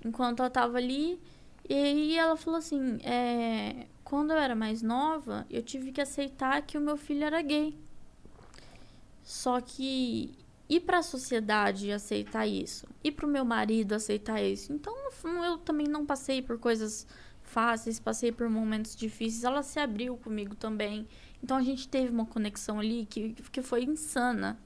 [0.06, 1.20] enquanto ela tava ali.
[1.68, 6.62] E aí ela falou assim: é, quando eu era mais nova, eu tive que aceitar
[6.62, 7.76] que o meu filho era gay.
[9.24, 10.38] Só que
[10.70, 14.72] ir para a sociedade aceitar isso, e para o meu marido aceitar isso.
[14.72, 14.96] Então,
[15.44, 17.08] eu também não passei por coisas
[17.42, 19.44] fáceis, passei por momentos difíceis.
[19.44, 21.08] Ela se abriu comigo também.
[21.44, 24.60] Então, a gente teve uma conexão ali que, que foi insana.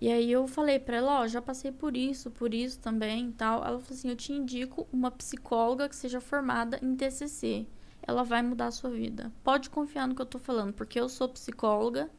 [0.00, 3.32] E aí eu falei pra ela, ó, já passei por isso, por isso também e
[3.32, 3.58] tal.
[3.58, 7.66] Ela falou assim, eu te indico uma psicóloga que seja formada em TCC.
[8.02, 9.32] Ela vai mudar a sua vida.
[9.42, 12.10] Pode confiar no que eu tô falando, porque eu sou psicóloga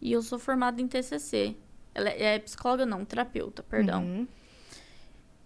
[0.00, 1.56] e eu sou formada em TCC.
[1.94, 4.04] Ela é psicóloga não, terapeuta, perdão.
[4.04, 4.28] Uhum.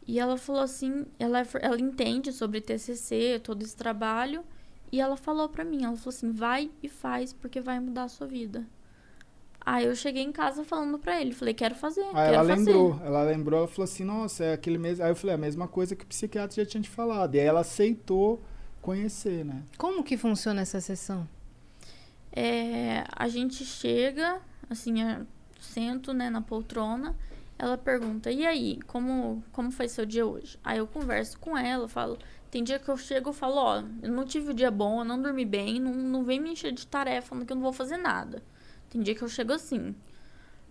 [0.07, 4.43] E ela falou assim, ela, é ela entende sobre TCC, todo esse trabalho,
[4.91, 8.09] e ela falou pra mim, ela falou assim, vai e faz, porque vai mudar a
[8.09, 8.67] sua vida.
[9.71, 12.73] Aí eu cheguei em casa falando pra ele, falei, quero fazer, Aí quero ela fazer.
[12.73, 15.05] lembrou, ela lembrou, ela falou assim, nossa, é aquele mesmo.
[15.05, 17.35] Aí eu falei, é a mesma coisa que o psiquiatra já tinha te falado.
[17.35, 18.43] E aí ela aceitou
[18.81, 19.63] conhecer, né?
[19.77, 21.29] Como que funciona essa sessão?
[22.33, 24.41] É, a gente chega,
[24.71, 25.27] assim, eu
[25.61, 27.15] sento, né, na poltrona,
[27.59, 30.59] ela pergunta, e aí, como, como foi seu dia hoje?
[30.65, 32.17] Aí eu converso com ela, falo,
[32.51, 35.05] tem dia que eu chego e falo, ó, eu não tive o dia bom, eu
[35.05, 37.73] não dormi bem, não, não vem me encher de tarefa, falando que eu não vou
[37.73, 38.43] fazer nada.
[38.91, 39.95] Tem dia que eu chego assim.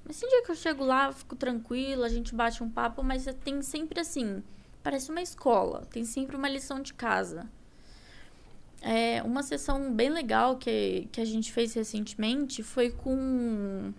[0.05, 3.25] Mas tem dia que eu chego lá, fico tranquila, a gente bate um papo, mas
[3.43, 4.41] tem sempre assim,
[4.81, 7.47] parece uma escola, tem sempre uma lição de casa.
[8.81, 13.91] É, uma sessão bem legal que, que a gente fez recentemente foi com.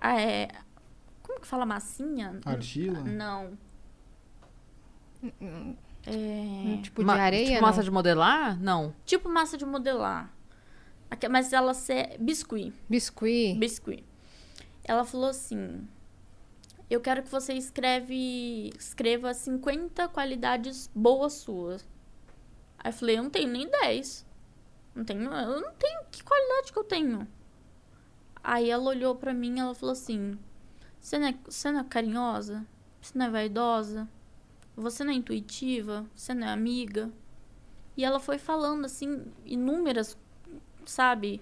[0.00, 0.48] Ah, é.
[1.22, 2.40] Como que fala massinha?
[2.44, 3.00] Argila?
[3.02, 3.56] Não.
[6.06, 6.78] É.
[6.82, 7.68] Tipo de Ma- areia, Tipo não?
[7.68, 8.60] massa de modelar?
[8.60, 8.94] Não.
[9.06, 10.30] Tipo massa de modelar.
[11.30, 12.72] Mas ela é biscuit.
[12.88, 13.58] Biscuit.
[13.58, 14.04] Biscuit.
[14.84, 15.86] Ela falou assim:
[16.88, 21.86] Eu quero que você escreve, escreva 50 qualidades boas suas.
[22.78, 24.26] Aí eu falei: Eu não tenho nem 10.
[24.94, 26.00] Não tenho, eu não tenho.
[26.10, 27.26] Que qualidade que eu tenho?
[28.42, 30.38] Aí ela olhou pra mim e ela falou assim:
[31.04, 32.66] você não, é, você não é carinhosa?
[33.00, 34.08] Você não é vaidosa?
[34.74, 36.06] Você não é intuitiva?
[36.14, 37.10] Você não é amiga?
[37.94, 40.18] E ela foi falando, assim, inúmeras,
[40.90, 41.40] sabe,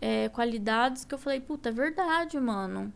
[0.00, 2.92] é, qualidades que eu falei, puta, é verdade, mano.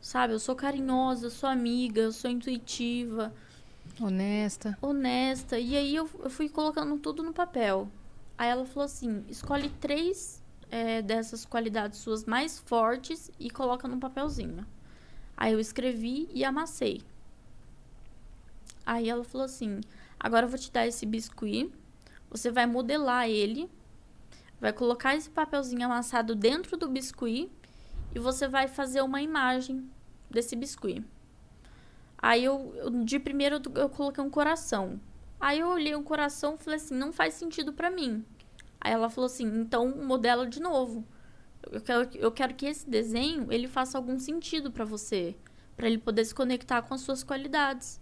[0.00, 3.32] Sabe, eu sou carinhosa, eu sou amiga, eu sou intuitiva,
[4.00, 4.78] Honesta.
[4.80, 5.58] honesta.
[5.58, 7.88] E aí eu, eu fui colocando tudo no papel.
[8.36, 13.98] Aí ela falou assim: escolhe três é, dessas qualidades suas mais fortes e coloca num
[13.98, 14.66] papelzinho.
[15.36, 17.02] Aí eu escrevi e amassei.
[18.86, 19.80] Aí ela falou assim:
[20.18, 21.70] agora eu vou te dar esse biscuit,
[22.30, 23.68] você vai modelar ele,
[24.60, 27.50] vai colocar esse papelzinho amassado dentro do biscuit
[28.14, 29.88] e você vai fazer uma imagem
[30.30, 31.04] desse biscuit.
[32.16, 35.00] Aí eu, eu- de primeiro eu, coloquei um coração.
[35.40, 38.24] Aí eu olhei um coração e falei assim, não faz sentido pra mim.
[38.80, 41.04] Aí ela falou assim, então modela de novo.
[41.70, 45.36] Eu quero, eu quero que esse desenho ele faça algum sentido pra você,
[45.76, 48.00] Pra ele poder se conectar com as suas qualidades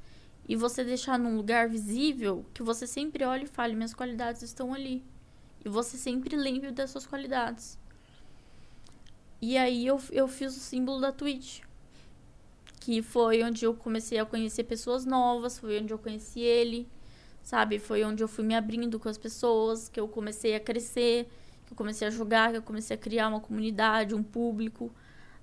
[0.49, 4.73] e você deixar num lugar visível que você sempre olhe e fale, minhas qualidades estão
[4.73, 5.05] ali.
[5.67, 7.77] E você sempre lembre das suas qualidades.
[9.43, 11.61] E aí eu, eu fiz o símbolo da Twitch.
[12.79, 16.89] Que foi onde eu comecei a conhecer pessoas novas, foi onde eu conheci ele,
[17.43, 17.81] sabe?
[17.81, 21.29] Foi onde eu fui me abrindo com as pessoas, que eu comecei a crescer,
[21.67, 24.95] que eu comecei a jogar, que eu comecei a criar uma comunidade, um público.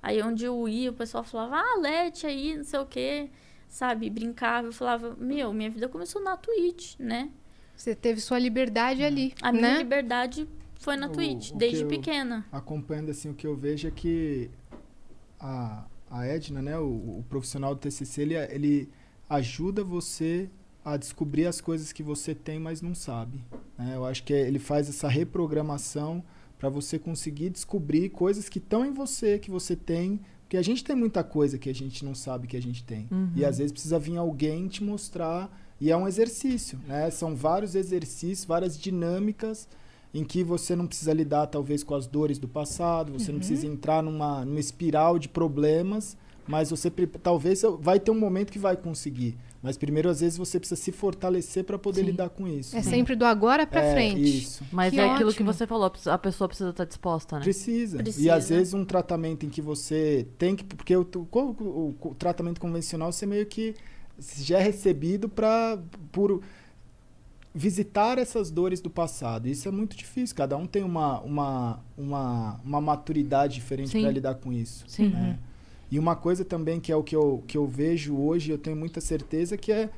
[0.01, 3.29] Aí onde eu ia, o pessoal falava, ah, Lete aí, não sei o quê,
[3.67, 4.09] sabe?
[4.09, 7.29] Brincava, eu falava, meu, minha vida começou na Twitch, né?
[7.75, 9.77] Você teve sua liberdade ali, A minha né?
[9.77, 12.45] liberdade foi na O- Twitch, o desde pequena.
[12.51, 14.49] acompanhando assim o que eu vejo é que
[15.39, 16.83] a, a Edna, né, o,
[17.19, 18.89] o profissional do TCC, ele, ele
[19.29, 20.49] ajuda você
[20.85, 23.43] a descobrir as coisas que você tem, mas não sabe.
[23.77, 23.93] né?
[23.95, 26.23] Eu acho que ele faz essa reprogramação
[26.59, 30.19] para você conseguir descobrir coisas que estão em você, que você tem.
[30.43, 33.07] Porque a gente tem muita coisa que a gente não sabe que a gente tem.
[33.35, 35.49] E às vezes precisa vir alguém te mostrar.
[35.81, 37.09] E é um exercício, né?
[37.09, 39.67] São vários exercícios, várias dinâmicas
[40.13, 43.65] em que você não precisa lidar talvez com as dores do passado, você não precisa
[43.65, 46.15] entrar numa, numa espiral de problemas,
[46.47, 46.89] mas você
[47.21, 49.35] talvez vai ter um momento que vai conseguir.
[49.61, 52.07] Mas primeiro, às vezes, você precisa se fortalecer para poder Sim.
[52.07, 52.75] lidar com isso.
[52.75, 52.83] É né?
[52.83, 54.39] sempre do agora pra É, frente.
[54.39, 54.61] Isso.
[54.73, 55.53] Mas Que é aquilo que ótimo.
[55.53, 57.43] você falou, a pessoa precisa estar disposta, né?
[57.43, 57.97] Precisa.
[57.99, 58.35] E Precisa.
[58.35, 60.65] às vezes um tratamento em que você tem que.
[60.65, 63.73] Porque o, o, o- o tratamento convencional você meio que
[64.19, 65.79] já é recebido para
[66.11, 66.41] por
[67.53, 69.47] visitar essas dores do passado.
[69.47, 70.35] Isso é muito difícil.
[70.35, 74.85] Cada um tem uma, uma, uma, uma maturidade diferente para lidar com isso.
[74.87, 75.09] Sim.
[75.09, 75.37] né?
[75.91, 78.75] E uma coisa também que é o que eu, que eu vejo hoje, eu tenho
[78.75, 79.91] muita certeza que é,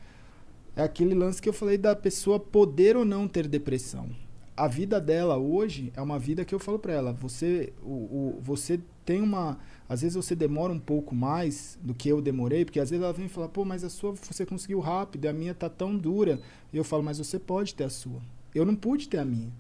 [0.76, 4.10] é aquele lance que eu falei da pessoa poder ou não ter depressão.
[4.58, 8.40] A vida dela hoje é uma vida que eu falo para ela, você o, o,
[8.42, 12.80] você tem uma, às vezes você demora um pouco mais do que eu demorei, porque
[12.80, 15.54] às vezes ela vem e fala, pô, mas a sua você conseguiu rápido, a minha
[15.54, 16.40] tá tão dura.
[16.74, 18.22] E eu falo, mas você pode ter a sua.
[18.54, 19.52] Eu não pude ter a minha.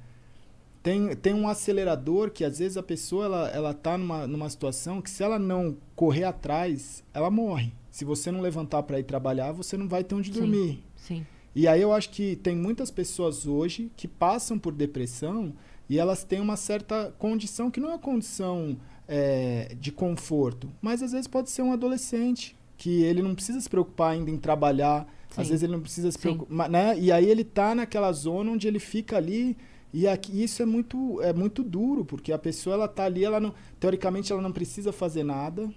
[0.82, 5.02] Tem, tem um acelerador que às vezes a pessoa ela, ela tá numa, numa situação
[5.02, 7.74] que se ela não correr atrás, ela morre.
[7.92, 10.40] Se você não levantar para ir trabalhar, você não vai ter onde Sim.
[10.40, 10.84] dormir.
[10.96, 11.26] Sim.
[11.56, 15.54] E aí eu acho que tem muitas pessoas hoje que passam por depressão
[15.90, 18.78] e elas têm uma certa condição que não é uma condição
[19.08, 23.70] é, de conforto, mas às vezes pode ser um adolescente que ele não precisa se
[23.70, 25.42] preocupar ainda em trabalhar, Sim.
[25.42, 26.98] às vezes ele não precisa se preocupar, né?
[26.98, 29.56] E aí ele tá naquela zona onde ele fica ali
[29.94, 33.40] e aqui, isso é muito é muito duro, porque a pessoa ela tá ali, ela
[33.40, 35.70] não teoricamente ela não precisa fazer nada.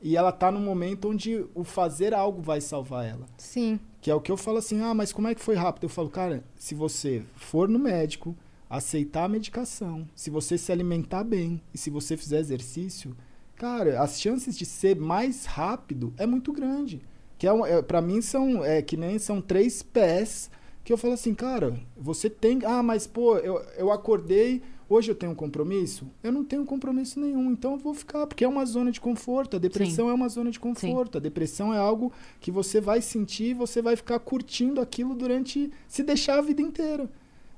[0.00, 3.26] E ela tá num momento onde o fazer algo vai salvar ela.
[3.36, 3.78] Sim.
[4.00, 5.84] Que é o que eu falo assim, ah, mas como é que foi rápido?
[5.84, 8.34] Eu falo, cara, se você for no médico,
[8.68, 13.16] aceitar a medicação, se você se alimentar bem e se você fizer exercício,
[13.56, 17.00] cara, as chances de ser mais rápido é muito grande.
[17.38, 20.50] Que é, é para mim são é que nem são três pés
[20.84, 25.14] que eu falo assim, cara, você tem, ah, mas pô, eu, eu acordei, hoje eu
[25.14, 26.06] tenho um compromisso?
[26.22, 29.56] Eu não tenho compromisso nenhum, então eu vou ficar, porque é uma zona de conforto,
[29.56, 33.52] a depressão é uma zona de conforto, a depressão é algo que você vai sentir,
[33.52, 37.10] você vai ficar curtindo aquilo durante, se deixar a vida inteira.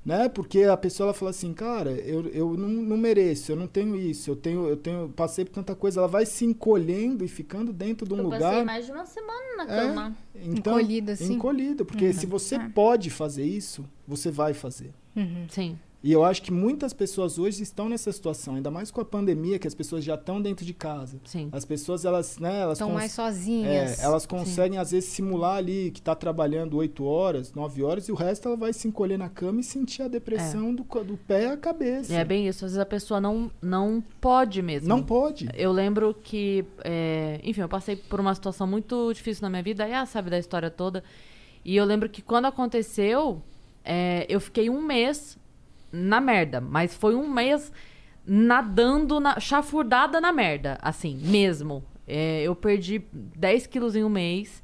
[0.05, 0.27] Né?
[0.29, 3.95] Porque a pessoa ela fala assim, cara, eu, eu não, não mereço, eu não tenho
[3.95, 7.71] isso, eu tenho, eu tenho, passei por tanta coisa, ela vai se encolhendo e ficando
[7.71, 8.39] dentro de um eu lugar.
[8.41, 10.17] passei mais de uma semana na É, cama.
[10.35, 11.33] Então, Encolhida, assim.
[11.33, 12.69] Encolhido, porque se você É.
[12.69, 14.91] pode fazer isso, você vai fazer.
[15.49, 15.77] Sim.
[16.03, 19.59] E eu acho que muitas pessoas hoje estão nessa situação, ainda mais com a pandemia,
[19.59, 21.19] que as pessoas já estão dentro de casa.
[21.25, 21.47] Sim.
[21.51, 23.99] As pessoas, elas, né, elas Estão mais sozinhas.
[23.99, 28.11] é, elas conseguem, às vezes, simular ali que está trabalhando 8 horas, 9 horas, e
[28.11, 31.17] o resto ela vai se encolher na cama e sentir a depressão do, co- do
[31.17, 32.11] pé à cabeça.
[32.15, 32.65] É bem isso.
[32.65, 34.89] Às vezes a pessoa não, não pode mesmo.
[34.89, 35.49] Não pode.
[35.53, 39.83] Eu lembro que, é, enfim, eu passei por uma situação muito difícil na minha vida,
[39.83, 41.03] aí ah, sabe da história toda.
[41.63, 43.39] E eu lembro que quando aconteceu,
[43.85, 45.37] é, eu fiquei um mês
[45.91, 47.71] na merda, mas foi um mês
[48.25, 51.83] nadando, na, chafurdada na merda, assim, mesmo.
[52.07, 54.61] É, eu perdi 10 quilos em um mês,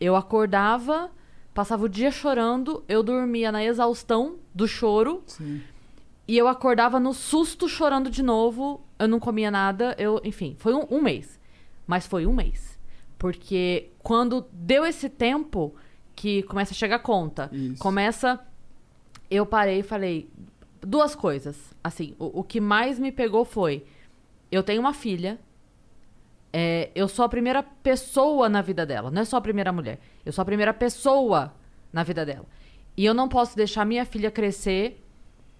[0.00, 1.10] eu acordava,
[1.52, 5.60] passava o dia chorando, eu dormia na exaustão do choro, Sim.
[6.26, 8.80] e eu acordava no susto chorando de novo.
[8.98, 9.94] Eu não comia nada.
[9.98, 11.38] Eu, enfim, foi um, um mês.
[11.86, 12.78] Mas foi um mês.
[13.18, 15.74] Porque quando deu esse tempo
[16.14, 17.78] que começa a chegar a conta, Isso.
[17.78, 18.40] começa.
[19.30, 20.28] Eu parei e falei
[20.80, 21.74] duas coisas.
[21.82, 23.84] Assim, o, o que mais me pegou foi:
[24.50, 25.38] eu tenho uma filha.
[26.52, 29.10] é, eu sou a primeira pessoa na vida dela.
[29.10, 29.98] Não é só a primeira mulher.
[30.24, 31.54] Eu sou a primeira pessoa
[31.92, 32.46] na vida dela.
[32.96, 35.02] E eu não posso deixar minha filha crescer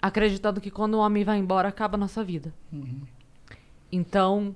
[0.02, 2.52] acreditando que quando o homem vai embora acaba a nossa vida.
[3.92, 4.54] Então,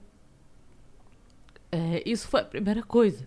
[1.70, 3.26] é, isso foi a primeira coisa.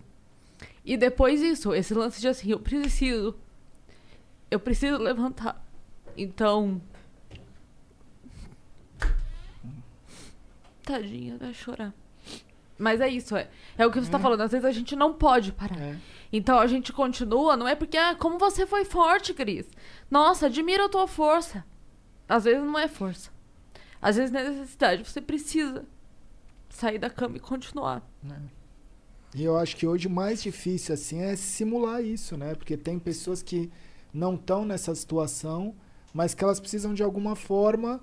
[0.84, 3.34] E depois isso, esse lance de assim, eu preciso.
[4.50, 5.64] Eu preciso levantar.
[6.16, 6.80] Então.
[10.88, 11.92] Tadinha, vai chorar.
[12.78, 14.40] Mas é isso, é, é o que você tá falando.
[14.40, 15.78] Às vezes a gente não pode parar.
[15.78, 15.96] É.
[16.32, 19.66] Então a gente continua, não é porque, ah, como você foi forte, Cris.
[20.10, 21.64] Nossa, admiro a tua força.
[22.28, 23.30] Às vezes não é força.
[24.00, 25.04] Às vezes não é necessidade.
[25.04, 25.84] Você precisa
[26.70, 28.02] sair da cama e continuar.
[29.34, 32.54] E eu acho que hoje o mais difícil, assim, é simular isso, né?
[32.54, 33.70] Porque tem pessoas que
[34.12, 35.74] não estão nessa situação,
[36.14, 38.00] mas que elas precisam de alguma forma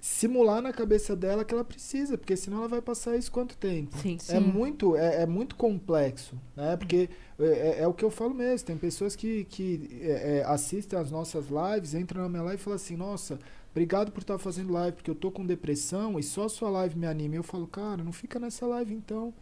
[0.00, 3.96] simular na cabeça dela que ela precisa, porque senão ela vai passar isso quanto tempo?
[3.98, 4.18] Sim.
[4.36, 6.76] É muito, é, é muito complexo, né?
[6.76, 7.08] Porque
[7.38, 8.66] é, é- é o que eu falo mesmo.
[8.66, 12.64] Tem pessoas que, que é, é, assistem as nossas lives, entram na minha live e
[12.64, 13.38] falam assim, nossa,
[13.72, 16.96] obrigado por estar fazendo live, porque eu tô com depressão e só a sua live
[16.98, 17.34] me anima.
[17.34, 19.34] E eu falo, cara, não fica nessa live então.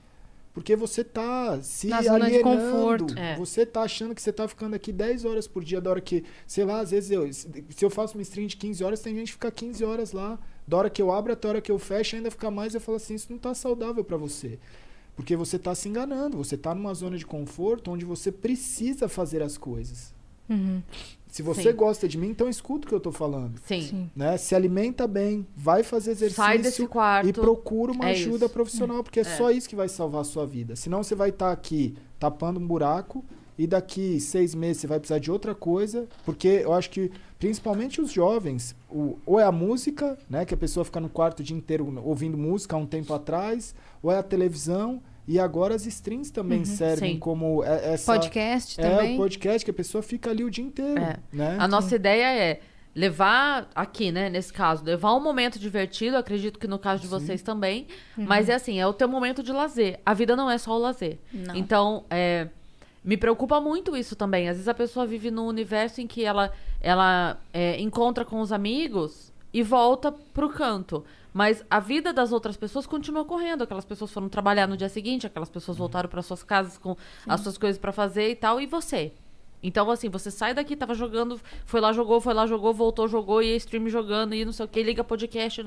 [0.54, 2.56] Porque você tá se Na zona de alienando.
[2.72, 3.18] conforto.
[3.18, 3.36] É.
[3.36, 6.22] Você tá achando que você tá ficando aqui 10 horas por dia, da hora que,
[6.46, 9.26] sei lá, às vezes eu, se eu faço uma stream de 15 horas, tem gente
[9.26, 10.38] que fica 15 horas lá.
[10.66, 12.80] Da hora que eu abro até a hora que eu fecho, ainda fica mais, eu
[12.80, 14.58] falo assim, isso não tá saudável pra você.
[15.16, 19.42] Porque você tá se enganando, você tá numa zona de conforto onde você precisa fazer
[19.42, 20.14] as coisas.
[20.48, 20.80] Uhum.
[21.34, 21.76] Se você Sim.
[21.76, 23.58] gosta de mim, então escuta o que eu tô falando.
[23.66, 23.80] Sim.
[23.80, 24.10] Sim.
[24.14, 24.36] Né?
[24.36, 27.28] Se alimenta bem, vai fazer exercício Sai desse quarto.
[27.28, 28.54] e procura uma É ajuda isso.
[28.54, 30.76] profissional, porque é, só isso que vai salvar a sua vida.
[30.76, 33.24] Senão você vai estar aqui tapando um buraco
[33.58, 38.00] e daqui seis meses você vai precisar de outra coisa, porque eu acho que principalmente
[38.00, 41.42] os jovens, o- ou é a música, né, que a pessoa fica no quarto o
[41.42, 45.86] dia inteiro ouvindo música há um tempo atrás, ou é a televisão e agora as
[45.86, 47.18] streams também servem Sim.
[47.18, 49.14] como é- essa Podcast é também.
[49.14, 51.16] o podcast que a pessoa fica ali o dia inteiro, É.
[51.32, 51.56] né?
[51.58, 52.60] A nossa ideia é
[52.94, 57.42] levar aqui, né, nesse caso, levar um momento divertido, acredito que no caso de vocês
[57.42, 57.86] também,
[58.16, 59.98] mas é assim, é o teu momento de lazer.
[60.06, 61.18] A vida não é só o lazer.
[61.32, 61.56] Não.
[61.56, 62.46] Então, é,
[63.02, 64.48] me preocupa muito isso também.
[64.48, 68.52] Às vezes a pessoa vive num universo em que ela, ela é, encontra com os
[68.52, 71.04] amigos e volta pro canto.
[71.34, 73.62] Mas a vida das outras pessoas continua correndo.
[73.64, 76.96] Aquelas pessoas foram trabalhar no dia seguinte, aquelas pessoas voltaram para suas casas com
[77.26, 78.60] as suas coisas para fazer e tal.
[78.60, 79.12] E você?
[79.60, 83.42] Então, assim, você sai daqui, tava jogando, foi lá, jogou, foi lá, jogou, voltou, jogou,
[83.42, 85.66] e stream jogando, e não sei o que, liga podcast.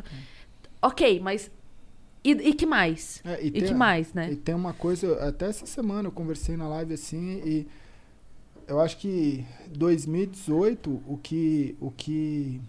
[0.81, 1.52] Ok, mas.
[2.23, 3.22] E, e que mais?
[3.26, 4.31] É, e tem- que mais, né?
[4.31, 7.68] E tem uma coisa, até essa semana eu conversei na live assim e
[8.68, 9.45] eu acho que
[9.76, 12.61] 2018 o que o que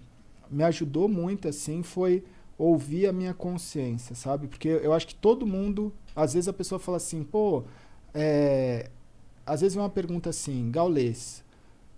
[0.51, 2.25] me ajudou muito assim foi
[2.59, 4.49] ouvir a minha consciência, sabe?
[4.49, 7.63] Porque eu acho que todo mundo, às vezes a pessoa fala assim, pô,
[8.13, 8.91] é,
[9.47, 11.45] às vezes vem uma pergunta assim, Gaulês,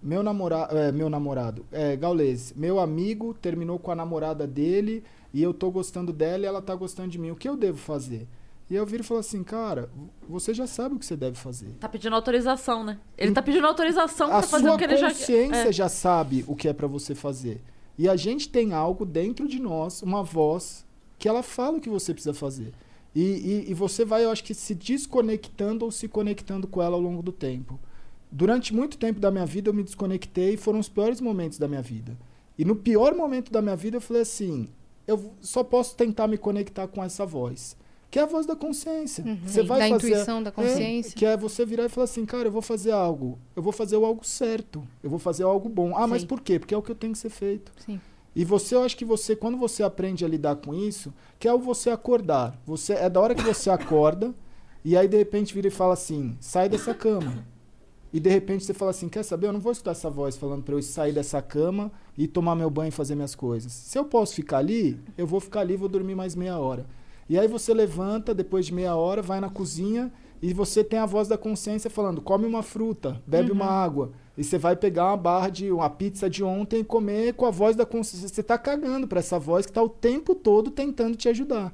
[0.02, 5.42] meu, namora é, meu namorado, é, Gaulês, meu amigo terminou com a namorada dele e
[5.42, 8.28] eu tô gostando dela e ela tá gostando de mim, o que eu devo fazer?
[8.68, 9.90] E eu viro e falo assim, cara,
[10.28, 11.70] você já sabe o que você deve fazer.
[11.80, 12.98] Tá pedindo autorização, né?
[13.18, 15.72] Ele tá pedindo autorização A pra fazer o que ele já consciência é.
[15.72, 17.60] já sabe o que é pra você fazer.
[18.00, 20.86] E a gente tem algo dentro de nós, uma voz,
[21.18, 22.72] que ela fala o que você precisa fazer.
[23.14, 26.96] E, e, e você vai, eu acho que, se desconectando ou se conectando com ela
[26.96, 27.78] ao longo do tempo.
[28.32, 31.68] Durante muito tempo da minha vida eu me desconectei e foram os piores momentos da
[31.68, 32.16] minha vida.
[32.56, 34.70] E no pior momento da minha vida, eu falei assim:
[35.06, 37.76] eu só posso tentar me conectar com essa voz.
[38.10, 39.24] Que é a voz da consciência.
[39.46, 41.10] Você vai da fazer, intuição, da consciência.
[41.10, 43.38] É, que é você virar e falar assim, cara, eu vou fazer algo.
[43.54, 44.82] Eu vou fazer o algo certo.
[45.02, 45.96] Eu vou fazer algo bom.
[45.96, 46.26] Ah, mas Sim.
[46.26, 46.58] por quê?
[46.58, 47.70] Porque é o que eu tenho que ser feito.
[47.86, 48.00] Sim.
[48.34, 51.52] E você, eu acho que você, quando você aprende a lidar com isso, que é
[51.52, 52.60] o você acordar.
[52.66, 54.34] Você é da hora que você acorda
[54.84, 57.44] e aí de repente vira e fala assim: "Sai dessa cama".
[58.12, 59.46] E de repente você fala assim: "Quer saber?
[59.48, 62.70] Eu não vou escutar essa voz falando para eu sair dessa cama e tomar meu
[62.70, 63.72] banho e fazer minhas coisas.
[63.72, 66.86] Se eu posso ficar ali, eu vou ficar ali, e vou dormir mais meia hora".
[67.30, 70.12] E aí você levanta depois de meia hora, vai na cozinha
[70.42, 74.10] e você tem a voz da consciência falando: "Come uma fruta, bebe uma água".
[74.36, 77.50] E você vai pegar uma barra de uma pizza de ontem e comer com a
[77.50, 78.26] voz da consciência.
[78.28, 81.72] Você tá cagando para essa voz que tá o tempo todo tentando te ajudar.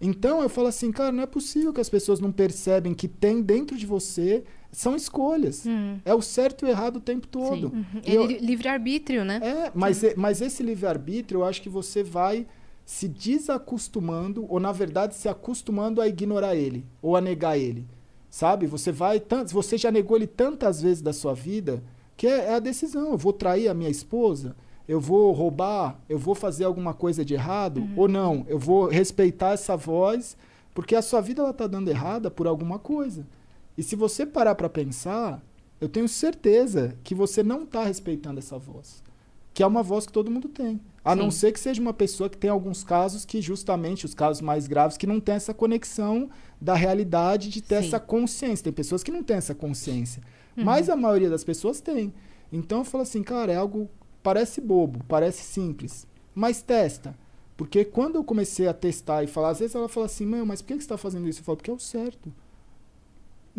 [0.00, 3.40] Então eu falo assim, cara, não é possível que as pessoas não percebem que tem
[3.42, 5.64] dentro de você são escolhas.
[6.04, 7.72] É o certo e o errado o tempo todo.
[8.04, 9.40] E É eu- li- livre-arbítrio, né?
[9.42, 12.46] é, mas, e- mas esse livre-arbítrio, eu acho que você vai
[12.88, 17.86] se desacostumando, ou na verdade se acostumando a ignorar ele, ou a negar ele.
[18.30, 18.66] Sabe?
[18.66, 19.20] Você vai.
[19.20, 21.82] Tanto, você já negou ele tantas vezes da sua vida,
[22.16, 23.10] que é, é a decisão.
[23.10, 24.56] Eu vou trair a minha esposa?
[24.88, 26.00] Eu vou roubar?
[26.08, 27.86] Eu vou fazer alguma coisa de errado?
[27.94, 28.46] Ou não?
[28.48, 30.34] Eu vou respeitar essa voz,
[30.74, 33.26] porque a sua vida ela tá dando errada por alguma coisa.
[33.76, 35.42] E se você parar para pensar,
[35.78, 39.02] eu tenho certeza que você não está respeitando essa voz.
[39.52, 40.80] Que é uma voz que todo mundo tem.
[41.04, 44.42] A não ser que seja uma pessoa que tem alguns casos que, justamente, os casos
[44.42, 46.28] mais graves, que não tem essa conexão
[46.60, 47.88] da realidade de ter Sim.
[47.88, 48.64] essa consciência.
[48.64, 50.22] Tem pessoas que não têm essa consciência.
[50.54, 52.12] Mas a maioria das pessoas tem.
[52.52, 53.88] Então eu falo assim, cara, é algo.
[54.22, 56.06] Parece bobo, parece simples.
[56.34, 57.16] Mas testa.
[57.56, 60.60] Porque quando eu comecei a testar e falar, às vezes ela fala assim, mãe, mas
[60.60, 61.40] por que você está fazendo isso?
[61.40, 62.32] Eu falo, porque é o certo.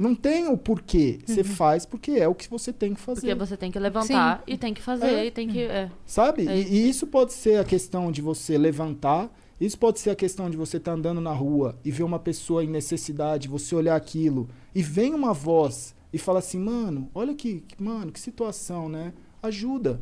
[0.02, 1.20] Não tem o porquê.
[1.26, 3.20] Você faz porque é o que você tem que fazer.
[3.20, 5.26] Porque você tem que levantar e tem que fazer É.
[5.26, 5.62] e tem que.
[5.64, 5.92] É.
[6.06, 6.48] Sabe?
[6.48, 6.74] É E- isso.
[6.74, 10.56] e, isso pode ser a questão de você levantar, isso pode ser a questão de
[10.56, 14.82] você estar andando na rua e ver uma pessoa em necessidade, você olhar aquilo e
[14.82, 19.12] vem uma voz e fala assim, mano, olha que, que- mano, que situação, né?
[19.44, 20.00] Ajuda.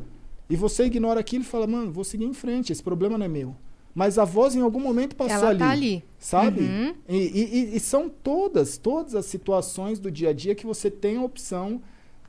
[0.48, 3.28] E você ignora aquilo e fala, mano, vou seguir em frente, esse problema não é
[3.28, 3.56] meu.
[3.94, 5.58] Mas a voz em algum momento passou Ela ali.
[5.58, 6.04] tá ali.
[6.18, 6.60] Sabe?
[6.60, 6.94] Uhum.
[7.08, 11.16] E, e- e- são todas, todas as situações do dia a dia que você tem
[11.16, 11.80] a opção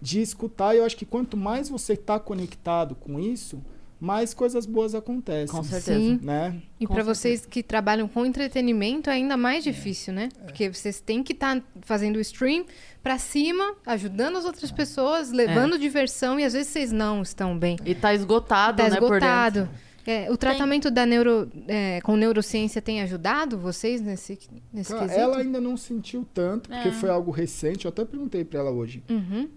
[0.01, 0.73] de escutar.
[0.73, 3.61] E eu acho que quanto mais você está conectado com isso,
[3.99, 5.53] mais coisas boas acontecem.
[5.55, 5.99] Com certeza.
[5.99, 6.19] Sim.
[6.23, 6.61] Né?
[6.79, 10.29] E para vocês que trabalham com entretenimento é ainda mais difícil, né?
[10.45, 12.65] Porque vocês têm que estar fazendo o stream
[13.03, 17.77] para cima, ajudando as outras pessoas, levando diversão e às vezes vocês não estão bem.
[17.85, 19.59] E tá esgotado, Tá né, por esgotado.
[19.65, 19.88] dentro.
[20.09, 24.39] É, o tratamento da neuro, é, com neurociência tem ajudado vocês nesse,
[24.73, 25.19] nesse Cara, quesito?
[25.21, 26.91] ela ainda não sentiu tanto, porque É.
[26.91, 27.85] foi algo recente.
[27.85, 29.03] Eu até perguntei para ela hoje.
[29.09, 29.47] Uhum.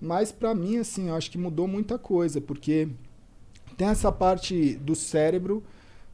[0.00, 2.88] Mas para mim, assim, eu acho que mudou muita coisa, porque
[3.76, 5.62] tem essa parte do cérebro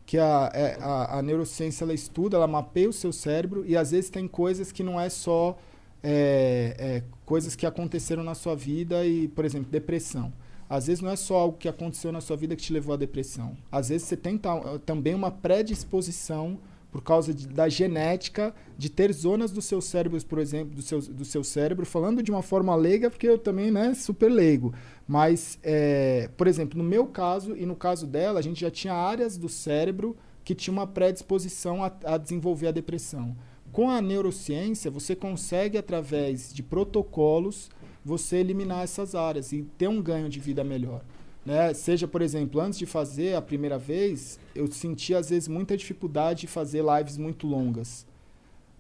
[0.05, 3.93] que a, é- a, a neurociência ela estuda, ela mapeia o seu cérebro e às
[3.93, 5.59] vezes tem coisas que não é só
[6.03, 10.33] é, é, coisas que aconteceram na sua vida e, por exemplo, depressão.
[10.69, 12.97] Às vezes não é só algo que aconteceu na sua vida que te levou à
[12.97, 13.57] depressão.
[13.71, 16.59] Às vezes você tem ta- também uma predisposição
[16.91, 21.01] por causa de- da genética de ter zonas do seu cérebro, por exemplo, do seu,
[21.03, 24.73] do seu cérebro, falando de uma forma leiga, porque eu também, né, super leigo.
[25.07, 28.95] Mas, é, por exemplo, no meu caso e no caso dela, a gente já tinha
[28.95, 33.37] áreas do cérebro que tinha uma predisposição a, a desenvolver a depressão.
[33.73, 37.69] Com a neurociência, você consegue, através de protocolos,
[38.07, 41.03] você eliminar essas áreas e ter um ganho de vida melhor.
[41.45, 41.75] Né?
[41.75, 46.43] Seja, por exemplo, antes de fazer a primeira vez, eu senti às vezes muita dificuldade
[46.43, 48.07] de fazer lives muito longas.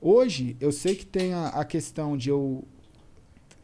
[0.01, 2.63] Hoje, eu sei que tem a, a questão de eu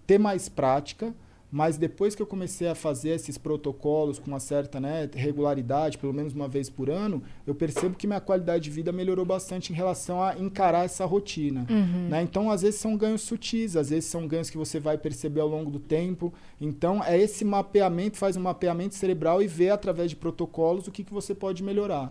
[0.05, 1.15] ter mais prática,
[1.53, 6.15] mas depois que eu comecei a fazer esses protocolos com uma certa né, regularidade, pelo
[6.15, 9.77] menos uma vez por ano, eu percebo que minha qualidade de vida melhorou bastante em
[9.77, 11.67] relação a encarar essa rotina.
[12.09, 12.23] Né?
[12.23, 15.49] Então, às vezes são ganhos sutis, às vezes são ganhos que você vai perceber ao
[15.49, 16.33] longo do tempo.
[16.59, 21.05] Então, é esse mapeamento, faz um mapeamento cerebral e vê através de protocolos o que,
[21.05, 22.11] que você pode melhorar.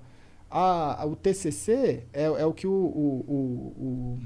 [0.52, 4.20] A, a- o TCC é, é o que o, o, o- o-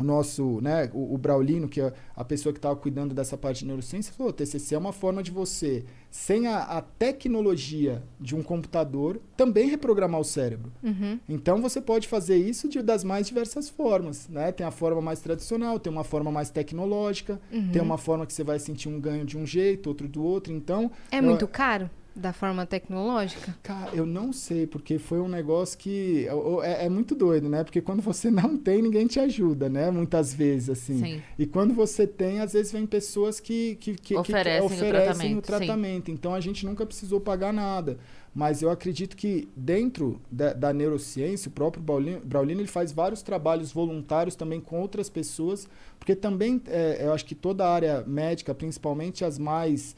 [0.00, 3.60] o nosso, né, o, o Braulino, que é a pessoa que estava cuidando dessa parte
[3.60, 6.80] de neurociência, falou: o TCC é uma forma de você, sem a, a
[7.28, 10.72] tecnologia de um computador, também reprogramar o cérebro.
[10.82, 11.18] Uhum.
[11.28, 14.50] Então você pode fazer isso de, das mais diversas formas, né?
[14.52, 17.70] Tem a forma mais tradicional, tem uma forma mais tecnológica, Uhum.
[17.72, 20.52] tem uma forma que você vai sentir um ganho de um jeito, outro do outro.
[20.52, 21.90] Então É eu- muito caro?
[22.14, 23.54] Da forma tecnológica?
[23.62, 26.26] Cara, eu não sei, porque foi um negócio que
[26.62, 27.62] é, é muito doido, né?
[27.62, 29.90] Porque quando você não tem, ninguém te ajuda, né?
[29.90, 30.98] Muitas vezes, assim.
[30.98, 31.22] Sim.
[31.38, 34.66] E quando você tem, às vezes vem pessoas que, que, que, que- que Oferecem o
[34.66, 36.10] oferecem tratamento, o tratamento.
[36.10, 37.98] Então a gente nunca precisou pagar nada.
[38.34, 43.22] Mas eu acredito que dentro da, da neurociência, o próprio Braulino, Braulino ele faz vários
[43.22, 45.66] trabalhos voluntários também com outras pessoas,
[45.98, 49.96] porque também é, eu acho que toda a área médica, principalmente as mais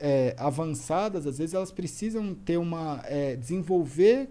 [0.00, 4.28] é, avançadas, às vezes elas precisam ter uma é, desenvolver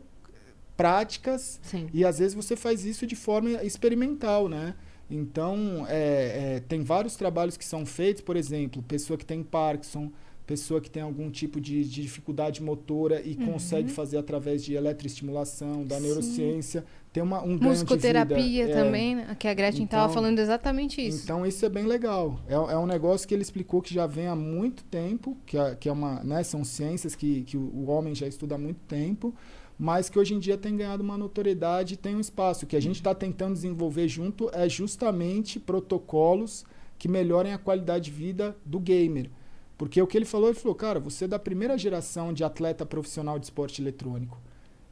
[0.75, 1.89] práticas Sim.
[1.93, 4.75] e às vezes você faz isso de forma experimental, né?
[5.11, 10.11] Então, é, é, tem vários trabalhos que são feitos, por exemplo, pessoa que tem Parkinson,
[10.45, 15.85] pessoa que tem algum tipo de, de dificuldade motora e consegue fazer através de eletroestimulação,
[15.85, 16.03] da Sim.
[16.03, 18.79] neurociência, tem uma, um Musicoterapia vida.
[18.79, 18.83] é.
[18.83, 19.35] também, né?
[19.39, 21.23] que a Gretchen estava Então- falando exatamente isso.
[21.23, 22.39] Então isso é bem legal.
[22.47, 25.75] É, é um negócio que ele explicou que já vem há muito tempo, que é,
[25.75, 28.79] que é uma, né, são ciências que, que o, o homem já estuda há muito
[28.87, 29.33] tempo,
[29.77, 32.65] mas que hoje em dia tem ganhado uma notoriedade e tem um espaço.
[32.65, 36.63] O que a gente está tentando desenvolver junto é justamente protocolos
[36.97, 39.31] que melhorem a qualidade de vida do gamer.
[39.77, 42.85] Porque o que ele falou, ele falou, cara, você é da primeira geração de atleta
[42.85, 44.37] profissional de esporte eletrônico.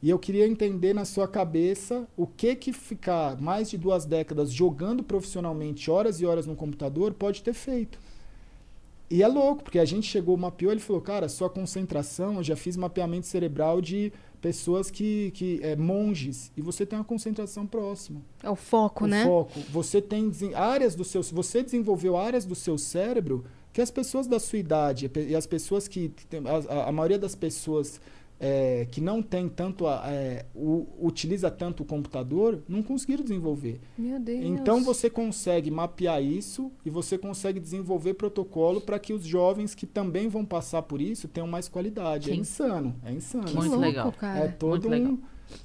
[0.02, 4.52] E eu queria entender na sua cabeça o que que ficar mais de duas décadas
[4.52, 7.98] jogando profissionalmente horas e horas no computador pode ter feito.
[9.10, 12.54] E é louco, porque a gente chegou, mapeou, ele falou, cara, sua concentração, eu já
[12.54, 18.20] fiz mapeamento cerebral de pessoas que, que é, monges, e você tem uma concentração próxima.
[18.42, 19.24] É o foco, o né?
[19.24, 19.58] foco.
[19.70, 24.38] Você tem áreas do seu, você desenvolveu áreas do seu cérebro que as pessoas da
[24.38, 26.12] sua idade e as pessoas que
[26.68, 28.00] a- a maioria das pessoas
[28.40, 33.80] é, que não tem tanto a- é, o- utiliza tanto o computador não conseguiram desenvolver.
[33.98, 34.44] Meu Deus.
[34.44, 39.86] Então você consegue mapear isso e você consegue desenvolver protocolo para que os jovens que
[39.86, 42.30] também vão passar por isso tenham mais qualidade.
[42.30, 42.40] É Sim.
[42.40, 43.44] insano, é insano.
[43.44, 44.12] Que Muito louco, legal.
[44.12, 44.44] cara.
[44.44, 45.12] É todo Muito legal.
[45.12, 45.18] um.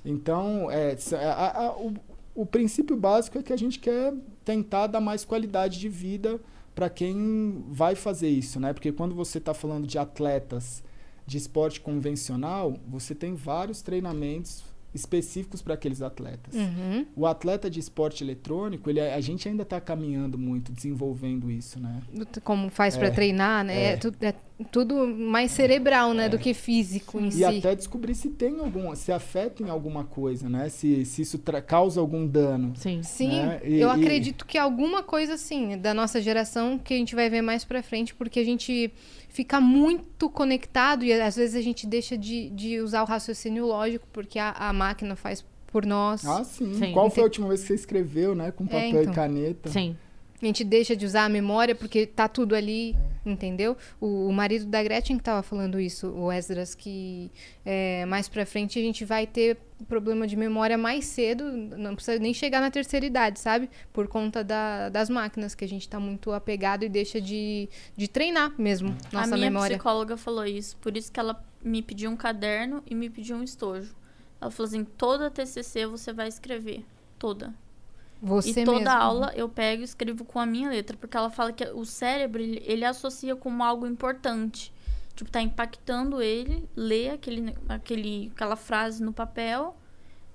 [0.04, 1.94] Então, é, a- a- o,
[2.34, 4.14] o princípio básico é que a gente quer
[4.44, 6.40] tentar dar mais qualidade de vida
[6.74, 8.74] para quem vai fazer isso, né?
[8.74, 10.84] Porque quando você está falando de atletas
[11.26, 14.64] de esporte convencional, você tem vários treinamentos
[14.94, 16.54] específicos para aqueles atletas.
[16.54, 17.06] Uhum.
[17.16, 22.02] O atleta de esporte eletrônico, ele, a gente ainda está caminhando muito, desenvolvendo isso, né?
[22.44, 23.76] Como faz É, treinar, né?
[23.76, 24.00] É.
[24.22, 24.28] é.
[24.28, 26.28] é tudo mais cerebral, né?
[26.30, 27.44] Do que físico em E si.
[27.44, 30.70] até descobrir se tem algum, se afeta em alguma coisa, né?
[30.70, 32.74] Se, se isso causa algum dano.
[32.76, 33.02] Sim.
[33.04, 33.62] Sim, né?
[33.64, 37.30] E- eu e- acredito que alguma coisa assim, da nossa geração, que a gente vai
[37.30, 38.92] ver mais pra frente, porque a gente
[39.30, 44.08] fica muito conectado e às vezes a gente deixa de, de usar o raciocínio lógico,
[44.14, 46.24] porque a, a máquina faz por nós.
[46.26, 46.72] Ah, sim.
[46.76, 46.92] Sim.
[46.92, 48.52] Qual foi a última vez que você escreveu, né?
[48.52, 49.12] Com papel então.
[49.12, 49.70] e caneta?
[49.70, 49.98] Sim.
[50.44, 52.94] A gente deixa de usar a memória porque tá tudo ali,
[53.26, 53.30] É.
[53.32, 53.78] entendeu?
[54.02, 57.32] O, o marido da Gretchen que tava falando isso, o Esdras, que
[57.66, 59.58] é, mais pra frente a gente vai ter
[59.88, 61.46] problema de memória mais cedo,
[61.78, 63.70] não precisa nem chegar na terceira idade, sabe?
[63.94, 68.08] Por conta da- das máquinas, que a gente tá muito apegado e deixa de, de
[68.10, 69.78] treinar mesmo nossa a minha memória.
[69.78, 73.44] psicóloga falou isso, por isso que ela me pediu um caderno e me pediu um
[73.44, 73.96] estojo.
[74.42, 76.84] Ela falou assim: toda TCC você vai escrever,
[77.18, 77.54] toda.
[78.26, 78.90] Você e toda mesmo.
[78.92, 82.42] aula eu pego e escrevo com a minha letra, porque ela fala que o cérebro
[82.42, 84.72] ele, ele associa como algo importante.
[85.14, 89.76] Tipo, tá impactando ele, lê aquele, aquele, aquela frase no papel,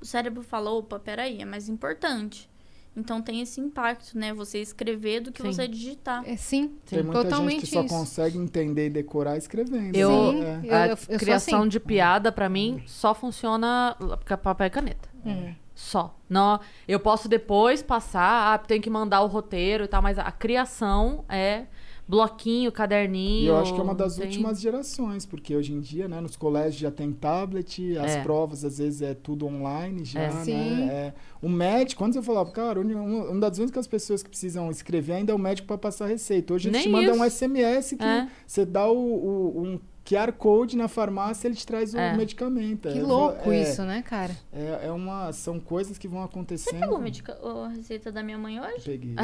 [0.00, 2.48] o cérebro fala, opa, peraí, é mais importante.
[2.96, 4.32] Então tem esse impacto, né?
[4.34, 5.52] Você escrever do que Sim.
[5.52, 6.22] você digitar.
[6.28, 7.94] É, sim, Tem muita totalmente gente que só isso.
[7.94, 9.94] consegue entender e decorar escrevendo.
[9.96, 10.60] Eu- Sim, É.
[10.64, 11.68] eu, a eu, eu sou criação assim.
[11.68, 15.08] de piada, pra mim, só funciona com papel e caneta.
[15.24, 15.54] Hum.
[15.80, 16.18] Só.
[16.28, 20.32] Não, eu posso depois passar, ah, tenho que mandar o roteiro e tal, mas a
[20.32, 21.66] criação é
[22.06, 23.44] bloquinho, caderninho.
[23.44, 26.20] E eu acho que é uma das tem- últimas gerações, porque hoje em dia, né,
[26.20, 28.22] nos colégios já tem tablet, as É.
[28.24, 30.32] provas às vezes é tudo online já, É.
[30.32, 30.88] né?
[30.90, 35.12] É, o médico, quando você falava, cara, um- uma das únicas pessoas que precisam escrever
[35.12, 36.54] ainda é o médico para passar receita.
[36.54, 37.24] Hoje eles Nem te mandam um.
[37.24, 38.26] SMS que É.
[38.44, 42.16] você dá o, o- um QR Code na farmácia, ele te traz o É.
[42.16, 42.88] medicamento.
[42.88, 44.30] Que É, louco é, isso, né, cara?
[44.52, 46.80] É, é uma, são coisas que vão Você acontecendo.
[46.80, 48.84] pegou medica- a receita da minha mãe hoje?
[48.84, 49.14] Peguei.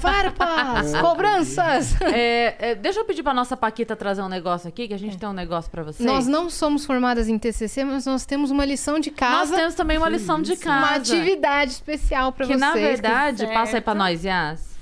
[0.00, 0.94] Farpas!
[0.94, 2.00] É, Cobranças!
[2.02, 5.16] É, é, deixa eu pedir pra nossa Paquita trazer um negócio aqui, que a gente
[5.18, 6.06] tem um negócio pra vocês.
[6.06, 9.74] Nós não somos formadas em TCC, mas nós temos uma lição de Nós casa, temos
[9.74, 10.94] também uma lição de uma casa.
[11.16, 12.60] atividade especial pra que vocês.
[12.60, 13.52] na verdade, Certo.
[13.52, 14.74] passa aí pra nós, Yas.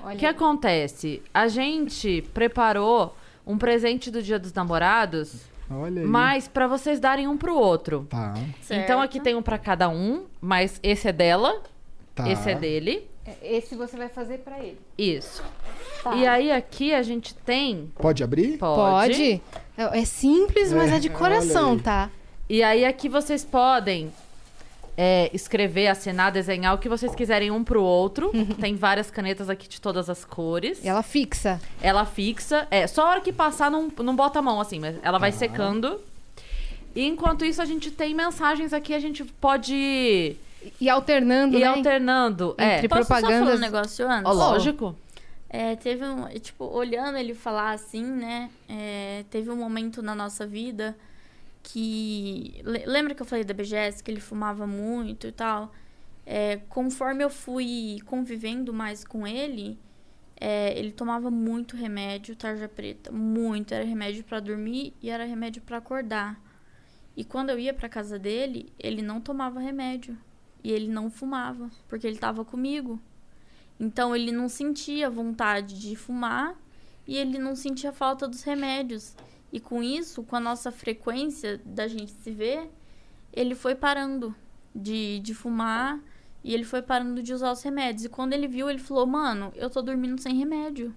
[0.00, 1.22] O que acontece?
[1.32, 3.16] A gente preparou
[3.46, 6.06] um presente do Dia dos Namorados, Olha aí.
[6.06, 8.06] mas pra vocês darem um pro outro.
[8.08, 8.34] Tá,
[8.70, 11.62] Então aqui tem um pra cada um, mas esse é dela,
[12.14, 12.28] tá.
[12.28, 13.08] esse é dele.
[13.42, 14.78] esse você vai fazer pra ele.
[14.96, 15.42] Isso.
[16.16, 17.90] E aí aqui a gente tem.
[17.96, 18.58] Pode abrir?
[18.58, 19.40] Pode?
[19.76, 22.10] É é simples, mas é, de olha coração, tá?
[22.48, 24.12] E aí aqui vocês podem
[24.96, 28.30] é, escrever, assinar, desenhar o que vocês quiserem um pro outro.
[28.60, 30.84] Tem várias canetas aqui de todas as cores.
[30.84, 31.60] E ela fixa.
[31.82, 32.66] Ela fixa.
[32.70, 35.32] É, só a hora que passar não, não bota a mão, assim, mas ela vai
[35.32, 36.00] secando.
[36.94, 40.36] E enquanto isso, a gente tem mensagens aqui, a gente pode
[40.80, 41.66] E alternando, ir né?
[41.66, 42.54] alternando.
[42.56, 43.58] É, Entre Posso só falar propagandas.
[43.58, 44.26] um negócio antes?
[44.26, 44.96] ó, lógico.
[45.50, 46.26] É, teve um.
[46.38, 48.48] Tipo, olhando ele falar assim, né?
[48.68, 50.96] é, teve um momento na nossa vida
[51.64, 52.60] que.
[52.64, 55.72] le- Lembra que eu falei da BGS, que ele fumava muito e tal?
[56.24, 59.78] É, conforme eu fui convivendo mais com ele,
[60.40, 63.10] é, ele tomava muito remédio, tarja preta.
[63.10, 63.72] Muito.
[63.74, 66.40] Era remédio pra dormir e era remédio pra acordar.
[67.16, 70.16] E quando eu ia pra casa dele, ele não tomava remédio.
[70.62, 72.98] E ele não fumava, porque ele tava comigo.
[73.78, 76.54] Então ele não sentia vontade de fumar
[77.06, 79.14] e ele não sentia falta dos remédios.
[79.54, 82.68] E com isso, com a nossa frequência da gente se ver,
[83.32, 84.34] ele foi parando
[84.74, 86.00] de, de fumar
[86.42, 88.04] e ele foi parando de usar os remédios.
[88.04, 90.92] E quando ele viu, ele falou: Mano, eu tô dormindo sem remédio.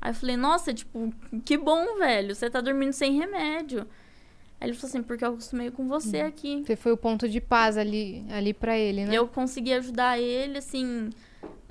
[0.00, 1.14] Aí eu falei: Nossa, tipo,
[1.44, 3.86] que bom, velho, você tá dormindo sem remédio.
[4.60, 6.64] Aí ele falou assim: Porque eu acostumei com você aqui.
[6.66, 9.14] Você foi o ponto de paz ali, ali pra ele, né?
[9.14, 11.10] Eu consegui ajudar ele, assim.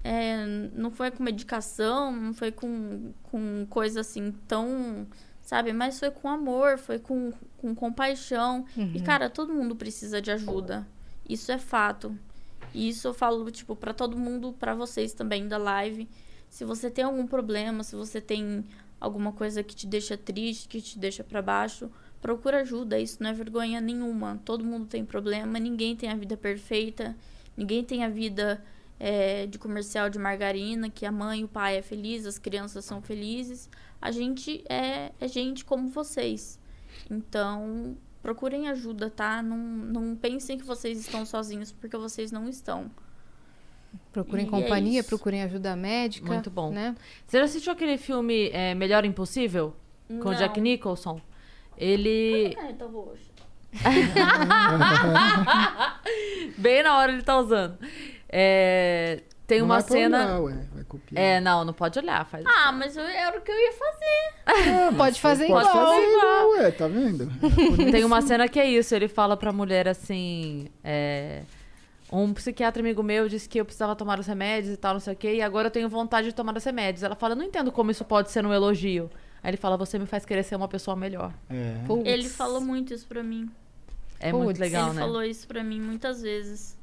[0.02, 5.06] é, não foi com medicação, não foi com, com coisa assim tão.
[5.50, 5.74] Sabe?
[5.74, 8.68] Mas foi com amor, foi com, com compaixão.
[8.94, 10.88] E, cara, todo mundo precisa de ajuda.
[11.28, 12.16] Isso é fato.
[12.72, 16.08] E isso eu falo, tipo, pra todo mundo, pra vocês também da live.
[16.52, 18.64] Se você tem algum problema, se você tem
[19.02, 21.90] alguma coisa que te deixa triste, que te deixa pra baixo,
[22.22, 23.00] procura ajuda.
[23.00, 24.40] Isso não é vergonha nenhuma.
[24.46, 27.18] Todo mundo tem problema, ninguém tem a vida perfeita,
[27.58, 28.64] ninguém tem a vida
[29.00, 32.84] é, de comercial de margarina, que a mãe e o pai é feliz, as crianças
[32.84, 33.70] são felizes.
[34.02, 36.60] A gente é, é gente como vocês.
[37.10, 39.42] Então, procurem ajuda, tá?
[39.42, 42.92] Não, não pensem que vocês estão sozinhos, porque vocês não estão.
[44.12, 45.10] Procurem E é companhia, isso.
[45.10, 46.28] procurem ajuda médica.
[46.28, 46.72] Muito bom.
[46.72, 46.96] Né?
[47.26, 49.76] Você já assistiu aquele filme é, Melhor Impossível?
[50.08, 50.64] Com o Jack Não.
[50.64, 51.22] Nicholson?
[51.78, 52.54] Ele.
[52.56, 53.30] Caneta roxa.
[56.58, 57.78] Bem na hora ele tá usando.
[58.32, 60.18] É, Tem Não uma vai pra cena.
[60.26, 61.24] olhar, ué, vai copiar.
[61.24, 62.24] É, não, não pode olhar.
[62.28, 62.46] Faz...
[62.46, 64.34] Ah, mas eu- era o que eu ia fazer.
[64.46, 65.86] Ah, mas Pode fazer pode igual.
[65.88, 67.28] fazer igual, ué, tá vendo?
[67.92, 68.94] Tem uma cena que é isso.
[68.94, 70.68] Ele fala pra mulher assim.
[70.84, 71.42] é,
[72.12, 75.14] Um psiquiatra amigo meu disse que eu precisava tomar os remédios e tal, não sei
[75.14, 77.02] o quê, e agora eu tenho vontade de tomar os remédios.
[77.04, 79.10] Ela fala, não entendo como isso pode ser um elogio.
[79.42, 81.34] Aí ele fala, você me faz querer ser uma pessoa melhor.
[81.50, 81.76] É.
[82.06, 83.50] Ele falou muito isso pra mim.
[84.20, 84.44] É Putz.
[84.44, 85.02] muito legal, Ele né?
[85.02, 86.78] falou isso pra mim muitas vezes.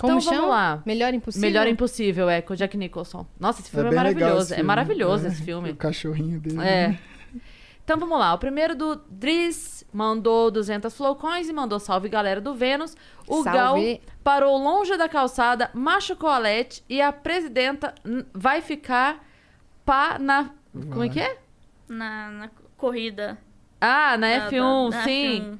[0.00, 0.36] Como Então chama?
[0.36, 0.82] vamos lá.
[0.86, 1.48] Melhor impossível?
[1.48, 3.26] Melhor Impossível, é, com o Jack Nicholson.
[3.38, 4.42] Nossa, esse filme é, legal maravilhoso.
[4.44, 4.66] esse É filme.
[4.66, 5.70] maravilhoso É, esse filme.
[5.70, 6.56] O cachorrinho dele.
[6.60, 6.88] É.
[6.88, 6.98] né?
[7.84, 8.34] Então vamos lá.
[8.34, 12.94] O primeiro do Driz mandou 200 flowcoins e mandou salve galera do Vênus.
[13.26, 13.94] O Salve.
[13.94, 17.94] Gal parou longe da calçada, machucou a Lete e a presidenta
[18.34, 19.24] vai ficar
[19.86, 20.50] pá na.
[20.72, 21.38] Como é que é?
[21.88, 23.38] Na, na corrida.
[23.80, 25.40] Ah, na da- F1, da- da sim.
[25.40, 25.58] F1.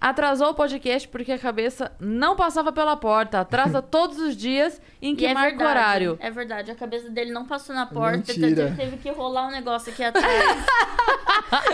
[0.00, 3.40] Atrasou o podcast porque a cabeça não passava pela porta.
[3.40, 6.18] Atrasa todos os dias em que E é marca o verdade, horário.
[6.20, 8.64] É verdade, a cabeça dele não passou na porta, Mentira.
[8.72, 10.24] teve, teve que rolar um negócio aqui atrás.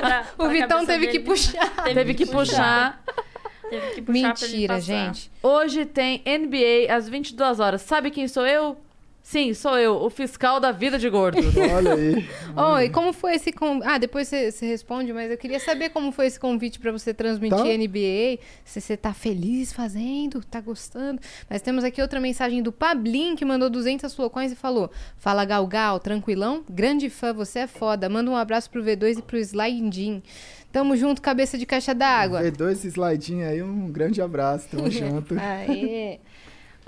[0.01, 1.85] pra- O pra Vitão cabeça teve que puxar.
[1.85, 3.03] Teve que puxar.
[3.71, 5.31] Teve que puxar ele Mentira, gente.
[5.43, 7.83] Hoje tem NBA às 22 horas.
[7.83, 8.77] Sabe quem sou eu?
[9.29, 11.39] Sim, sou eu, o fiscal da vida de gordo.
[11.75, 12.25] Olha aí.
[12.57, 13.87] Oh, e como foi esse convite?
[13.87, 17.13] Ah, depois você você responde, mas eu queria saber como foi esse convite pra você
[17.13, 17.65] transmitir Tá.
[17.65, 18.39] NBA.
[18.65, 21.21] Se você tá feliz fazendo, tá gostando.
[21.51, 25.67] Mas temos aqui outra mensagem do Pablin, que mandou 200 flocões e falou: Fala Gal
[25.67, 26.63] Gal, tranquilão?
[26.71, 28.09] Grande fã, você é foda.
[28.09, 30.23] Manda um abraço pro V2 e pro Slidin.
[30.71, 32.43] Tamo junto, cabeça de caixa d'água.
[32.43, 34.69] V2 slidinho aí, um grande abraço.
[34.71, 35.35] Tamo junto.
[35.39, 36.21] Aê.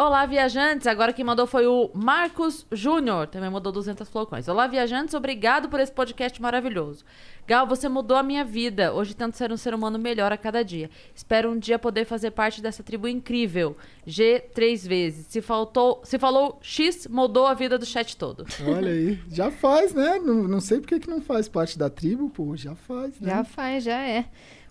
[0.01, 0.87] Olá, viajantes.
[0.87, 3.27] Agora quem mandou foi o Marcos Júnior.
[3.27, 4.47] Também mandou 200 flocões.
[4.47, 5.13] Olá, viajantes.
[5.13, 7.05] Obrigado por esse podcast maravilhoso.
[7.49, 8.95] Gal, você mudou a minha vida.
[8.95, 10.89] Hoje tento ser um ser humano melhor a cada dia.
[11.13, 13.77] Espero um dia poder fazer parte dessa tribo incrível.
[14.07, 15.27] G três vezes.
[15.27, 18.47] Se faltou, se falou X, mudou a vida do chat todo.
[18.69, 19.19] Olha aí.
[19.29, 20.21] Já faz, né?
[20.21, 22.57] Não, não sei por que que não faz parte da tribo, pô.
[22.57, 23.31] Já faz, né?
[23.31, 24.27] Já faz, já é.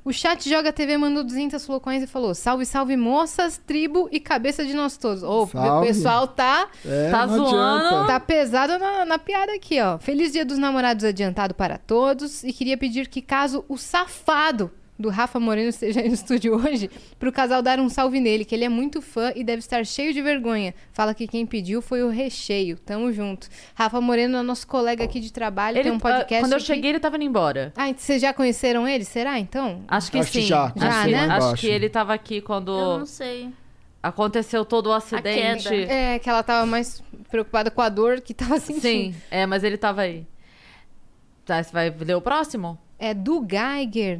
[0.07, 4.65] O chat Joga TV mandou 200 flocões e falou: Salve, salve, moças, tribo e cabeça
[4.65, 5.21] de nós todos.
[5.21, 5.85] Ô, o Salve.
[5.87, 7.47] pessoal tá, É, Tá zoando.
[7.49, 8.07] adianta.
[8.07, 9.97] tá pesado na, na piada aqui, ó.
[9.97, 12.41] Feliz Dia dos Namorados adiantado para todos.
[12.45, 16.89] E queria pedir que, caso o safado do Rafa Moreno esteja aí no estúdio hoje,
[17.19, 20.13] pro casal dar um salve nele, que ele é muito fã e deve estar cheio
[20.13, 20.73] de vergonha.
[20.91, 22.77] Fala que quem pediu foi o recheio.
[22.79, 23.47] Tamo junto.
[23.75, 26.35] Rafa Moreno é nosso colega aqui de trabalho, Ele, tem um podcast.
[26.35, 26.65] ah, quando eu aqui.
[26.65, 27.71] cheguei, ele tava indo embora.
[27.75, 29.03] Ah, então vocês já conheceram ele?
[29.03, 29.83] Será então?
[29.87, 30.47] Acho que Acho que sim.
[30.47, 31.27] já, acho, já, que, né?
[31.27, 33.49] acho que ele tava aqui quando Eu não sei.
[34.01, 35.67] aconteceu todo o acidente.
[35.69, 35.91] queda.
[35.93, 38.81] É, que ela tava mais preocupada com a dor que tava sentindo.
[38.81, 40.25] Sim, é, mas ele tava aí.
[41.45, 42.77] Tá, você vai ler o próximo?
[42.99, 44.19] É do Geiger.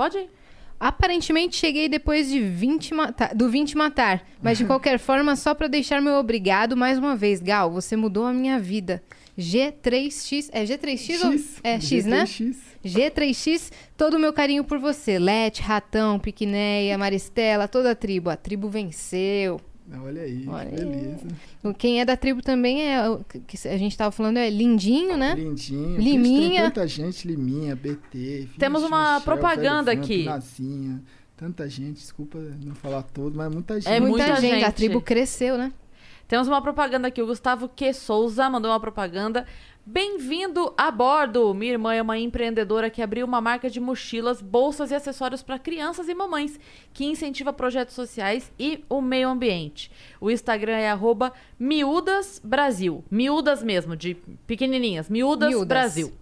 [0.00, 0.30] Pode ir.
[0.78, 5.68] Aparentemente cheguei depois de 20 mata- do 20 matar, mas de qualquer forma, só pra
[5.68, 7.38] deixar meu obrigado mais uma vez.
[7.42, 9.02] Gal, você mudou a minha vida.
[9.38, 10.48] G3X.
[10.52, 11.34] É G3X ou.
[11.62, 12.24] É X, né?
[12.24, 12.56] X.
[12.82, 15.18] G3X, todo o meu carinho por você.
[15.18, 18.30] Lete, Ratão, Piquineia, Maristela, toda a tribo.
[18.30, 19.60] A tribo venceu.
[20.02, 20.84] Olha aí, Olha que aí.
[20.84, 21.26] beleza.
[21.64, 23.08] O- Quem é da tribo também é.
[23.08, 25.34] o que a gente tava falando é Lindinho, né?
[25.34, 26.00] Lindinho.
[26.00, 26.60] Liminha.
[26.62, 28.48] Tem tanta gente, Liminha, BT.
[28.58, 30.24] Temos uma Michel, propaganda Velho Vamp, aqui.
[30.24, 31.02] Nazinha.
[31.36, 33.88] Tanta gente, desculpa não falar todo, mas muita gente.
[33.92, 34.62] É muita, muita gente.
[34.62, 34.74] A gente.
[34.74, 35.72] tribo cresceu, né?
[36.28, 37.20] Temos uma propaganda aqui.
[37.20, 37.92] O Gustavo Q.
[37.92, 39.44] Souza mandou uma propaganda.
[39.84, 41.54] Bem-vindo a bordo!
[41.54, 45.58] Minha irmã é uma empreendedora que abriu uma marca de mochilas, bolsas e acessórios para
[45.58, 46.60] crianças e mamães,
[46.92, 49.90] que incentiva projetos sociais e o meio ambiente.
[50.20, 53.02] O Instagram é arroba Miúdas Brasil.
[53.10, 54.14] Miúdas mesmo, de
[54.46, 55.08] pequenininhas.
[55.08, 55.66] Miúdas, Miúdas.
[55.66, 56.12] Brasil.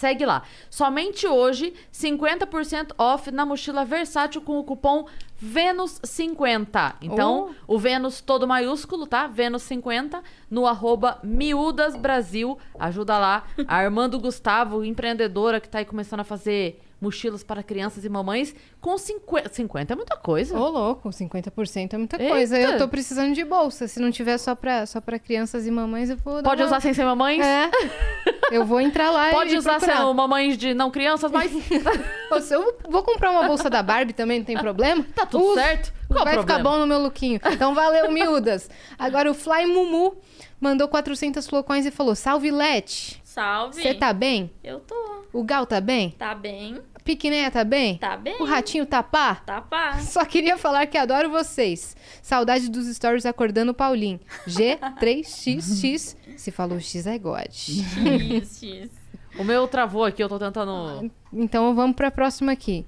[0.00, 0.42] Segue lá.
[0.70, 5.04] Somente hoje, 50% off na mochila versátil com o cupom
[5.44, 6.94] Vênus50.
[7.02, 9.28] Então, o Vênus todo maiúsculo, tá?
[9.28, 12.58] Vênus50 no arroba Miúdas Brasil.
[12.78, 13.44] Ajuda lá.
[13.68, 18.54] A Armando Gustavo, empreendedora que tá aí começando a fazer mochilas para crianças e mamães,
[18.80, 19.50] com 50.
[19.52, 20.58] 50 é muita coisa.
[20.58, 22.30] Ô, louco, 50% é muita Eita.
[22.34, 22.58] coisa.
[22.58, 23.86] Eu tô precisando de bolsa.
[23.88, 26.66] Se não tiver só pra, só pra crianças e mamães, eu vou dar Pode uma-
[26.68, 27.40] usar sem ser mamães?
[27.44, 27.70] É.
[28.50, 30.12] Eu vou entrar lá Pode e usar procurar.
[30.12, 31.52] mamães de não crianças, mas
[32.50, 35.04] eu vou comprar uma bolsa da Barbie também, não tem problema?
[35.14, 35.54] tá tudo Uso.
[35.54, 35.92] certo.
[36.08, 37.40] Qual o Vai ficar bom no meu lookinho.
[37.52, 38.68] Então valeu, miúdas.
[38.98, 40.16] Agora o Fly Mumu
[40.60, 43.20] mandou 400 flocões e falou: Salve, Let.
[43.22, 43.80] Salve.
[43.80, 44.50] Você tá bem?
[44.62, 44.94] Eu tô.
[45.32, 46.10] O Gal tá bem?
[46.18, 46.80] Tá bem.
[47.10, 47.98] A Piquineia tá bem?
[47.98, 48.40] Tá bem.
[48.40, 49.34] O Ratinho tá pá?
[49.34, 49.98] Tá pá.
[49.98, 51.96] Só queria falar que adoro vocês.
[52.22, 54.20] Saudade dos stories acordando o Paulinho.
[54.46, 56.16] G3XX.
[56.36, 57.50] Se falou X é God.
[57.50, 58.90] X, X.
[59.36, 61.10] O meu travou aqui, eu tô tentando.
[61.32, 62.86] Então vamos pra próxima aqui.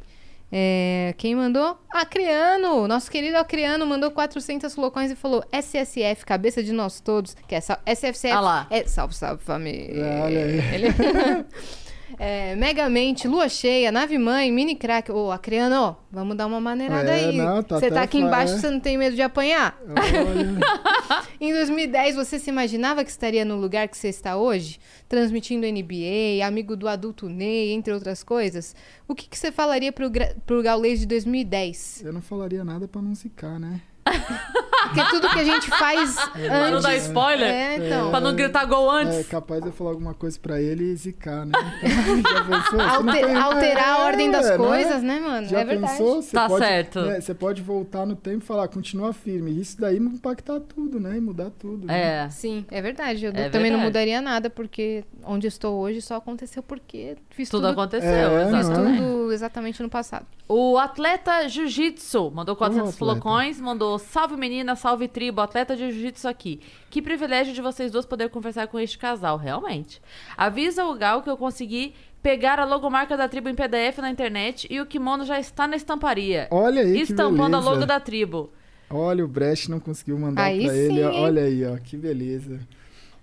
[0.53, 1.79] É, quem mandou?
[1.91, 2.87] Acriano!
[2.87, 7.35] Nosso querido Acriano mandou 400 flocões e falou SSF, cabeça de nós todos.
[7.49, 7.79] Que é sal...
[7.87, 8.31] SFCF.
[8.31, 8.67] Ah lá.
[8.71, 10.23] É salve, salve, família.
[10.23, 10.75] Olha aí.
[10.75, 10.87] Ele...
[12.19, 15.11] é, Megamente, Lua Cheia, Nave Mãe, Mini Crack.
[15.11, 17.37] Ô, Acriano, ó, vamos dar uma maneirada É, aí.
[17.37, 18.59] não, tá você tá aqui embaixo, é.
[18.59, 19.79] você não tem medo de apanhar?
[21.41, 24.79] Em 2010, você se imaginava que estaria no lugar que você está hoje?
[25.09, 28.75] Transmitindo NBA, amigo do adulto Ney, entre outras coisas?
[29.09, 30.11] O que, que você falaria pro,
[30.47, 32.03] pro Gaulês de 2010?
[32.05, 33.81] Eu não falaria nada pra não zicar, né?
[34.05, 36.83] Porque tudo que a gente faz Pra não antes...
[36.83, 37.49] dar spoiler?
[37.49, 38.11] É, então.
[38.11, 39.29] Pra não gritar gol É antes?
[39.29, 41.53] capaz de eu falar alguma coisa pra ele e zicar, né?
[41.83, 42.63] Então, já pensou?
[42.73, 44.59] Você não Alter- tem- alterar a É, ordem das não é?
[44.59, 45.47] coisas, né, mano?
[45.49, 45.93] Já é verdade.
[45.93, 46.21] pensou?
[46.21, 47.01] Você Tá pode, certo.
[47.03, 49.59] né, você pode voltar no tempo e falar, continua firme.
[49.59, 51.17] Isso daí impactar tudo, né?
[51.17, 51.87] E mudar tudo.
[51.87, 52.25] né?
[52.27, 52.31] É.
[52.31, 53.25] Sim, é verdade.
[53.25, 53.85] Eu É também não verdade.
[53.85, 58.59] mudaria nada, porque onde estou hoje só aconteceu porque fiz Tudo tudo, aconteceu, É, fiz
[58.67, 58.99] exatamente.
[58.99, 60.27] tudo exatamente no passado.
[60.49, 62.99] O atleta jiu-jitsu mandou 400 atleta.
[62.99, 66.61] flocões, mandou salve menina, salve tribo, atleta de jiu-jitsu aqui.
[66.91, 70.01] Que privilégio de vocês duas poder conversar com este casal, realmente.
[70.37, 74.67] Avisa o Gal que eu consegui pegar a logomarca da tribo em PDF na internet
[74.71, 76.49] e o kimono já está na estamparia.
[76.51, 78.51] Olha aí que Estampando a logo da tribo.
[78.89, 81.03] Olha, o Brecht não conseguiu mandar Aí pra sim, ele.
[81.03, 81.77] Olha aí, ó.
[81.79, 82.61] Que beleza.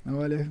[0.06, 0.50] Olha,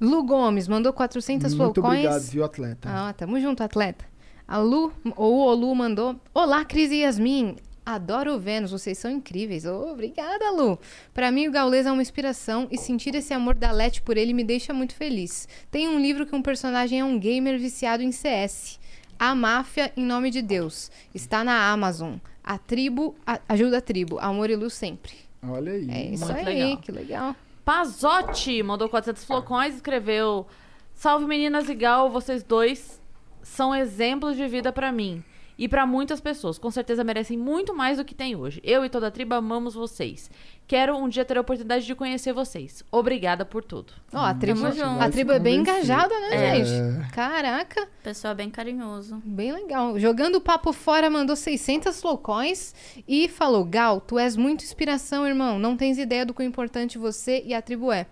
[0.00, 1.98] Lu Gomes mandou 400 muito flocões.
[2.04, 2.88] obrigado, viu, atleta?
[2.90, 4.04] Ah, tamo junto, atleta.
[4.46, 6.16] A Lu, ou o Lu mandou.
[6.34, 7.56] Olá, Cris e Yasmin.
[7.86, 9.66] Adoro o Vênus, vocês são incríveis.
[9.66, 10.78] Oh, obrigada, Lu.
[11.12, 14.32] Pra mim, o Gaules é uma inspiração e sentir esse amor da Leti por ele
[14.32, 15.46] me deixa muito feliz.
[15.70, 18.80] Tem um livro que um personagem é um gamer viciado em CS.
[19.18, 20.90] A Máfia em Nome de Deus.
[21.14, 22.14] Está na Amazon.
[22.42, 24.18] A tribo, a- ajuda a tribo.
[24.18, 25.12] Amor e luz sempre.
[25.46, 25.90] Olha aí.
[25.90, 26.76] É isso Muito aí, legal.
[26.78, 27.36] que legal.
[27.66, 30.46] Pazotti mandou 400 flocões, escreveu:
[30.94, 32.98] Salve meninas e Gal, vocês dois
[33.42, 35.22] são exemplos de vida pra mim
[35.58, 36.58] e pra muitas pessoas.
[36.58, 38.60] Com certeza merecem muito mais do que tem hoje.
[38.64, 40.30] Eu e toda a tribo amamos vocês.
[40.66, 42.82] Quero um dia ter a oportunidade de conhecer vocês.
[42.90, 43.92] Obrigada por tudo.
[44.12, 44.60] Ó, a tribo,
[44.98, 46.64] a tribo é bem engajada, né, É.
[46.64, 47.10] gente?
[47.12, 47.86] Caraca.
[48.02, 49.20] Pessoal bem carinhoso.
[49.24, 49.98] Bem legal.
[49.98, 52.74] Jogando o papo fora, mandou 600 flowcoins
[53.06, 55.58] e falou: Gal, tu és muito inspiração, irmão.
[55.58, 58.06] Não tens ideia do quão importante você e a tribo é.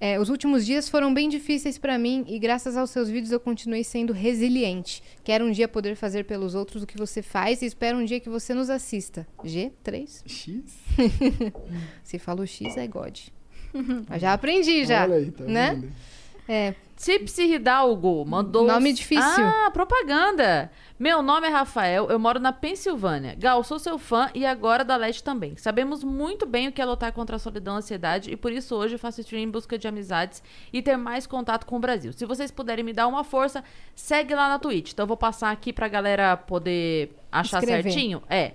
[0.00, 3.38] É, os últimos dias foram bem difíceis pra mim e graças aos seus vídeos eu
[3.38, 5.02] continuei sendo resiliente.
[5.22, 8.18] Quero um dia poder fazer pelos outros o que você faz e espero um dia
[8.18, 9.26] que você nos assista.
[9.44, 10.22] G3?
[10.26, 10.62] X?
[12.02, 13.18] Se falou X é God.
[14.08, 15.74] Mas já aprendi já, Olha aí, tá né?
[15.74, 15.92] vendo?
[16.48, 18.66] É, Tipsy Hidalgo mandou.
[18.66, 19.24] Nome difícil.
[19.24, 20.70] Ah, propaganda.
[20.98, 23.34] Meu nome é Rafael, eu moro na Pensilvânia.
[23.38, 25.56] Gal, sou seu fã e agora da Leste também.
[25.56, 28.52] Sabemos muito bem o que é lutar contra a solidão e a ansiedade e por
[28.52, 32.12] isso hoje faço stream em busca de amizades e ter mais contato com o Brasil.
[32.12, 33.64] Se vocês puderem me dar uma força,
[33.94, 34.92] segue lá na Twitch.
[34.92, 37.84] Então eu vou passar aqui pra galera poder achar Escrever.
[37.84, 38.22] certinho.
[38.28, 38.52] É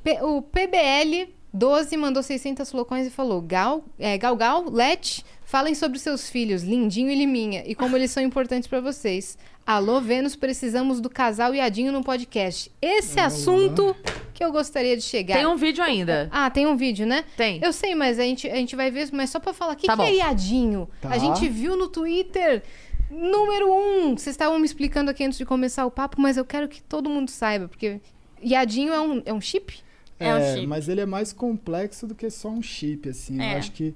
[0.03, 5.73] P- o PBL 12 mandou 600 flocões e falou: Gal, é, Gal Gal, Let, falem
[5.73, 9.37] sobre seus filhos, Lindinho e Liminha, e como eles são importantes pra vocês.
[9.65, 12.71] Alô, Vênus, precisamos do casal Iadinho no podcast.
[12.81, 13.95] Esse assunto
[14.37, 15.35] que eu gostaria de chegar.
[15.35, 16.29] Tem um vídeo ainda.
[16.31, 17.25] Ah, tem um vídeo, né?
[17.35, 17.59] Tem.
[17.63, 19.87] Eu sei, mas a gente, a gente vai ver, mas só pra falar, o que,
[19.87, 20.15] Tá que é.
[20.17, 20.87] Iadinho?
[21.01, 21.09] Tá.
[21.09, 22.61] A gente viu no Twitter,
[23.09, 24.15] número um.
[24.15, 27.09] Vocês estavam me explicando aqui antes de começar o papo, mas eu quero que todo
[27.09, 27.99] mundo saiba, porque
[28.43, 29.79] Iadinho é um, é um chip?
[30.19, 30.67] É um chip.
[30.67, 33.41] mas ele é mais complexo do que só um chip, assim.
[33.41, 33.53] É.
[33.53, 33.91] Eu acho que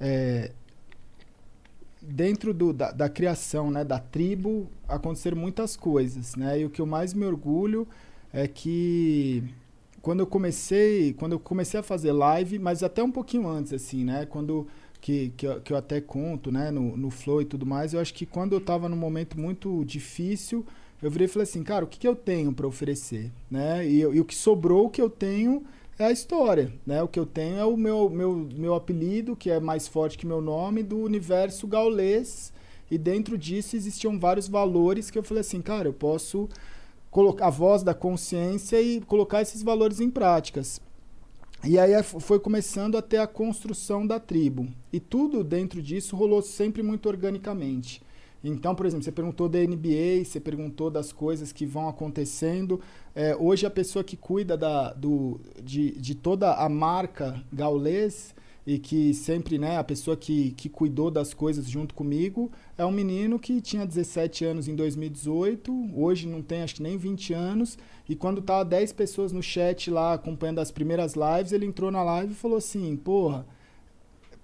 [0.00, 0.50] é,
[2.02, 6.60] dentro do- da, da criação, né, da tribo, aconteceram muitas coisas, né?
[6.60, 7.86] E o que eu mais me orgulho
[8.32, 9.42] é que
[10.04, 14.04] quando eu comecei, quando eu comecei a fazer live, mas até um pouquinho antes, assim,
[14.04, 14.26] né?
[14.26, 14.66] Quando
[15.00, 18.00] que, que, eu, que eu até conto, né, no, no Flow e tudo mais, eu
[18.00, 20.62] acho que quando eu tava num momento muito difícil,
[21.02, 23.88] eu virei e falei assim, cara, o que, que eu tenho para oferecer, né?
[23.88, 25.64] E, e o que sobrou, o que eu tenho
[25.98, 27.02] é a história, né?
[27.02, 30.26] O que eu tenho é o meu, meu, meu apelido, que é mais forte que
[30.26, 32.52] meu nome, do universo gaulês.
[32.90, 36.46] E dentro disso existiam vários valores que eu falei assim, cara, eu posso
[37.14, 40.80] colocar a voz da consciência e colocar esses valores em práticas.
[41.62, 44.66] E aí f- foi começando a ter a construção da tribo.
[44.92, 48.02] E tudo dentro disso rolou sempre muito organicamente.
[48.42, 52.80] Então, por exemplo, você perguntou da NBA, você perguntou das coisas que vão acontecendo.
[53.14, 58.34] É, hoje, a pessoa que cuida da, do, de, de toda a marca gaulês
[58.66, 62.90] e que sempre, né, a pessoa que, que cuidou das coisas junto comigo é um
[62.90, 67.78] menino que tinha 17 anos em 2018, hoje não tem acho que nem 20 anos,
[68.08, 72.02] e quando tava 10 pessoas no chat lá acompanhando as primeiras lives, ele entrou na
[72.02, 73.46] live e falou assim: Porra,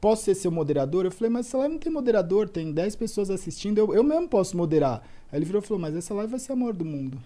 [0.01, 1.05] posso ser seu moderador?
[1.05, 4.29] Eu falei, mas essa live não tem moderador, tem 10 pessoas assistindo, eu, eu mesmo
[4.29, 5.03] posso moderar.
[5.31, 7.21] Aí ele virou e falou, mas essa live vai ser a maior do mundo.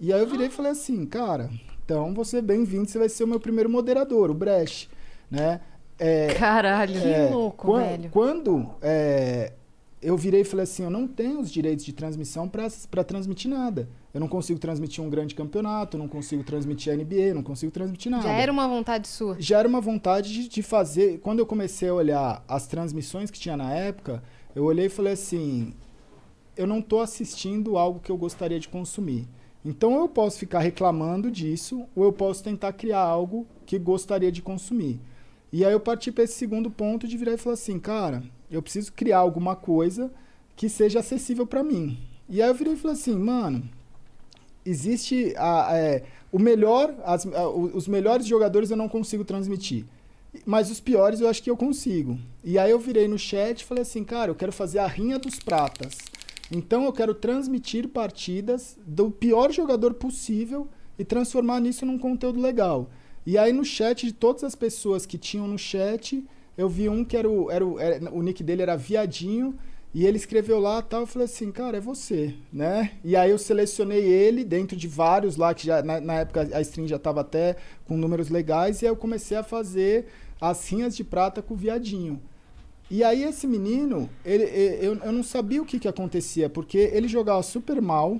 [0.00, 1.48] E aí eu virei e falei assim, cara,
[1.84, 4.90] então você é bem-vindo, você vai ser o meu primeiro moderador, o Brecht,
[5.32, 5.60] né?
[5.98, 7.00] É, Caralho.
[7.00, 8.10] Que louco, quan- velho.
[8.10, 9.52] Quando é,
[10.00, 13.88] eu virei e falei assim, eu não tenho os direitos de transmissão para transmitir nada.
[14.12, 17.72] Eu não consigo transmitir um grande campeonato, eu não consigo transmitir a NBA, não consigo
[17.72, 18.24] transmitir nada.
[18.24, 19.36] Já era uma vontade sua.
[19.38, 21.18] Já era uma vontade de, de fazer.
[21.20, 24.22] Quando eu comecei a olhar as transmissões que tinha na época,
[24.54, 25.72] eu olhei e falei assim:
[26.56, 29.26] eu não estou assistindo algo que eu gostaria de consumir.
[29.64, 34.42] Então eu posso ficar reclamando disso, ou eu posso tentar criar algo que gostaria de
[34.42, 35.00] consumir.
[35.52, 38.62] E aí eu parti para esse segundo ponto de virar e falar assim, cara, eu
[38.62, 40.10] preciso criar alguma coisa
[40.56, 41.98] que seja acessível para mim.
[42.28, 43.68] E aí eu virei e falei assim, mano,
[44.64, 49.84] existe a, é, o melhor, as- a- os melhores jogadores eu não consigo transmitir.
[50.46, 52.18] Mas os piores eu acho que eu consigo.
[52.42, 55.18] E aí eu virei no chat e falei assim, cara, eu quero fazer a rinha
[55.18, 55.98] dos pratas.
[56.50, 60.68] Então eu quero transmitir partidas do pior jogador possível
[60.98, 62.88] e transformar nisso num conteúdo legal.
[63.26, 66.24] E aí no chat de todas as pessoas que tinham no chat,
[66.56, 69.54] eu vi um que era o, era o, era- o nick dele era Viadinho,
[69.94, 72.92] e ele escreveu lá tal, eu falei assim, cara, é você, né?
[73.04, 76.60] E aí eu selecionei ele dentro de vários lá, que já na, na época a
[76.62, 80.06] stream já estava até com números legais, e aí eu comecei a fazer
[80.40, 82.20] as rinhas de prata com o Viadinho.
[82.90, 84.44] E aí esse menino, ele,
[84.80, 88.18] eu, eu não sabia o que, que acontecia, porque ele jogava super mal,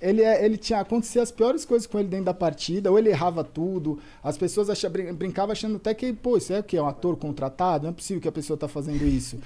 [0.00, 3.08] ele, é- ele tinha acontecia as piores coisas com ele dentro da partida, ou ele
[3.10, 6.76] errava tudo, as pessoas acha, brin- brincavam achando até que, pô, isso é o que?
[6.76, 7.84] É um ator contratado?
[7.84, 9.38] Não é possível que a pessoa tá fazendo isso.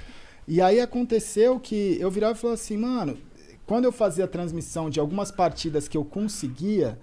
[0.46, 3.16] E aí aconteceu que eu virava e falava assim, mano,
[3.66, 6.98] quando eu fazia a transmissão de algumas partidas que eu conseguia,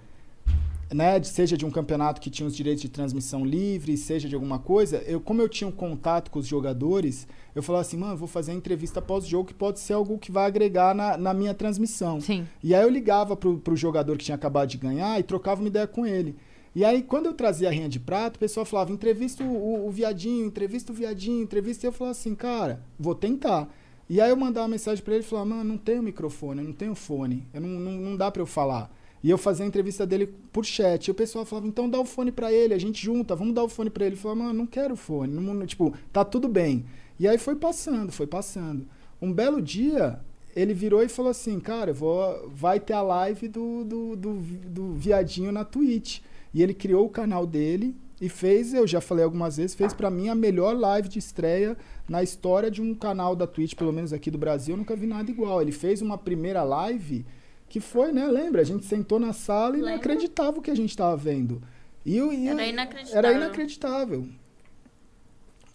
[0.92, 4.58] né, seja de um campeonato que tinha os direitos de transmissão livre, seja de alguma
[4.58, 8.28] coisa, eu como eu tinha um contato com os jogadores, eu falava assim, mano, vou
[8.28, 12.20] fazer a entrevista pós-jogo que pode ser algo que vai agregar na, na minha transmissão.
[12.20, 12.46] Sim.
[12.62, 15.68] E aí eu ligava pro, pro jogador que tinha acabado de ganhar e trocava uma
[15.68, 16.36] ideia com ele.
[16.74, 19.90] E aí, quando eu trazia a rinha de prato, o pessoal falava, entrevista o, o,
[19.90, 21.84] viadinho, entrevista o viadinho, entrevista.
[21.84, 23.68] E eu falava assim, cara, vou tentar.
[24.08, 26.66] E aí eu mandava uma mensagem pra ele e falava, mano, não tenho microfone, eu
[26.66, 28.90] não tenho fone, eu não, não, não dá pra eu falar.
[29.22, 31.06] E eu fazia a entrevista dele por chat.
[31.06, 33.64] E o pessoal falava, então dá o fone pra ele, a gente junta, vamos dar
[33.64, 34.14] o fone pra ele.
[34.14, 35.32] Ele falava, mano, não quero fone.
[35.32, 36.84] Não, tipo, tá tudo bem.
[37.18, 38.86] E aí foi passando, foi passando.
[39.20, 40.18] Um belo dia,
[40.56, 44.34] ele virou e falou assim, cara, eu vou, vai ter a live do, do, do,
[44.34, 46.20] do viadinho na Twitch.
[46.54, 50.10] E ele criou o canal dele e fez, eu já falei algumas vezes, fez pra
[50.10, 51.76] mim a melhor live de estreia
[52.08, 55.06] na história de um canal da Twitch, pelo menos aqui do Brasil, eu nunca vi
[55.06, 55.62] nada igual.
[55.62, 57.24] Ele fez uma primeira live
[57.70, 58.26] que foi, né?
[58.26, 58.60] Lembra?
[58.60, 60.00] A gente sentou na sala e não Lembro.
[60.00, 61.62] acreditava o que a gente estava vendo.
[62.04, 63.18] E, e Era inacreditável.
[63.18, 64.28] Era inacreditável.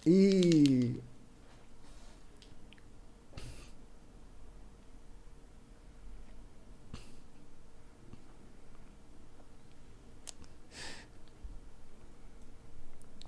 [0.05, 0.95] E.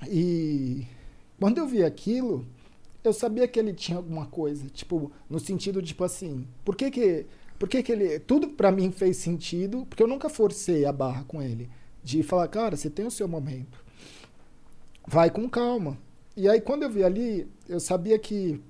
[0.09, 0.85] E
[1.39, 2.45] quando eu vi aquilo,
[3.03, 7.25] eu sabia que ele tinha alguma coisa, tipo, no sentido tipo assim, por que que,
[7.57, 11.23] por que que ele, tudo pra mim fez sentido, porque eu nunca forcei a barra
[11.23, 11.69] com ele,
[12.03, 13.83] de falar, cara, você tem o seu momento,
[15.05, 15.97] vai com calma.
[16.35, 18.61] E aí quando eu vi ali, eu sabia que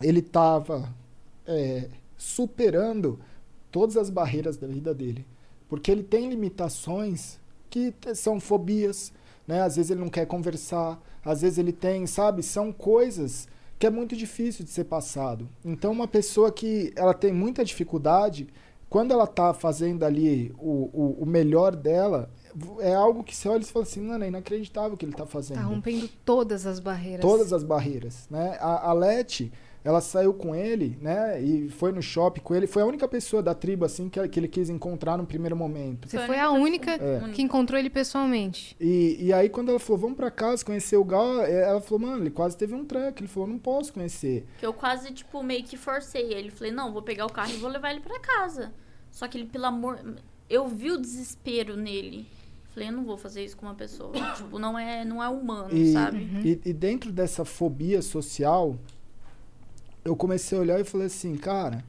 [0.00, 0.92] ele tava
[1.46, 3.20] é, superando
[3.70, 5.24] todas as barreiras da vida dele,
[5.68, 7.38] porque ele tem limitações
[7.70, 9.12] que são fobias,
[9.46, 9.62] né?
[9.62, 12.42] Às vezes ele não quer conversar, às vezes ele tem, sabe?
[12.42, 13.46] São coisas
[13.78, 15.48] que é muito difícil de ser passado.
[15.64, 18.48] Então, uma pessoa que ela tem muita dificuldade,
[18.90, 22.30] quando ela tá fazendo ali o, o, o melhor dela,
[22.80, 25.26] é algo que você olha e fala assim, mano, é inacreditável o que ele tá
[25.26, 27.20] fazendo Tá rompendo todas as barreiras.
[27.20, 28.56] todas as barreiras, né?
[28.60, 29.52] A, a Leti,
[29.84, 31.40] ela saiu com ele, né?
[31.42, 32.66] E foi no shopping com ele.
[32.66, 36.08] Foi a única pessoa da tribo, assim, que, que ele quis encontrar no primeiro momento.
[36.08, 37.20] Você Foi a única É.
[37.32, 38.76] que encontrou ele pessoalmente.
[38.80, 42.06] E, e aí, quando ela falou, vamos pra casa conhecer o Gal, eh, ela falou,
[42.06, 43.20] mano, ele quase teve um treco.
[43.20, 44.44] Ele falou, não posso conhecer.
[44.58, 46.50] Que eu quase, tipo, meio que forcei ele.
[46.50, 48.72] Falei, não, vou pegar o carro e vou levar ele pra casa.
[49.10, 49.98] Só que ele, pelo amor...
[50.50, 52.26] Eu vi o desespero nele.
[52.70, 54.12] Falei, eu não vou fazer isso com uma pessoa.
[54.34, 56.26] tipo, não é, não é humano, E, sabe?
[56.42, 58.74] e, e dentro dessa fobia social,
[60.08, 61.84] eu comecei a olhar e falei assim, cara,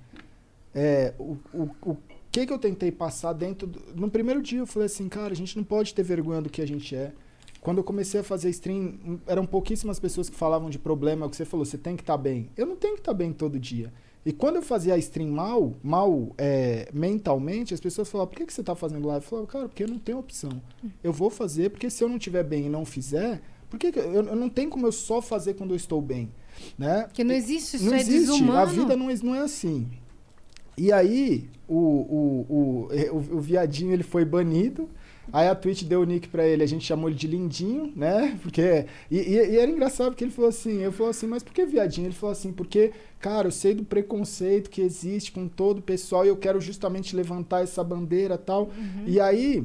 [0.76, 1.98] é, o, o, o
[2.30, 3.68] que que eu tentei passar dentro...
[3.68, 3.82] Do...
[3.96, 6.62] No primeiro dia eu falei assim, cara, a gente não pode ter vergonha do que
[6.62, 7.14] a gente é.
[7.62, 11.30] Quando eu comecei a fazer stream, hum, eram pouquíssimas pessoas que falavam de problema, o
[11.30, 12.50] que você falou, você tem que estar bem.
[12.58, 13.92] Eu não tenho que estar bem todo dia.
[14.26, 18.54] E quando eu fazia stream mal, mal é, mentalmente, as pessoas falavam, por que, que
[18.54, 19.24] você está fazendo live?
[19.24, 20.62] Eu falava, cara, porque eu não tenho opção.
[21.02, 24.00] Eu vou fazer, porque se eu não estiver bem e não fizer, por que que
[24.00, 26.30] eu, eu não tenho como eu só fazer quando eu estou bem,
[26.78, 27.04] né?
[27.04, 28.60] Porque não existe, isso não é existe, desumano.
[28.60, 29.88] a vida não, é- não é assim.
[30.78, 34.90] E aí, o, o, o, eh, o, o viadinho ele foi banido.
[35.32, 38.36] Aí a Twitch deu o nick pra ele, a gente chamou ele de Lindinho, né?
[38.42, 38.86] Porque.
[39.12, 41.66] E, e- e era engraçado porque ele falou assim, eu falei assim, mas por que
[41.66, 42.08] viadinho?
[42.08, 46.26] Ele falou assim, porque, cara, eu sei do preconceito que existe com todo o pessoal
[46.26, 48.72] e eu quero justamente levantar essa bandeira e tal.
[49.06, 49.64] E aí,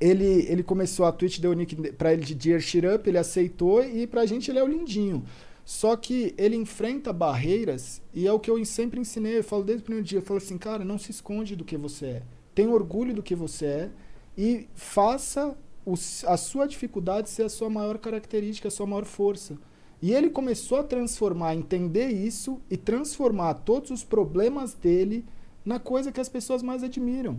[0.00, 3.18] ele, ele começou, a Twitch deu o nick pra ele de Dear Shit Up, ele
[3.18, 5.24] aceitou e pra gente ele é o lindinho.
[5.68, 9.82] Só que ele enfrenta barreiras e é o que eu sempre ensinei, eu falo desde
[9.82, 12.22] o primeiro dia, eu falo assim, cara, não se esconde do que você é.
[12.54, 13.90] Tenha orgulho do que você é
[14.34, 15.54] e faça
[15.84, 15.92] o
[16.26, 19.58] a sua dificuldade ser a sua maior característica, a sua maior força.
[20.00, 25.22] E ele começou a transformar, entender isso e transformar todos os problemas dele
[25.66, 27.38] na coisa que as pessoas mais admiram.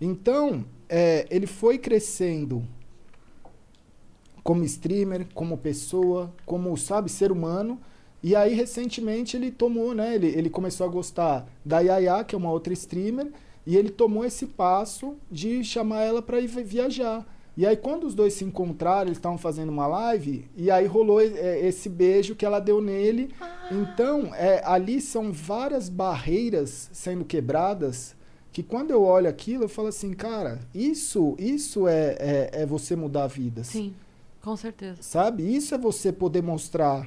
[0.00, 2.66] Então, é, ele foi crescendo
[4.48, 7.78] como streamer, como pessoa, como, sabe, ser humano.
[8.22, 10.14] E aí, recentemente, ele tomou, né?
[10.14, 13.30] Ele, ele começou a gostar da Yaya, que é uma outra streamer,
[13.66, 17.26] e ele tomou esse passo de chamar ela para ir vi- viajar.
[17.58, 21.20] E aí, quando os dois se encontraram, eles estavam fazendo uma live, e aí rolou
[21.20, 23.30] é, esse beijo que ela deu nele.
[23.70, 28.16] Então, é, ali são várias barreiras sendo quebradas
[28.50, 32.96] que quando eu olho aquilo, eu falo assim, cara, isso, isso é, é, é você
[32.96, 33.66] mudar vidas.
[33.66, 33.92] Sim,
[34.48, 35.02] com certeza.
[35.02, 35.42] Sabe?
[35.54, 37.06] Isso é você poder mostrar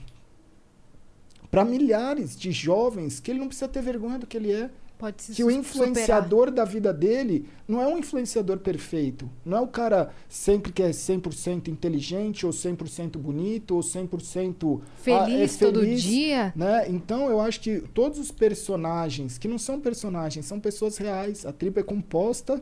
[1.49, 4.69] para milhares de jovens que ele não precisa ter vergonha do que ele é.
[4.97, 9.27] Pode se Que o influenciador da vida dele não é um influenciador perfeito.
[9.43, 15.23] Não é o cara sempre que é 100% inteligente, ou 100% bonito, ou 100% superar.
[15.23, 16.53] ah, é Feliz todo feliz, dia.
[16.55, 16.87] né?
[16.87, 21.47] Então eu acho que todos os personagens, que não são personagens, são pessoas reais.
[21.47, 22.61] A tribo é composta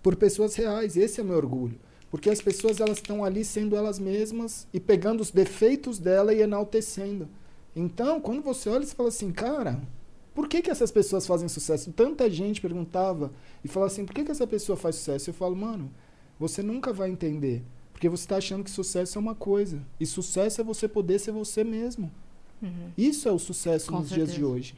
[0.00, 0.96] por pessoas reais.
[0.96, 1.78] Esse é o meu orgulho.
[2.10, 6.40] Porque as pessoas elas estão ali sendo elas mesmas e pegando os defeitos dela e
[6.40, 7.28] enaltecendo.
[7.76, 9.80] Então, quando você olha, você fala assim, cara,
[10.34, 11.92] por que, que essas pessoas fazem sucesso?
[11.92, 13.30] Tanta gente perguntava
[13.62, 15.30] e falava assim, por que, que essa pessoa faz sucesso?
[15.30, 15.90] Eu falo, mano,
[16.38, 17.62] você nunca vai entender.
[17.92, 19.82] Porque você está achando que sucesso é uma coisa.
[19.98, 22.10] E sucesso é você poder ser você mesmo.
[22.96, 24.52] Isso é o sucesso Com nos dias de certeza.
[24.52, 24.74] hoje.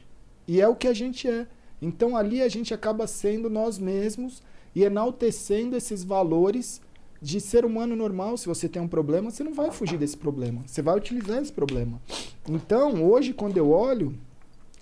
[0.47, 1.47] E é o que a gente é.
[1.81, 4.41] Então ali a gente acaba sendo nós mesmos
[4.75, 6.81] e enaltecendo esses valores
[7.21, 8.35] de ser humano normal.
[8.37, 10.61] Se você tem um problema, você não vai fugir desse problema.
[10.65, 12.01] Você vai utilizar esse problema.
[12.49, 14.15] Então, hoje, quando eu olho,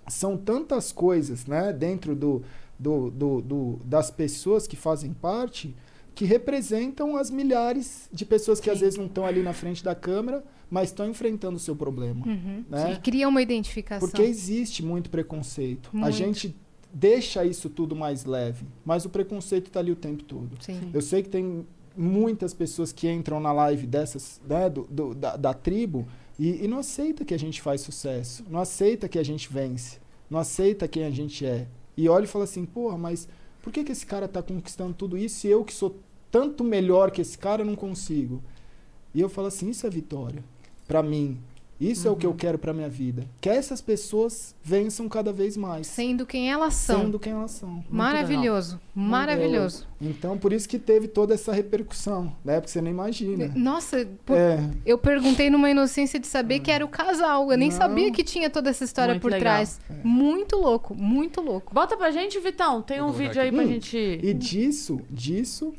[0.07, 2.41] são tantas coisas né, dentro do,
[2.79, 5.75] do, do, do- das pessoas que fazem parte
[6.15, 9.95] que representam as milhares de pessoas que às vezes não estão ali na frente da
[9.95, 12.25] câmera, mas estão enfrentando o seu problema.
[12.69, 12.93] Né?
[12.93, 14.05] E cria uma identificação.
[14.07, 15.89] Porque existe muito preconceito.
[15.93, 16.11] A Muito.
[16.13, 16.55] gente
[16.93, 20.49] deixa isso tudo mais leve, mas o preconceito está ali o tempo todo.
[20.59, 20.89] Sim.
[20.93, 25.35] Eu sei que tem muitas pessoas que entram na live dessas, né, do, do- da,
[25.35, 26.07] da tribo
[26.37, 29.97] e, e não aceita que a gente faz sucesso, não aceita que a gente vence,
[30.29, 31.67] não aceita quem a gente é.
[31.97, 33.27] E olha e fala assim, porra, mas
[33.61, 35.95] por que, que esse cara está conquistando tudo isso e eu que sou
[36.31, 38.41] tanto melhor que esse cara não consigo?
[39.13, 40.43] E eu falo assim, isso é vitória
[40.87, 41.37] para mim.
[41.79, 43.25] Isso é o que eu quero para minha vida.
[43.39, 47.01] Que essas pessoas vençam cada vez mais, Sendo quem elas são.
[47.03, 47.69] sendo quem elas são.
[47.69, 48.71] Muito Maravilhoso.
[48.95, 49.09] legal.
[49.09, 49.87] Maravilhoso.
[50.01, 52.55] Então, por isso que teve toda essa repercussão, né?
[52.59, 53.49] Porque você nem imagina.
[53.55, 57.49] Nossa, por- É, eu perguntei numa inocência de saber que era o casal.
[57.49, 57.77] Eu nem Não.
[57.77, 59.41] sabia que tinha toda essa história Muito por legal.
[59.41, 59.79] trás.
[60.03, 61.73] Muito louco, muito louco.
[61.73, 62.81] Bota pra gente, Vitão.
[62.81, 63.55] Tem um vídeo aí aqui.
[63.57, 63.97] pra Hum, gente.
[64.21, 65.73] e disso, disso,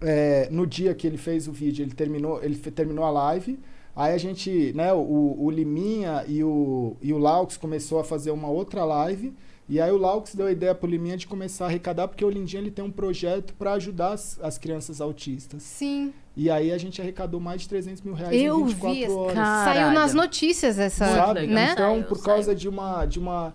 [0.00, 3.58] é, no dia que ele fez o vídeo, ele terminou, ele terminou a live.
[3.98, 8.30] Aí a gente, né, o, o Liminha e o, e o Laux começou a fazer
[8.30, 9.34] uma outra live.
[9.68, 12.30] E aí o Laux deu a ideia pro Liminha de começar a arrecadar, porque o
[12.30, 15.64] Lindinho ele tem um projeto para ajudar as, as crianças autistas.
[15.64, 16.14] Sim.
[16.36, 19.08] E aí a gente arrecadou mais de 300 mil reais Eu em 24 vi.
[19.10, 19.34] horas.
[19.34, 19.74] Caralho.
[19.80, 21.48] Saiu nas notícias essa, sabe?
[21.48, 21.72] né?
[21.72, 23.52] Então, Saiu, por causa de uma de uma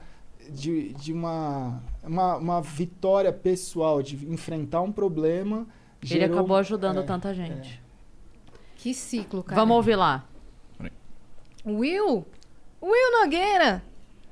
[0.52, 5.66] de, de uma, uma uma vitória pessoal de enfrentar um problema,
[6.02, 7.82] Ele gerou- acabou ajudando é, tanta gente.
[8.76, 9.60] Que ciclo, cara.
[9.62, 10.26] Vamos ouvir lá.
[11.66, 12.26] Will?
[12.82, 13.84] Will Nogueira.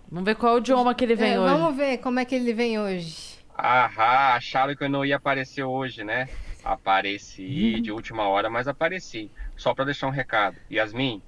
[0.09, 1.53] Vamos ver qual é o idioma que ele vem É, hoje.
[1.53, 3.39] Vamos ver como é que ele vem hoje.
[3.55, 6.27] Ahá, acharam que eu não ia aparecer hoje, né?
[6.63, 9.31] Apareci de última hora, mas apareci.
[9.55, 10.57] Só pra deixar um recado.
[10.69, 11.21] Yasmin,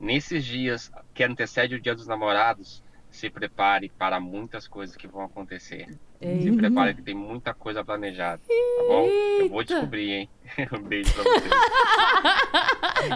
[0.00, 2.82] nesses dias que antecede o Dia dos Namorados,
[3.16, 5.86] se prepare para muitas coisas que vão acontecer.
[6.20, 9.06] Se prepare que tem muita coisa planejada, tá bom?
[9.40, 10.28] Eu vou descobrir, hein?
[10.72, 11.50] um beijo pra vocês.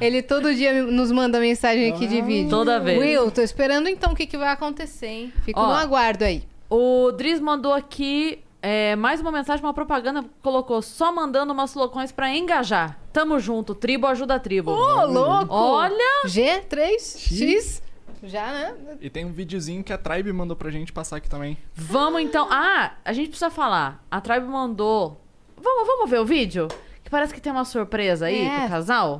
[0.00, 2.24] Ele todo dia nos manda mensagem aqui de Ah.
[2.24, 2.50] vídeo.
[2.50, 2.98] Toda vez.
[3.00, 5.32] Will, tô esperando então o que, que vai acontecer, hein?
[5.44, 5.66] Fico Ó.
[5.66, 6.44] no aguardo aí.
[6.68, 10.24] O Driz mandou aqui é, mais uma mensagem, uma propaganda.
[10.42, 12.98] Colocou só mandando umas flocões pra engajar.
[13.12, 14.70] Tamo junto, tribo ajuda a tribo.
[14.70, 15.52] Ô, louco!
[15.54, 16.22] Olha!
[16.26, 17.82] G3X.
[18.22, 18.96] Já, né?
[19.00, 21.56] E tem um videozinho que a Tribe mandou pra gente passar aqui também.
[21.74, 22.46] Vamos então.
[22.50, 24.04] Ah, a gente precisa falar.
[24.10, 25.20] A Tribe mandou.
[25.56, 26.68] Vamos, vamos ver o vídeo?
[27.02, 28.60] Que parece que tem uma surpresa aí É.
[28.60, 29.18] pro casal.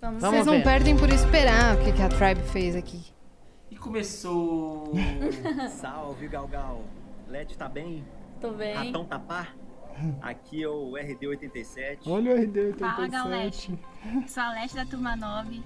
[0.00, 0.64] Vamos Vamos Vocês não ver.
[0.64, 3.02] perdem por esperar o que, que a Tribe fez aqui.
[3.70, 4.92] E começou.
[5.80, 6.82] Salve, Galgal.
[7.28, 8.04] Led tá bem?
[8.40, 8.74] Tô bem.
[8.74, 9.48] Ratão Tapá?
[10.22, 11.98] Aqui é o RD87.
[12.06, 12.78] Olha o RD87.
[12.78, 13.78] Fala, Galete.
[14.26, 15.62] Sou a Leste da turma 9.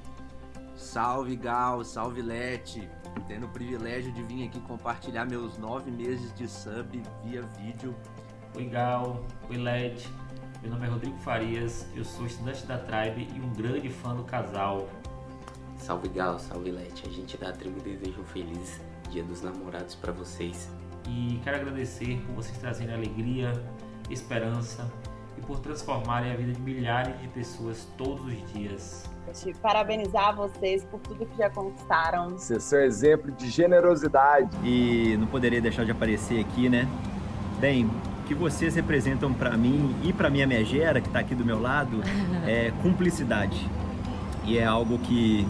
[0.78, 2.88] Salve Gal, salve Lete.
[3.26, 7.96] Tendo o privilégio de vir aqui compartilhar meus nove meses de sub via vídeo.
[8.55, 10.09] Oi Gal, oi Led,
[10.62, 14.22] meu nome é Rodrigo Farias, eu sou estudante da Tribe e um grande fã do
[14.22, 14.88] casal.
[15.76, 17.09] Salve Gal, salve Lete.
[17.09, 18.80] A gente da tribo deseja um feliz
[19.10, 20.70] Dia dos Namorados pra vocês.
[21.09, 23.52] E quero agradecer por vocês trazerem alegria,
[24.09, 24.88] esperança
[25.36, 29.18] e por transformarem a vida de milhares de pessoas todos os dias.
[29.60, 32.30] Parabenizar vocês por tudo que já conquistaram.
[32.30, 34.50] Vocês são exemplo de generosidade.
[34.64, 36.88] E não poderia deixar de aparecer aqui, né?
[37.59, 41.44] Bem, o que vocês representam pra mim e pra minha megera, que tá aqui do
[41.44, 42.00] meu lado,
[42.46, 43.68] é cumplicidade.
[44.44, 45.46] E é algo que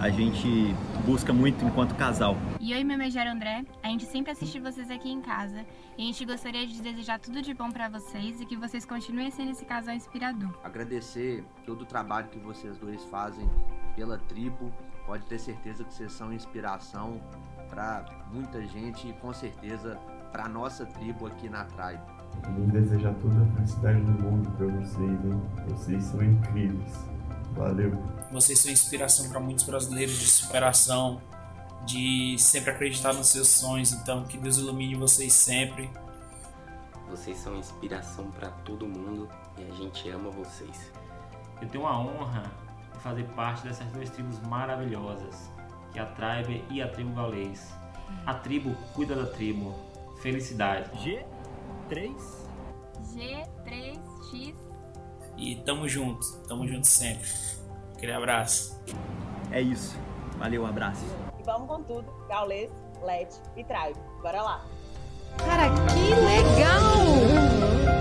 [0.00, 2.36] a gente busca muito enquanto casal.
[2.60, 5.64] E eu e meu megera André, a gente sempre assiste vocês aqui em casa.
[5.96, 9.30] E a gente gostaria de desejar tudo de bom pra vocês e que vocês continuem
[9.30, 10.50] sendo esse casal inspirador.
[10.62, 13.48] Agradecer todo o trabalho que vocês dois fazem
[13.96, 14.72] pela tribo.
[15.04, 17.20] Pode ter certeza que vocês são inspiração
[17.68, 19.98] para muita gente e com certeza
[20.30, 22.02] para nossa tribo aqui na Tribe.
[22.42, 25.42] Quero desejar toda a felicidade do mundo pra vocês, hein?
[25.68, 27.08] Vocês são incríveis.
[27.54, 27.90] Valeu.
[28.30, 31.20] Vocês são inspiração para muitos brasileiros de superação,
[31.86, 33.92] de sempre acreditar nos seus sonhos.
[33.92, 35.90] Então, que Deus ilumine vocês sempre.
[37.08, 40.92] Vocês são inspiração pra todo mundo e a gente ama vocês.
[41.60, 42.42] Eu tenho a honra
[42.92, 45.50] de fazer parte dessas duas tribos maravilhosas,
[45.92, 47.66] que é a Tribe e a tribo gaulês.
[48.26, 49.74] A tribo cuida da tribo.
[50.20, 50.90] Felicidade.
[51.88, 52.48] G3
[53.14, 54.54] G3X.
[55.36, 57.28] E tamo junto, tamo junto sempre.
[57.98, 58.80] Aquele abraço.
[59.50, 59.98] É isso.
[60.38, 61.04] Valeu, abraço.
[61.38, 62.06] E vamos com tudo.
[62.28, 62.70] Gaules,
[63.04, 63.98] Let e Tribe.
[64.22, 64.64] Bora lá.
[65.44, 66.94] Cara, que legal!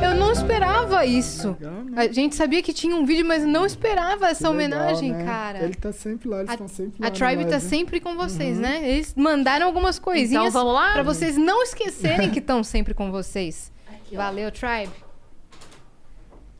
[0.04, 1.58] Eu não esperava isso.
[1.96, 5.26] A gente sabia que tinha um vídeo, mas não esperava essa legal, homenagem, né?
[5.26, 5.64] cara.
[5.64, 7.08] Ele tá sempre lá, eles estão sempre lá.
[7.08, 8.62] A Tribe tá sempre com vocês, Uhum.
[8.62, 8.88] né?
[8.88, 10.94] Eles mandaram algumas coisinhas Então, vamos lá?
[10.94, 13.72] pra vocês não esquecerem que estão sempre com vocês.
[14.14, 14.92] Valeu, Tribe.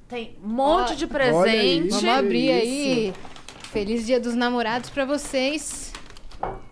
[0.08, 1.90] Tem um monte de aí, presente.
[1.90, 3.14] Vamos abrir aí.
[3.72, 5.92] Feliz Dia dos Namorados pra vocês.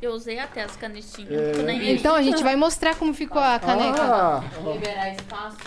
[0.02, 1.58] Eu usei até as canetinhas.
[1.58, 1.64] É.
[1.64, 1.92] nem.
[1.92, 4.02] Então a gente vai mostrar como ficou a caneca.
[4.02, 5.58] Ah, Liberar espaço.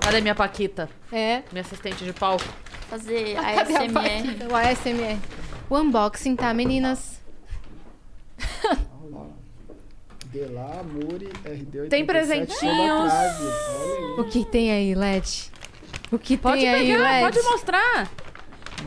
[0.00, 0.88] Cadê minha Paquita?
[1.10, 1.42] É.
[1.50, 2.44] Minha assistente de palco.
[2.88, 4.46] Fazer a Cadê a ASMR.
[4.50, 5.18] O ASMR.
[5.70, 7.20] O unboxing, tá, meninas?
[10.26, 11.88] Delá, Muri, RD87.
[11.88, 13.12] Tem presentinhos.
[14.18, 15.50] O que tem aí, Led?
[16.12, 17.20] O que Pode tem aí, pegar, Led?
[17.36, 18.10] pode mostrar.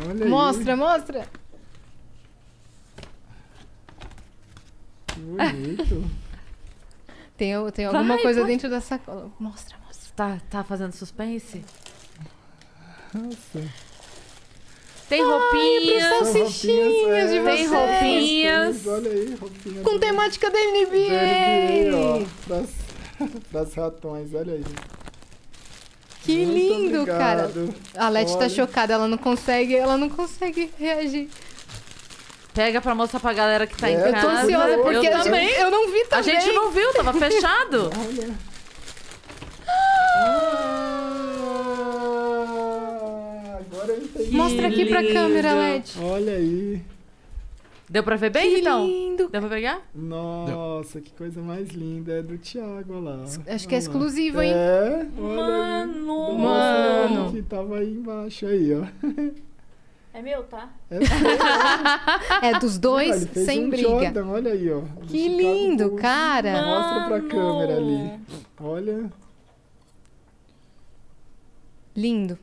[0.10, 0.30] Olha aí.
[0.30, 1.28] Mostra, mostra.
[5.08, 6.12] Que bonito.
[7.36, 8.52] Tem, tem alguma Vai, coisa pode.
[8.52, 9.30] dentro da sacola.
[9.40, 10.12] Mostra, mostra.
[10.16, 11.66] Tá, tá fazendo suspense?
[13.12, 13.60] Nossa.
[15.10, 16.04] Tem Ai, roupinhas.
[16.04, 17.72] São salsichinhas de Tem vocês.
[17.72, 18.88] roupinhas.
[18.88, 19.82] Olha aí, roupinha.
[19.82, 21.98] Com temática da NBA, NBA.
[21.98, 22.26] ó.
[22.48, 22.70] Pras,
[23.52, 24.64] pras ratões, olha aí.
[26.24, 27.18] Que Muito lindo, obrigado.
[27.18, 27.52] cara.
[27.96, 28.50] A Leti tá Olha.
[28.50, 31.30] chocada, ela não consegue, ela não consegue reagir.
[32.54, 34.44] Pega pra mostrar pra galera que tá É, em eu tô casa.
[34.44, 35.50] ansiosa, porque eu a gente- também.
[35.50, 36.24] eu não vi A também.
[36.40, 37.90] gente não viu, tava fechado.
[38.00, 38.30] Olha.
[42.26, 44.32] Ah, agora eu entendi.
[44.36, 45.92] Mostra aqui pra câmera, Led.
[46.02, 46.82] Olha aí.
[47.94, 48.88] Deu pra ver bem, Que então?
[48.88, 49.30] lindo.
[49.30, 49.80] Deu pra pegar?
[49.94, 52.14] Nossa, que coisa mais linda.
[52.14, 53.24] É do Thiago, olha lá.
[53.48, 54.52] Acho que é exclusivo, hein?
[54.52, 56.40] É, olha Mano.
[56.40, 57.32] Mano.
[57.32, 58.84] Que tava aí embaixo aí, ó.
[60.12, 60.72] É meu, tá?
[60.90, 62.48] É, seu.
[62.50, 63.88] É dos Olha, dois, ele fez sem um briga.
[63.90, 64.82] Jordan, olha aí, ó.
[65.08, 66.02] Que Chicago lindo, Bulls.
[66.02, 66.64] cara.
[66.66, 67.30] Mostra pra Mano.
[67.30, 68.20] câmera ali.
[68.60, 69.12] Olha.
[71.96, 72.40] Lindo.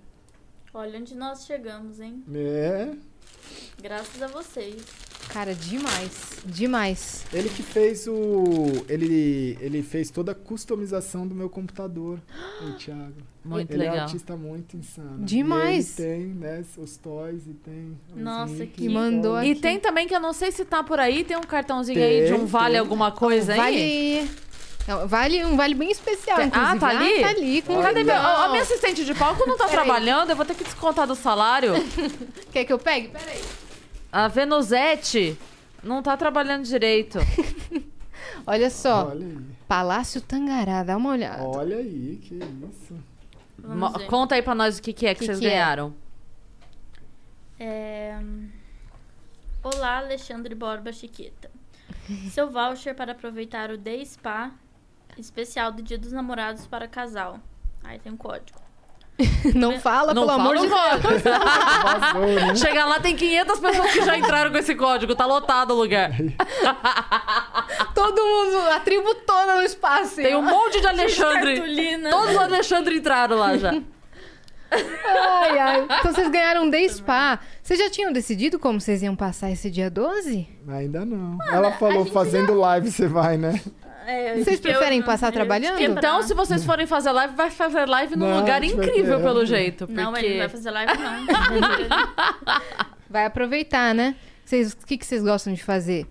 [0.73, 2.23] Olha onde nós chegamos, hein?
[2.33, 2.93] É.
[3.83, 4.77] Graças a vocês.
[5.29, 6.11] Cara, demais.
[6.45, 7.25] Demais.
[7.33, 8.85] Ele que fez o.
[8.89, 12.19] Ele, ele fez toda a customização do meu computador,
[12.63, 13.15] o Thiago.
[13.45, 14.05] Muito ele é um legal.
[14.07, 15.25] artista muito insano.
[15.25, 15.99] Demais.
[15.99, 17.97] E ele tem, né, os toys e tem.
[18.15, 19.61] os Nossa, que- E mandou E aqui.
[19.61, 22.33] tem também que eu não sei se tá por aí, tem um cartãozinho aí de
[22.33, 22.81] Tem, um vale tem.
[22.81, 23.59] alguma coisa aí.
[24.27, 24.31] Vale.
[24.89, 26.73] Não, vale um vale bem especial, Tem- inclusive.
[26.77, 27.21] Ah, tá ali?
[27.21, 28.15] tá ali com Cadê meu?
[28.15, 28.45] cartão.
[28.45, 31.73] A minha assistente de palco não tá trabalhando, eu vou ter que descontar do salário.
[32.53, 33.09] Quer que eu pegue?
[33.09, 33.41] Peraí.
[34.13, 35.39] A Venusete
[35.83, 37.19] não tá trabalhando direito.
[38.47, 39.09] Olha só.
[39.09, 39.43] Olha.
[39.69, 41.43] Palácio Tangará, dá uma olhada.
[41.45, 42.99] Olha aí, que isso.
[43.59, 44.07] Mo- ver.
[44.07, 45.51] Conta aí pra nós o que, que é que, Que vocês que é?
[45.51, 45.95] ganharam.
[47.59, 48.19] É...
[49.63, 51.51] Olá, Alexandre Borba Chiqueta.
[52.31, 54.51] Seu voucher para aproveitar o Day Spa
[55.19, 57.39] especial do Dia dos Namorados para casal.
[57.85, 58.60] Aí tem um código.
[59.55, 61.23] Não fala, Não pelo fala amor de Deus.
[62.47, 62.57] né?
[62.57, 65.15] Chega lá, tem 500 pessoas que já entraram com esse código.
[65.15, 66.11] Tá lotado o lugar.
[67.95, 70.17] Todo mundo, a tribo toda no espaço.
[70.17, 71.57] Tem um monte de Alexandre.
[71.57, 72.11] Cartolina.
[72.11, 73.75] Todos os Alexandre entraram lá já.
[74.71, 75.87] Ai, ai.
[75.99, 77.41] Então vocês ganharam um Day Spa.
[77.63, 80.49] Vocês já tinham decidido como vocês iam passar esse dia 12?
[80.69, 81.39] Ainda não.
[81.51, 83.61] Ela falou, fazendo live você vai, né?
[84.07, 85.81] É, Vocês preferem eu- passar eu trabalhando?
[85.81, 89.45] Então, se vocês forem fazer live, vai fazer live num Não, lugar incrível, ter- pelo
[89.45, 89.87] jeito.
[89.87, 90.01] Porque...
[90.03, 91.27] Não, ele não vai fazer live, não.
[93.09, 94.15] Vai aproveitar, né?
[94.45, 96.07] Vocês, o que, que vocês gostam de fazer?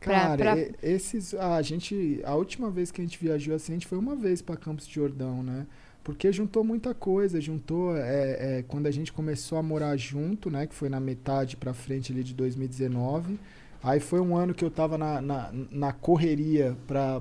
[0.00, 1.32] Pra- Cara, pra- e- esses.
[1.34, 2.20] A gente.
[2.24, 4.86] A última vez que a gente viajou assim, a gente foi uma vez pra Campos
[4.86, 5.66] de Jordão, né?
[6.02, 7.96] Porque juntou muita coisa, juntou.
[7.96, 10.66] É, é, quando a gente começou a morar junto, né?
[10.66, 13.38] Que foi na metade pra frente ali de 2019.
[13.84, 17.20] Aí foi um ano que eu tava na, na, na correria pra.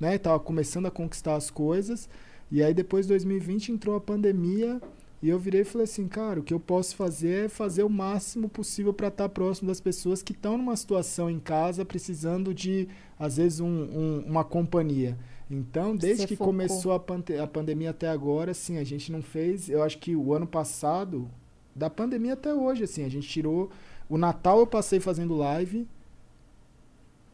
[0.00, 0.18] né?
[0.18, 2.08] Tava começando a conquistar as coisas.
[2.50, 4.80] E aí depois de 2020 entrou a pandemia.
[5.22, 7.88] E eu virei e falei assim, cara, o que eu posso fazer é fazer o
[7.88, 12.88] máximo possível para estar próximo das pessoas que estão numa situação em casa precisando de,
[13.16, 15.16] às vezes, um, um- uma companhia.
[15.48, 16.52] Então, desde Você que focou.
[16.52, 19.68] começou a, pante- a pandemia até agora, assim, a gente não fez.
[19.70, 21.30] Eu acho que o ano passado,
[21.72, 23.70] da pandemia até hoje, assim, a gente tirou.
[24.12, 25.88] O Natal eu passei fazendo live.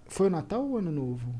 [0.07, 1.35] Foi o Natal ou o Ano Novo?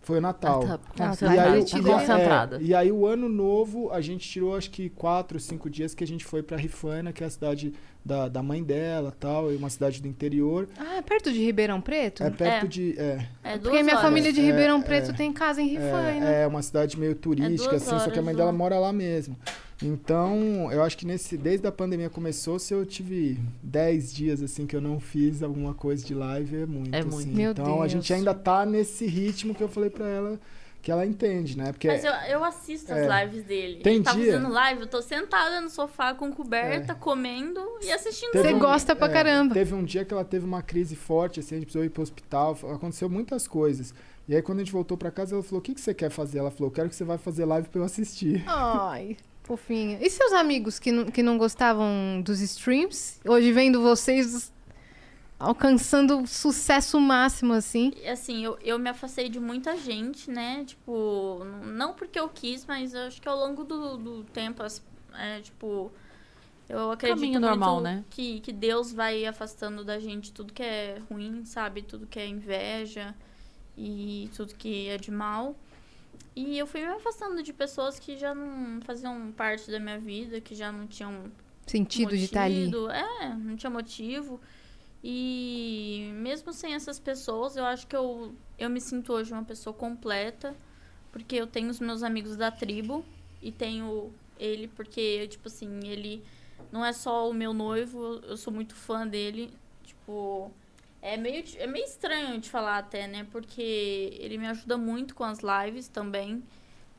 [0.00, 0.62] Foi o Natal.
[0.64, 1.10] Ah, tá.
[1.10, 1.34] Ah.
[1.34, 2.56] E aí, Tá concentrada.
[2.58, 6.04] é, e aí o ano novo, a gente tirou acho que quatro, cinco dias que
[6.04, 7.74] a gente foi pra Rifana, que é a cidade
[8.06, 10.68] da, da mãe dela tal, e uma cidade do interior.
[10.78, 12.22] Ah, é perto de Ribeirão Preto?
[12.22, 12.68] É perto É.
[12.68, 12.94] de.
[12.98, 14.00] É, É duas Porque minha horas.
[14.08, 14.82] família de É, Ribeirão é.
[14.82, 16.28] Preto tem casa em Rifaina.
[16.30, 18.38] é, é uma cidade meio turística, assim, só que a horas mãe lá.
[18.40, 19.36] dela mora lá mesmo.
[19.82, 24.66] Então, eu acho que nesse, desde a pandemia começou, se eu tive 10 dias assim
[24.66, 26.94] que eu não fiz alguma coisa de live, é muito.
[26.94, 27.08] É assim.
[27.10, 27.28] muito.
[27.36, 27.92] Meu então a Deus.
[27.92, 30.40] gente ainda tá nesse ritmo que eu falei pra ela
[30.86, 31.72] que ela entende, né?
[31.72, 33.24] Porque Mas eu, eu assisto as É.
[33.24, 33.80] lives dele.
[33.82, 37.90] Tem Ele tá dia- fazendo live, eu tô sentada no sofá com coberta, comendo e
[37.90, 38.54] assistindo Teve ele.
[38.54, 38.58] um-
[39.50, 41.90] é, Teve um dia que ela teve uma crise forte, assim, a gente precisou ir
[41.90, 43.92] pro hospital, aconteceu muitas coisas.
[44.28, 46.08] E aí quando a gente voltou pra casa, ela falou: "O que que você quer
[46.08, 48.44] fazer?" Ela falou: "Quero que você vá fazer live pra eu assistir".
[48.46, 49.98] Ai, fofinha.
[50.00, 53.18] E seus amigos que não, que não gostavam dos streams?
[53.24, 54.52] Hoje vendo vocês
[55.38, 57.92] alcançando sucesso máximo, assim.
[58.10, 60.64] Assim, eu, eu me afastei de muita gente, né?
[60.64, 64.82] Tipo, não porque eu quis, mas eu acho que ao longo do, do tempo, as-
[65.14, 65.90] é, tipo,
[66.68, 68.04] eu acredito Caminho muito normal, né?
[68.10, 71.82] que, que Deus vai afastando da gente tudo que é ruim, sabe?
[71.82, 73.14] Tudo que é inveja
[73.76, 75.56] e tudo que é de mal.
[76.34, 80.40] E eu fui me afastando de pessoas que já não faziam parte da minha vida,
[80.40, 81.32] que já não tinham
[81.66, 82.74] Sentido de estar ali.
[82.74, 84.40] motivo, É, não tinha motivo.
[85.08, 89.72] E mesmo sem essas pessoas, eu acho que eu, eu me sinto hoje uma pessoa
[89.72, 90.52] completa,
[91.12, 93.04] porque eu tenho os meus amigos da tribo
[93.40, 96.24] e tenho ele, porque, tipo assim, ele
[96.72, 99.54] não é só o meu noivo, eu sou muito fã dele.
[99.84, 100.50] Tipo,
[101.00, 103.28] é meio, é meio estranho de falar até, né?
[103.30, 106.42] Porque ele me ajuda muito com as lives também.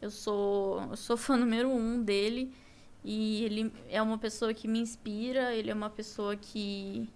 [0.02, 2.54] Eu sou, eu sou fã número um dele.
[3.04, 7.10] E ele é uma pessoa que me inspira, ele é uma pessoa que,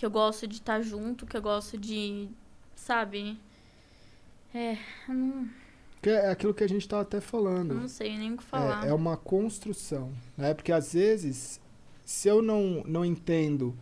[0.00, 2.26] que eu gosto de estar junto, que eu gosto de,
[2.74, 3.38] sabe?
[4.54, 5.46] É, não,
[6.00, 7.72] Que é aquilo que a gente tava até falando.
[7.74, 8.86] eu não sei nem o que falar.
[8.86, 10.54] É, é uma construção, né?
[10.54, 11.60] Porque às vezes,
[12.02, 13.74] se eu não, não entendo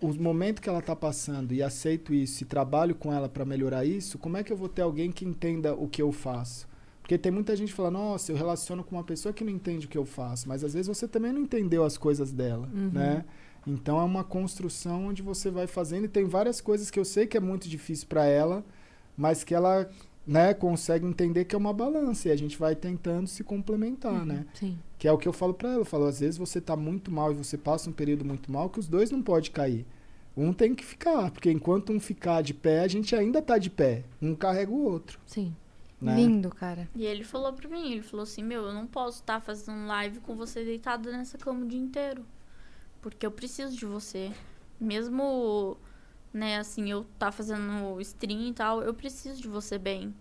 [0.00, 3.84] o momento que ela está passando e aceito isso e trabalho com ela para melhorar
[3.84, 6.66] isso, como é que eu vou ter alguém que entenda o que eu faço?
[7.00, 9.86] Porque tem muita gente que fala, nossa, eu relaciono com uma pessoa que não entende
[9.86, 12.90] o que eu faço, mas às vezes você também não entendeu as coisas dela, Uhum.
[12.92, 13.24] né?
[13.66, 17.26] Então é uma construção onde você vai fazendo e tem várias coisas que eu sei
[17.26, 18.64] que é muito difícil para ela,
[19.16, 19.88] mas que ela,
[20.26, 24.44] né, consegue entender que é uma balança e a gente vai tentando se complementar, né?
[24.54, 24.78] Sim.
[24.98, 25.80] Que é o que eu falo pra ela.
[25.80, 28.68] Eu falo, às vezes você tá muito mal e você passa um período muito mal,
[28.68, 29.86] que os dois não pode cair.
[30.36, 33.68] Um tem que ficar, porque enquanto um ficar de pé, a gente ainda tá de
[33.68, 34.02] pé.
[34.20, 35.20] Um carrega o outro.
[35.26, 35.54] Sim.
[36.00, 36.16] Né?
[36.16, 36.88] Lindo, cara.
[36.96, 40.18] E ele falou pra mim, ele falou assim, meu, eu não posso estar fazendo live
[40.20, 42.24] com você deitada nessa cama o dia inteiro.
[43.02, 44.32] Porque eu preciso de você.
[44.80, 45.76] Mesmo,
[46.32, 50.14] né, assim, eu tá fazendo stream e tal, eu preciso de você bem.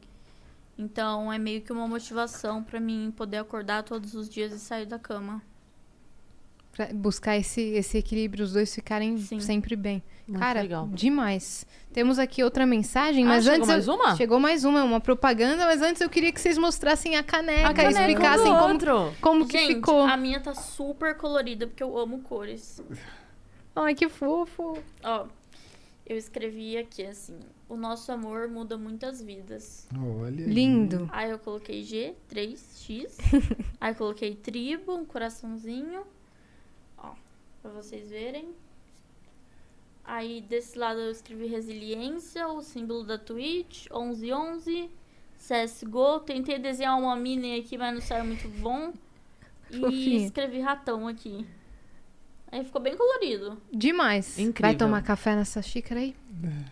[0.77, 4.85] Então é meio que uma motivação pra mim poder acordar todos os dias e sair
[4.85, 5.41] da cama.
[6.93, 10.01] Buscar esse, esse equilíbrio, os dois ficarem sempre bem.
[10.27, 10.87] Muito Cara, legal.
[10.87, 11.65] demais.
[11.91, 13.67] Temos aqui outra mensagem, Ah, mas chegou antes.
[13.67, 14.15] mais eu- uma?
[14.15, 17.73] Chegou mais uma, uma propaganda, mas antes eu queria que vocês mostrassem a caneca, A
[17.73, 19.13] caneca explicassem como, outro.
[19.19, 20.01] como que Gente, ficou.
[20.03, 22.81] a minha tá super colorida porque eu amo cores.
[23.75, 24.77] Ai, que fofo.
[25.03, 25.25] Ó,
[26.05, 27.37] eu escrevi aqui assim:
[27.67, 29.87] o nosso amor muda muitas vidas.
[30.21, 30.45] Olha.
[30.45, 31.09] Lindo.
[31.11, 33.17] Aí eu coloquei G, 3X.
[33.81, 36.03] aí eu coloquei tribo, um coraçãozinho.
[37.63, 38.49] Ó, pra vocês verem.
[40.03, 44.89] Aí desse lado eu escrevi resiliência, o símbolo da Twitch, 1111,
[45.37, 46.19] CSGO.
[46.21, 48.93] Tentei desenhar uma mini aqui, mas não saiu muito bom.
[49.73, 51.47] E escrevi ratão aqui.
[52.51, 53.57] Aí ficou bem colorido.
[53.71, 54.37] Demais.
[54.37, 54.69] Incrível.
[54.69, 56.13] Vai tomar café nessa xícara aí?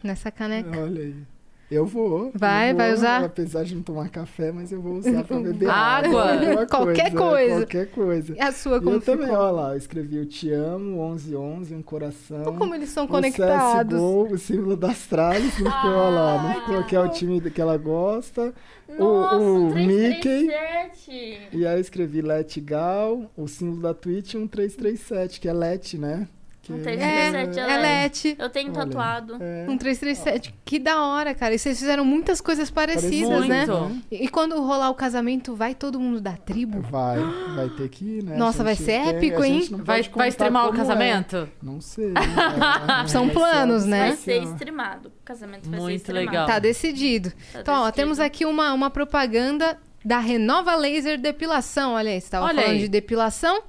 [0.04, 0.78] Nessa caneca?
[0.78, 1.26] Olha aí.
[1.72, 2.32] Eu vou.
[2.34, 3.24] Vai, eu vai vou, usar?
[3.24, 6.32] Apesar de não tomar café, mas eu vou usar pra beber Água.
[6.34, 7.56] alguma Qualquer coisa.
[7.58, 8.36] Qualquer coisa.
[8.36, 9.40] E a sua, E como eu também, ficou?
[9.40, 12.42] olha lá, eu escrevi o te amo, 1111, um coração.
[12.42, 13.94] Então, como eles são o conectados.
[14.00, 17.40] CSGO, o símbolo das tralhas, não ficou, olha lá, não ficou que é o time
[17.52, 18.52] que ela gosta.
[18.98, 20.48] Nossa, o, o Mickey.
[20.48, 21.50] 337.
[21.54, 25.94] E aí eu escrevi Let Gal, o símbolo da Twitch, um 337, que é Let,
[26.00, 26.28] né?
[26.70, 28.26] Um 337 É, é, é Let.
[28.26, 28.36] Let.
[28.40, 29.38] Eu tenho Olha, tatuado.
[29.42, 29.66] é.
[29.68, 30.54] Um 337.
[30.64, 31.54] Que da hora, cara.
[31.56, 33.66] E vocês fizeram muitas coisas parecidas, Parecido, né?
[33.66, 34.02] né?
[34.12, 36.82] E, e quando rolar o casamento, vai todo mundo da tribo?
[36.82, 37.20] Vai,
[37.56, 38.38] vai ter que ir, né?
[38.38, 39.68] Nossa, vai ser tem- épico, hein?
[39.72, 40.86] não Vai- vai streamar o como é.
[40.86, 41.50] casamento?
[41.62, 42.14] Não sei.
[43.04, 44.08] É, São ser planos, algo né?
[44.10, 45.10] Vai ser streamado.
[45.10, 46.32] O casamento vai ser Muito streamado.
[46.32, 46.48] legal.
[46.48, 47.32] Tá decidido.
[47.54, 47.96] Tá então, ó, decidido.
[47.96, 51.94] temos aqui uma, uma propaganda da Renova Laser Depilação.
[51.94, 52.80] Olha aí, você tava Olha falando aí.
[52.80, 53.64] de depilação.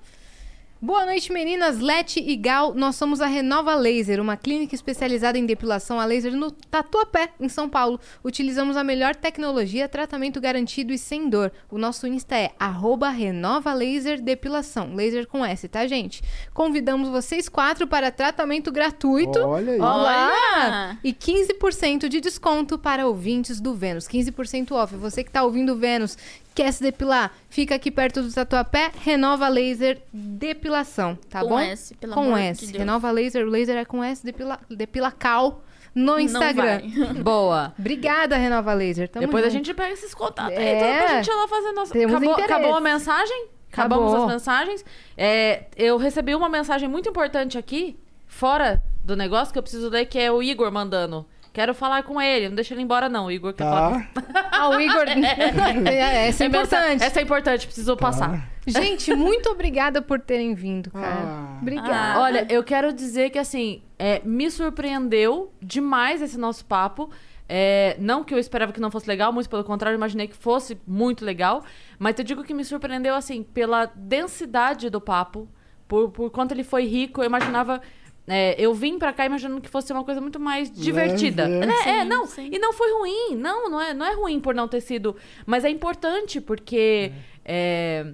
[0.83, 1.79] Boa noite, meninas.
[1.79, 6.35] Leti e Gal, nós somos a Renova Laser, uma clínica especializada em depilação a laser
[6.35, 8.01] no Tatuapé, em São Paulo.
[8.25, 11.53] Utilizamos a melhor tecnologia, tratamento garantido e sem dor.
[11.71, 16.23] O nosso Insta é arroba Renova Laser Depilação, laser com S, tá, gente?
[16.55, 19.39] Convidamos vocês quatro para tratamento gratuito.
[19.39, 19.79] Olha aí.
[19.79, 20.99] Olá!
[21.05, 24.09] E 15% de desconto para ouvintes do Vênus.
[24.09, 24.97] 15% off.
[24.97, 26.17] Você que está ouvindo o Vênus,
[26.55, 27.33] Quer se depilar?
[27.49, 31.59] Fica aqui perto do Tatuapé, Renova Laser Depilação, tá Com bom?
[31.61, 32.61] S, pelo com amor S.
[32.61, 32.79] de Deus.
[32.79, 35.63] Renova Laser, o laser é com S, depila, depila cal
[35.95, 36.81] no Não Instagram.
[36.81, 37.15] vai.
[37.23, 37.73] Boa.
[37.79, 39.09] Obrigada, Renova Laser.
[39.09, 39.65] Tamo Depois a junto.
[39.65, 40.79] gente pega esses contatos aí, É.
[40.79, 41.93] tudo pra gente ir lá fazer nossa...
[41.93, 42.53] Temos Acabou, interesse.
[42.53, 43.47] acabou a mensagem?
[43.73, 44.27] Acabamos Acabou.
[44.27, 44.85] as mensagens.
[45.17, 47.97] É, eu recebi uma mensagem muito importante aqui,
[48.27, 51.27] fora do negócio, que eu preciso ler, que é o Igor mandando.
[51.53, 54.21] Quero falar com ele, não deixa ele embora não, o Igor quer falar com...
[54.53, 55.05] Ah, o Igor.
[55.89, 57.03] é, essa é, É importante.
[57.03, 58.49] Essa é importante, preciso passar.
[58.67, 61.59] Gente, muito obrigada por terem vindo, cara.
[61.61, 62.15] Obrigada.
[62.15, 67.11] Ah, olha, eu quero dizer que assim, é, me surpreendeu demais esse nosso papo.
[67.49, 70.37] É, não que eu esperava que não fosse legal, muito pelo contrário, eu imaginei que
[70.37, 71.65] fosse muito legal.
[71.99, 75.49] Mas eu digo que me surpreendeu, assim, pela densidade do papo,
[75.89, 77.21] por, por quanto ele foi rico.
[77.21, 77.81] Eu imaginava.
[78.27, 81.47] É, eu vim pra cá imaginando que fosse uma coisa muito mais divertida.
[81.47, 81.67] Leve, é.
[81.67, 81.75] Né?
[81.87, 82.27] É, Sim, não.
[82.27, 82.51] sim.
[82.53, 83.37] E não foi ruim.
[83.37, 85.17] Não, não é, não é ruim por não ter sido.
[85.47, 87.13] Mas é importante, porque.
[87.45, 88.13] é,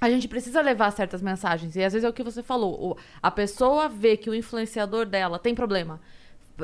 [0.00, 1.76] a gente precisa levar certas mensagens.
[1.76, 2.98] E às vezes é o que você falou.
[3.22, 5.98] a pessoa vê que o influenciador dela tem problema,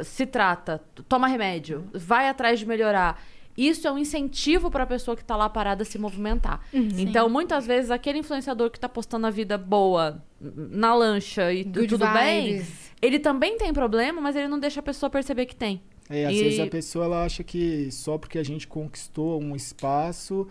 [0.05, 3.23] se trata, toma remédio, vai atrás de melhorar.
[3.57, 6.61] Isso é um incentivo para a pessoa que tá lá parada se movimentar.
[6.73, 6.89] Uhum.
[6.99, 11.89] Então, muitas vezes, aquele influenciador que tá postando a vida boa na lancha e Good
[11.89, 12.91] tudo bem, vibes.
[13.03, 15.83] ele também tem problema, mas ele não deixa a pessoa perceber que tem.
[16.09, 19.55] É, às E- vezes a pessoa ela acha que só porque a gente conquistou um
[19.55, 20.49] espaço,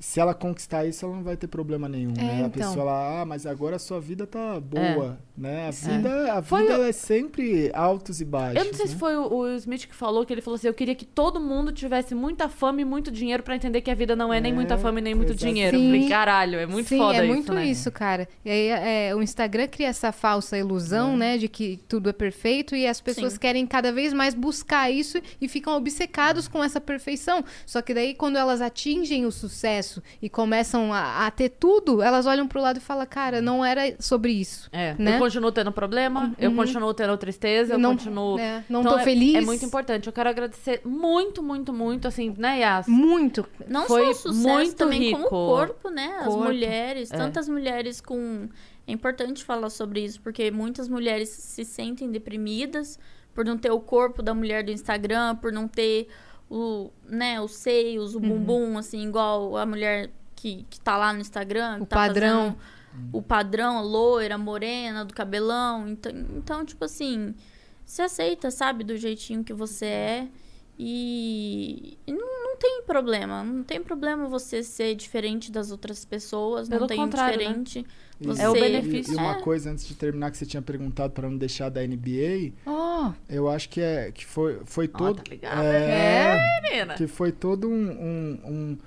[0.00, 2.32] se ela conquistar isso, ela não vai ter problema nenhum, É, né?
[2.44, 2.50] A então.
[2.50, 5.68] pessoa lá, ah, mas agora a sua vida tá boa, né?
[5.68, 8.58] A vida, a Foi vida o- é sempre altos e baixos.
[8.58, 8.98] Eu não sei se né?
[8.98, 12.14] foi o, Smith que falou, que ele falou assim: eu queria que todo mundo tivesse
[12.14, 14.98] muita fama e muito dinheiro pra entender que a vida não é, nem muita fama
[14.98, 15.76] e nem muito dinheiro.
[15.76, 17.66] Eu Falei, caralho, é muito Sim, foda é isso, muito né?
[17.66, 18.28] isso, cara.
[18.44, 22.76] E aí é, o Instagram cria essa falsa ilusão, né, de que tudo é perfeito
[22.76, 23.38] e as pessoas Sim.
[23.38, 27.44] querem cada vez mais buscar isso e ficam obcecados com essa perfeição.
[27.66, 29.87] Só que daí quando elas atingem o sucesso
[30.22, 33.94] e começam a, a ter tudo, elas olham pro lado e falam, cara, não era
[34.00, 34.68] sobre isso.
[34.72, 35.16] É, né?
[35.16, 36.56] eu continuo tendo problema, eu Uhum.
[36.56, 38.38] continuo tendo tristeza, eu Não- continuo.
[38.38, 39.34] é, não Então tô é- feliz.
[39.36, 40.06] É muito importante.
[40.06, 42.86] Eu quero agradecer muito, muito, muito, assim, né, Yas?
[42.88, 43.46] Muito.
[43.68, 45.24] Não Foi só o sucesso, muito também rico.
[45.24, 46.16] como o corpo, né?
[46.20, 46.44] As Corpo.
[46.44, 47.16] mulheres, É.
[47.16, 48.48] tantas mulheres com...
[48.86, 52.98] É importante falar sobre isso, porque muitas mulheres se sentem deprimidas
[53.34, 56.08] por não ter o corpo da mulher do Instagram, por não ter
[56.50, 58.28] o, né, os seios, o Uhum.
[58.28, 61.78] bumbum, assim, igual a mulher que, que tá lá no Instagram.
[61.82, 62.38] O tá padrão.
[62.56, 62.78] fazendo
[63.12, 65.88] O padrão, a loira, morena, do cabelão.
[65.88, 67.34] Então, então, tipo assim,
[67.84, 70.28] se aceita, sabe, do jeitinho que você é.
[70.78, 73.42] E, e não, não tem problema.
[73.42, 76.68] Não tem problema você ser diferente das outras pessoas.
[76.68, 77.44] Pelo não tem contrário, né?
[77.44, 77.84] diferente.
[78.20, 78.42] E- Você...
[78.42, 79.12] É o e- benefício.
[79.12, 79.42] E, uma É.
[79.42, 83.48] coisa antes de terminar que você tinha perguntado para não deixar da NBA, Oh, eu
[83.48, 85.62] acho que é que foi foi todo tá ligado?
[85.62, 86.94] é, É, menina.
[86.94, 88.78] que foi todo um, um- um-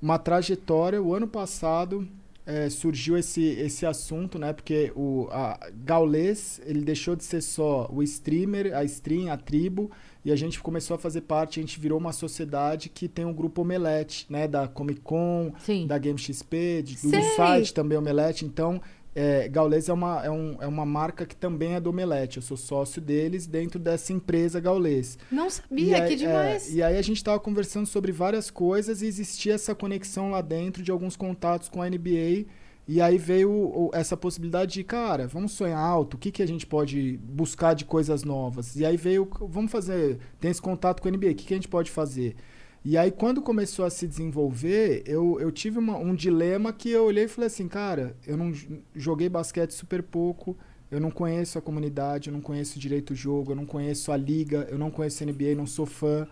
[0.00, 1.02] uma trajetória.
[1.02, 2.06] O ano passado
[2.46, 4.52] é, surgiu esse, esse assunto, né?
[4.52, 9.90] Porque o a Gaules ele deixou de ser só o streamer, a stream, a tribo,
[10.24, 11.60] e a gente começou a fazer parte.
[11.60, 14.48] A gente virou uma sociedade que tem um grupo Omelete, né?
[14.48, 15.86] Da Comic Con, Sim.
[15.86, 18.44] da Game XP, de, do site também Omelete.
[18.44, 18.80] Então
[19.16, 22.38] é, Gaules é uma, é, um- é uma marca que também é do Omelete.
[22.38, 25.16] Eu sou sócio deles dentro dessa empresa Gaules.
[25.30, 26.68] não sabia, aí, que demais.
[26.68, 30.40] é, e aí a gente tava conversando sobre várias coisas e existia essa conexão lá
[30.40, 32.46] dentro de alguns contatos com a NBA.
[32.86, 36.66] E aí veio essa possibilidade de, cara, vamos sonhar alto, o que, que a gente
[36.66, 38.76] pode buscar de coisas novas?
[38.76, 41.56] E aí veio, vamos fazer, tem esse contato com a NBA, o que, que a
[41.56, 42.36] gente pode fazer?
[42.84, 47.04] E aí, quando começou a se desenvolver, eu, eu tive uma- um dilema que eu
[47.06, 48.52] olhei e falei assim, cara, eu não
[48.94, 50.54] joguei basquete super pouco,
[50.90, 54.16] eu não conheço a comunidade, eu não conheço direito o jogo, eu não conheço a
[54.18, 56.28] liga, eu não conheço a NBA, não sou fã.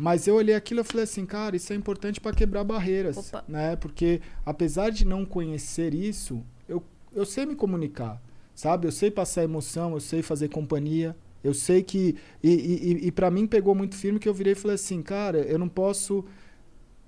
[0.00, 3.44] Mas eu olhei aquilo e falei assim, cara, isso é importante para quebrar barreiras, Opa.
[3.48, 3.76] né?
[3.76, 6.82] Porque apesar de não conhecer isso, eu,
[7.14, 8.20] eu sei me comunicar,
[8.54, 8.86] sabe?
[8.86, 13.30] Eu sei passar emoção, eu sei fazer companhia, eu sei que e, e, e- para
[13.30, 16.24] mim pegou muito firme que eu virei e falei assim, cara, eu não posso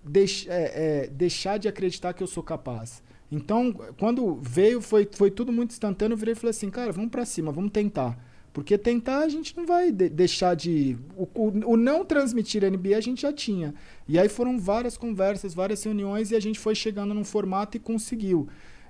[0.02, 3.02] deix, é, é, deixar de acreditar que eu sou capaz.
[3.30, 7.10] Então, quando veio, foi, foi tudo muito instantâneo, eu virei e falei assim, cara, vamos
[7.10, 8.18] para cima, vamos tentar.
[8.52, 10.96] Porque tentar a gente não vai de- deixar de.
[11.16, 13.74] O, o- o não transmitir NBA a gente já tinha.
[14.08, 17.80] E aí foram várias conversas, várias reuniões e a gente foi chegando num formato e
[17.80, 18.48] conseguiu.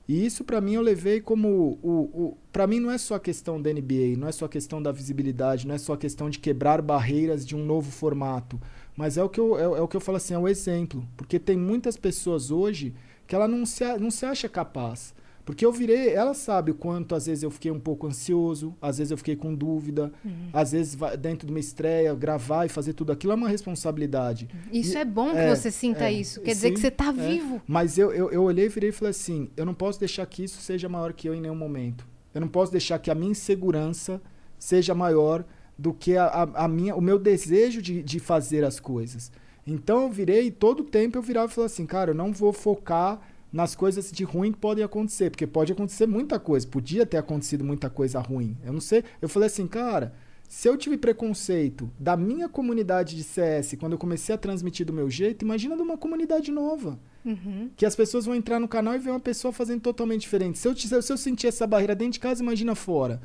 [0.08, 3.20] E isso pra mim eu levei como o, o para mim não é só a
[3.20, 6.30] questão da NBA, não é só a questão da visibilidade, não é só a questão
[6.30, 8.58] de quebrar barreiras de um novo formato,
[8.96, 11.06] mas é o que eu é, é o que eu falo assim, é o exemplo,
[11.14, 12.94] porque tem muitas pessoas hoje
[13.26, 15.12] que ela não se a- não se acha capaz.
[15.48, 18.98] Porque eu virei, ela sabe o quanto às vezes eu fiquei um pouco ansioso, às
[18.98, 20.50] vezes eu fiquei com dúvida, Uhum.
[20.52, 24.46] às vezes dentro de uma estreia, gravar e fazer tudo aquilo é uma responsabilidade.
[24.70, 26.42] Isso E- é bom que você sinta isso.
[26.42, 27.62] Quer dizer que você tá vivo.
[27.66, 30.60] Mas eu, eu, eu olhei, virei e falei assim: eu não posso deixar que isso
[30.60, 32.06] seja maior que eu em nenhum momento.
[32.34, 34.20] Eu não posso deixar que a minha insegurança
[34.58, 35.44] seja maior
[35.78, 39.32] do que a, a, a minha, o meu desejo de, de fazer as coisas.
[39.66, 42.52] Então eu virei, e todo tempo eu virava e falava assim, cara, eu não vou
[42.52, 43.20] focar
[43.52, 47.64] nas coisas de ruim que podem acontecer, porque pode acontecer muita coisa, podia ter acontecido
[47.64, 48.56] muita coisa ruim.
[48.64, 50.14] Eu não sei, eu falei assim, cara,
[50.48, 54.92] se eu tive preconceito da minha comunidade de CS quando eu comecei a transmitir do
[54.92, 56.98] meu jeito, imagina de uma comunidade nova.
[57.24, 57.68] Uhum.
[57.76, 60.58] Que as pessoas vão entrar no canal e ver uma pessoa fazendo totalmente diferente.
[60.58, 63.20] Se eu, se eu sentir essa barreira dentro de casa, imagina fora.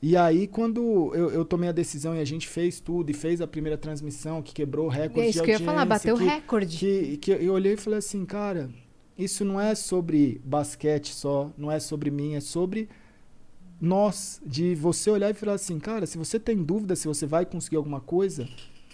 [0.00, 3.40] E aí, quando eu, eu tomei a decisão e a gente fez tudo e fez
[3.40, 6.24] a primeira transmissão que quebrou o recorde É isso que eu ia falar, bateu que-
[6.24, 6.76] recorde.
[6.78, 8.68] Que, que eu olhei e falei assim, cara,
[9.16, 12.88] isso não é sobre basquete só, não é sobre mim, é sobre
[13.80, 14.40] nós.
[14.44, 17.76] De você olhar e falar assim, cara, se você tem dúvida se você vai conseguir
[17.76, 18.48] alguma coisa,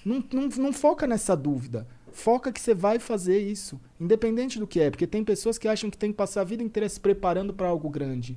[0.05, 1.87] não, não, não foca nessa dúvida.
[2.11, 5.91] Foca que você vai fazer isso, independente do que é, porque tem pessoas que acham
[5.91, 8.37] que tem que passar a vida inteira se preparando para algo grande.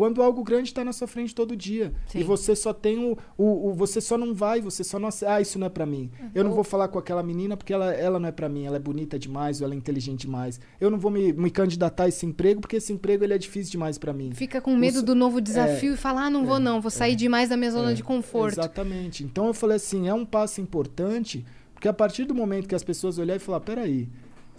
[0.00, 1.92] Quando algo grande está na sua frente todo dia.
[2.14, 5.10] E você só tem o, o, o- Você só não vai, você só não.
[5.26, 6.10] Ah, isso não é pra mim.
[6.34, 8.64] Eu não vou falar com aquela menina porque ela, ela não é pra mim.
[8.64, 10.58] Ela é bonita demais ou ela é inteligente demais.
[10.80, 13.72] Eu não vou me, me candidatar a esse emprego porque esse emprego ele é difícil
[13.72, 14.30] demais pra mim.
[14.32, 17.14] Fica com medo do novo desafio É, e fala, ah, não vou não, vou sair
[17.14, 18.54] demais da minha zona é, de conforto.
[18.58, 19.22] Exatamente.
[19.22, 21.44] Então eu falei assim, é um passo importante,
[21.74, 24.08] porque a partir do momento que as pessoas olharem e falar, peraí,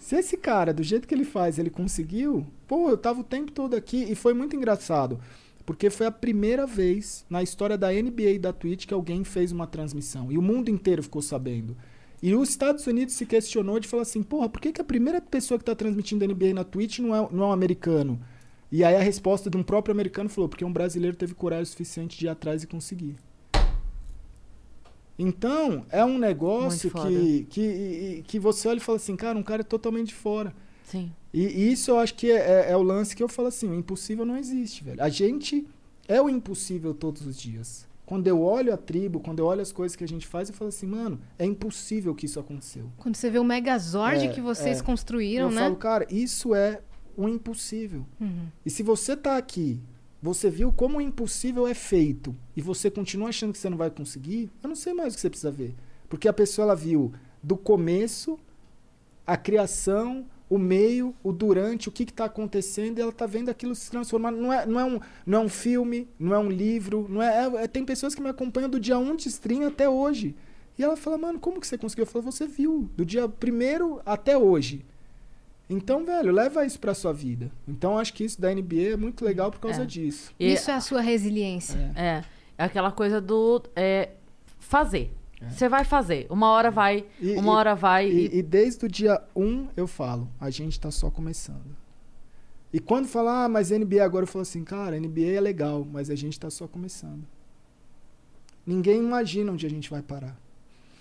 [0.02, 3.52] se esse cara, do jeito que ele faz, ele conseguiu, pô, eu tava o tempo
[3.52, 5.20] todo aqui e foi muito engraçado.
[5.64, 9.52] Porque foi a primeira vez na história da NBA e da Twitch que alguém fez
[9.52, 10.32] uma transmissão.
[10.32, 11.76] E o mundo inteiro ficou sabendo.
[12.20, 15.20] E os Estados Unidos se questionou de falar assim, porra, por que, que a primeira
[15.20, 18.20] pessoa que tá transmitindo NBA na Twitch não é, não é um americano?
[18.72, 22.18] E aí a resposta de um próprio americano falou, porque um brasileiro teve coragem suficiente
[22.18, 23.14] de ir atrás e conseguir.
[25.22, 29.60] Então, é um negócio que, que, que você olha e fala assim, cara, um cara
[29.60, 30.54] é totalmente de fora.
[30.84, 31.12] Sim.
[31.32, 32.36] E, e isso eu acho que é,
[32.68, 35.02] é- é o lance que eu falo assim, o impossível não existe, velho.
[35.02, 35.66] A gente
[36.08, 37.86] é o impossível todos os dias.
[38.04, 40.54] Quando eu olho a tribo, quando eu olho as coisas que a gente faz, eu
[40.54, 42.90] falo assim, mano, é impossível que isso aconteceu.
[42.98, 44.82] Quando você vê o Megazord É, que vocês é.
[44.82, 45.62] construíram, eu né?
[45.62, 46.80] falo, cara, isso é
[47.16, 48.04] o impossível.
[48.20, 48.46] Uhum.
[48.66, 49.80] E se você tá aqui,
[50.22, 53.90] você viu como o impossível é feito e você continua achando que você não vai
[53.90, 55.74] conseguir, eu não sei mais o que você precisa ver.
[56.08, 57.12] Porque a pessoa ela viu
[57.42, 58.38] do começo,
[59.26, 63.74] a criação, o meio, o durante, o que está acontecendo, e ela está vendo aquilo
[63.74, 64.30] se transformar.
[64.30, 67.46] Não é, não, é um, não é um filme, não é um livro, não é,
[67.46, 70.36] é- é- Tem pessoas que me acompanham do dia 1 de stream até hoje.
[70.78, 72.02] E ela fala, mano, como que você conseguiu?
[72.04, 74.84] Eu falo, você viu, do dia primeiro até hoje.
[75.72, 77.50] Então, velho, leva isso pra sua vida.
[77.66, 79.86] Então, acho que isso da NBA é muito legal por causa É.
[79.86, 80.32] disso.
[80.38, 81.92] E- Isso é a sua resiliência.
[81.96, 82.22] É.
[82.58, 84.10] É aquela coisa do é,
[84.58, 85.12] fazer.
[85.48, 86.26] Você vai fazer.
[86.30, 88.08] Uma hora vai, E- uma e- hora vai.
[88.08, 91.74] E, E, e desde o dia 1 eu falo, a gente tá só começando.
[92.72, 96.10] E quando falar, ah, mas NBA agora, eu falo assim, cara, NBA é legal, mas
[96.10, 97.24] a gente tá só começando.
[98.66, 100.36] Ninguém imagina onde a gente vai parar.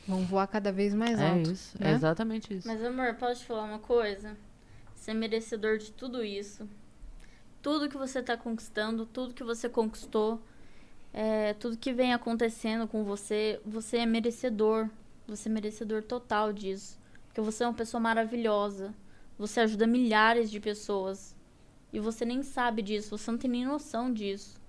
[0.07, 1.51] Vão voar cada vez mais É alto.
[1.51, 1.91] isso, né?
[1.91, 2.67] é exatamente isso.
[2.67, 4.35] Mas, amor, posso te falar uma coisa?
[5.01, 6.69] Você é merecedor de tudo isso.
[7.59, 10.39] Tudo que você tá conquistando, tudo que você conquistou,
[11.11, 14.87] é, tudo que vem acontecendo com você, você é merecedor.
[15.27, 16.99] Você é merecedor total disso.
[17.25, 18.93] Porque você é uma pessoa maravilhosa.
[19.39, 21.35] Você ajuda milhares de pessoas.
[21.91, 24.61] E você nem sabe disso, você não tem nem noção disso.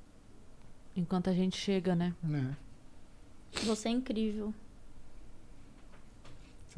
[0.97, 2.15] Enquanto a gente chega, né?
[3.65, 4.55] Você é incrível.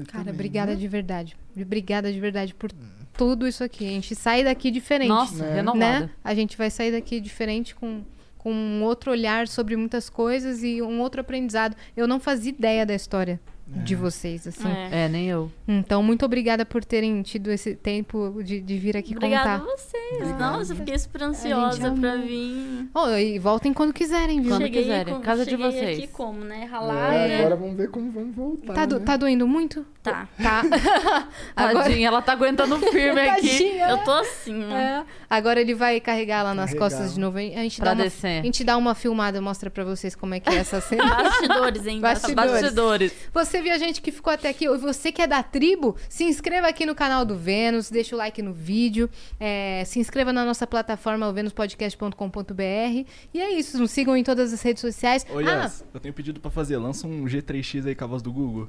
[0.09, 0.77] Cara, também, obrigada né?
[0.77, 1.37] de verdade.
[1.57, 2.73] Obrigada de verdade por
[3.17, 3.87] tudo isso aqui.
[3.87, 5.09] A gente sai daqui diferente.
[5.09, 5.55] Nossa, né?
[5.55, 6.11] renovada.
[6.23, 8.03] A gente vai sair daqui diferente com,
[8.37, 11.77] com um outro olhar sobre muitas coisas e um outro aprendizado.
[11.97, 14.69] Eu não fazia ideia da história de vocês, assim.
[14.91, 15.51] É, nem eu.
[15.67, 19.73] Então, muito obrigada por terem tido esse tempo de, de vir aqui Obrigada contar.
[19.73, 20.39] a vocês.
[20.39, 22.89] Nossa, eu fiquei super ansiosa pra vir.
[22.95, 24.51] Oh, e voltem quando quiserem, viu?
[24.51, 25.15] Quando cheguei quiserem.
[25.15, 25.99] com- Casa de vocês.
[25.99, 26.65] aqui como, né?
[26.67, 27.15] Ralada.
[27.15, 28.75] É, agora vamos ver como vamos voltar.
[28.75, 29.05] Tá, do- né?
[29.07, 29.85] tá doendo muito?
[30.03, 30.29] Tá.
[30.43, 30.63] Tá.
[31.57, 33.49] Agora- Tadinha, ela tá aguentando firme aqui.
[33.49, 33.89] Tadinha.
[33.89, 34.77] Eu tô assim, ó.
[34.77, 35.05] É.
[35.31, 36.91] Agora ele vai carregar lá nas Carregar.
[36.91, 37.39] costas de novo.
[37.39, 38.41] A gente, Pra dá uma, descer.
[38.41, 41.07] a gente dá uma filmada, mostra pra vocês como é que é essa cena.
[41.23, 42.01] Bastidores, hein?
[42.03, 42.53] Bastidores.
[42.63, 43.13] Bastidores.
[43.33, 46.23] Você viu a gente que ficou até aqui, ou você que é da tribo, se
[46.23, 49.11] inscreva aqui no canal do Vênus, deixa o like no vídeo,
[49.41, 53.09] é, se inscreva na nossa plataforma, o venuspodcast.com.br.
[53.33, 55.27] E é isso, nos sigam em todas as redes sociais.
[55.29, 56.77] Ô, ah, Yas, eu tenho pedido pra fazer.
[56.77, 58.69] Lança um G3X aí com a voz do Google.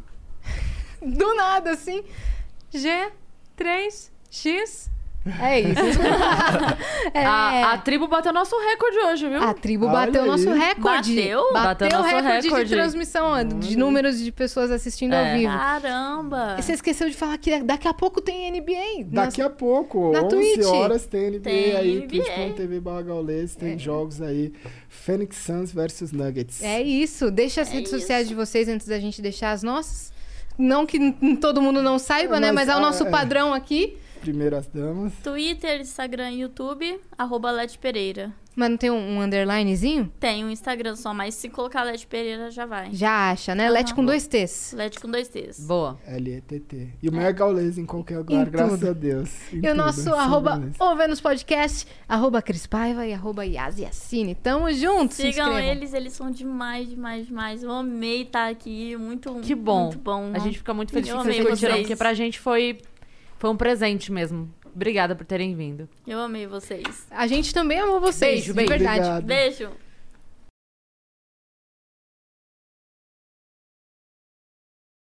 [1.05, 2.01] do nada, assim.
[2.73, 4.89] G3X.
[5.41, 5.79] É isso.
[7.13, 7.25] É.
[7.25, 9.41] A, a tribo bateu nosso recorde hoje, viu?
[9.41, 11.15] A tribo bateu o nosso recorde.
[11.15, 11.53] Bateu?
[11.53, 12.69] Bateu, Bateu o nosso recorde, recorde.
[12.69, 15.31] de transmissão, ó, de números de pessoas assistindo É.
[15.33, 15.51] ao vivo.
[15.57, 16.55] Caramba!
[16.59, 19.05] E você esqueceu de falar que daqui a pouco tem NBA.
[19.07, 20.65] Daqui a pouco, na 11 Twitch.
[20.65, 24.53] horas tem NBA Tem aí, twitch.tv Gaules, tem jogos aí,
[24.89, 26.61] Phoenix Suns versus Nuggets.
[26.63, 27.31] É isso.
[27.31, 30.13] Deixa as redes sociais de vocês antes da gente deixar as nossas.
[30.57, 30.97] Não que
[31.41, 32.51] todo mundo não saiba, É, né?
[32.51, 33.09] mas, Mas é o nosso é.
[33.09, 33.97] padrão aqui.
[34.25, 35.13] Primeiras damas.
[35.23, 38.33] Twitter, Instagram, YouTube, arroba Lete Pereira.
[38.55, 40.09] Mas não tem um, um underlinezinho?
[40.17, 42.89] Tem um Instagram só, mas se colocar Lete Pereira já vai.
[42.93, 43.65] Já acha, né?
[43.65, 43.73] Aham.
[43.73, 44.73] Lete com dois T's.
[44.75, 45.59] Lete com dois T's.
[45.67, 45.99] Boa.
[46.07, 46.89] L-E-T-T.
[47.03, 48.89] E o meu é Gaules em qualquer lugar, Em graças tudo.
[48.89, 49.29] a Deus.
[49.51, 50.75] Em E o tudo, nosso só arroba Gaules.
[50.79, 54.33] O Vênus Podcast, arroba Cris Paiva e arroba Yas Yassine.
[54.35, 55.17] Tamo juntos.
[55.17, 57.61] se Sigam eles, eles são demais, demais, demais.
[57.61, 59.83] Eu amei estar aqui, muito, Que bom.
[59.83, 60.31] muito bom.
[60.33, 62.79] A gente fica muito feliz Eu que vocês amei curtiram, porque pra gente foi,
[63.37, 64.53] foi um presente mesmo.
[64.75, 65.87] Obrigada por terem vindo.
[66.05, 67.07] Eu amei vocês.
[67.09, 68.69] A gente também amou vocês, Beijo, de beijo.
[68.69, 68.99] verdade.
[68.99, 69.23] Obrigado.
[69.25, 69.69] Beijo.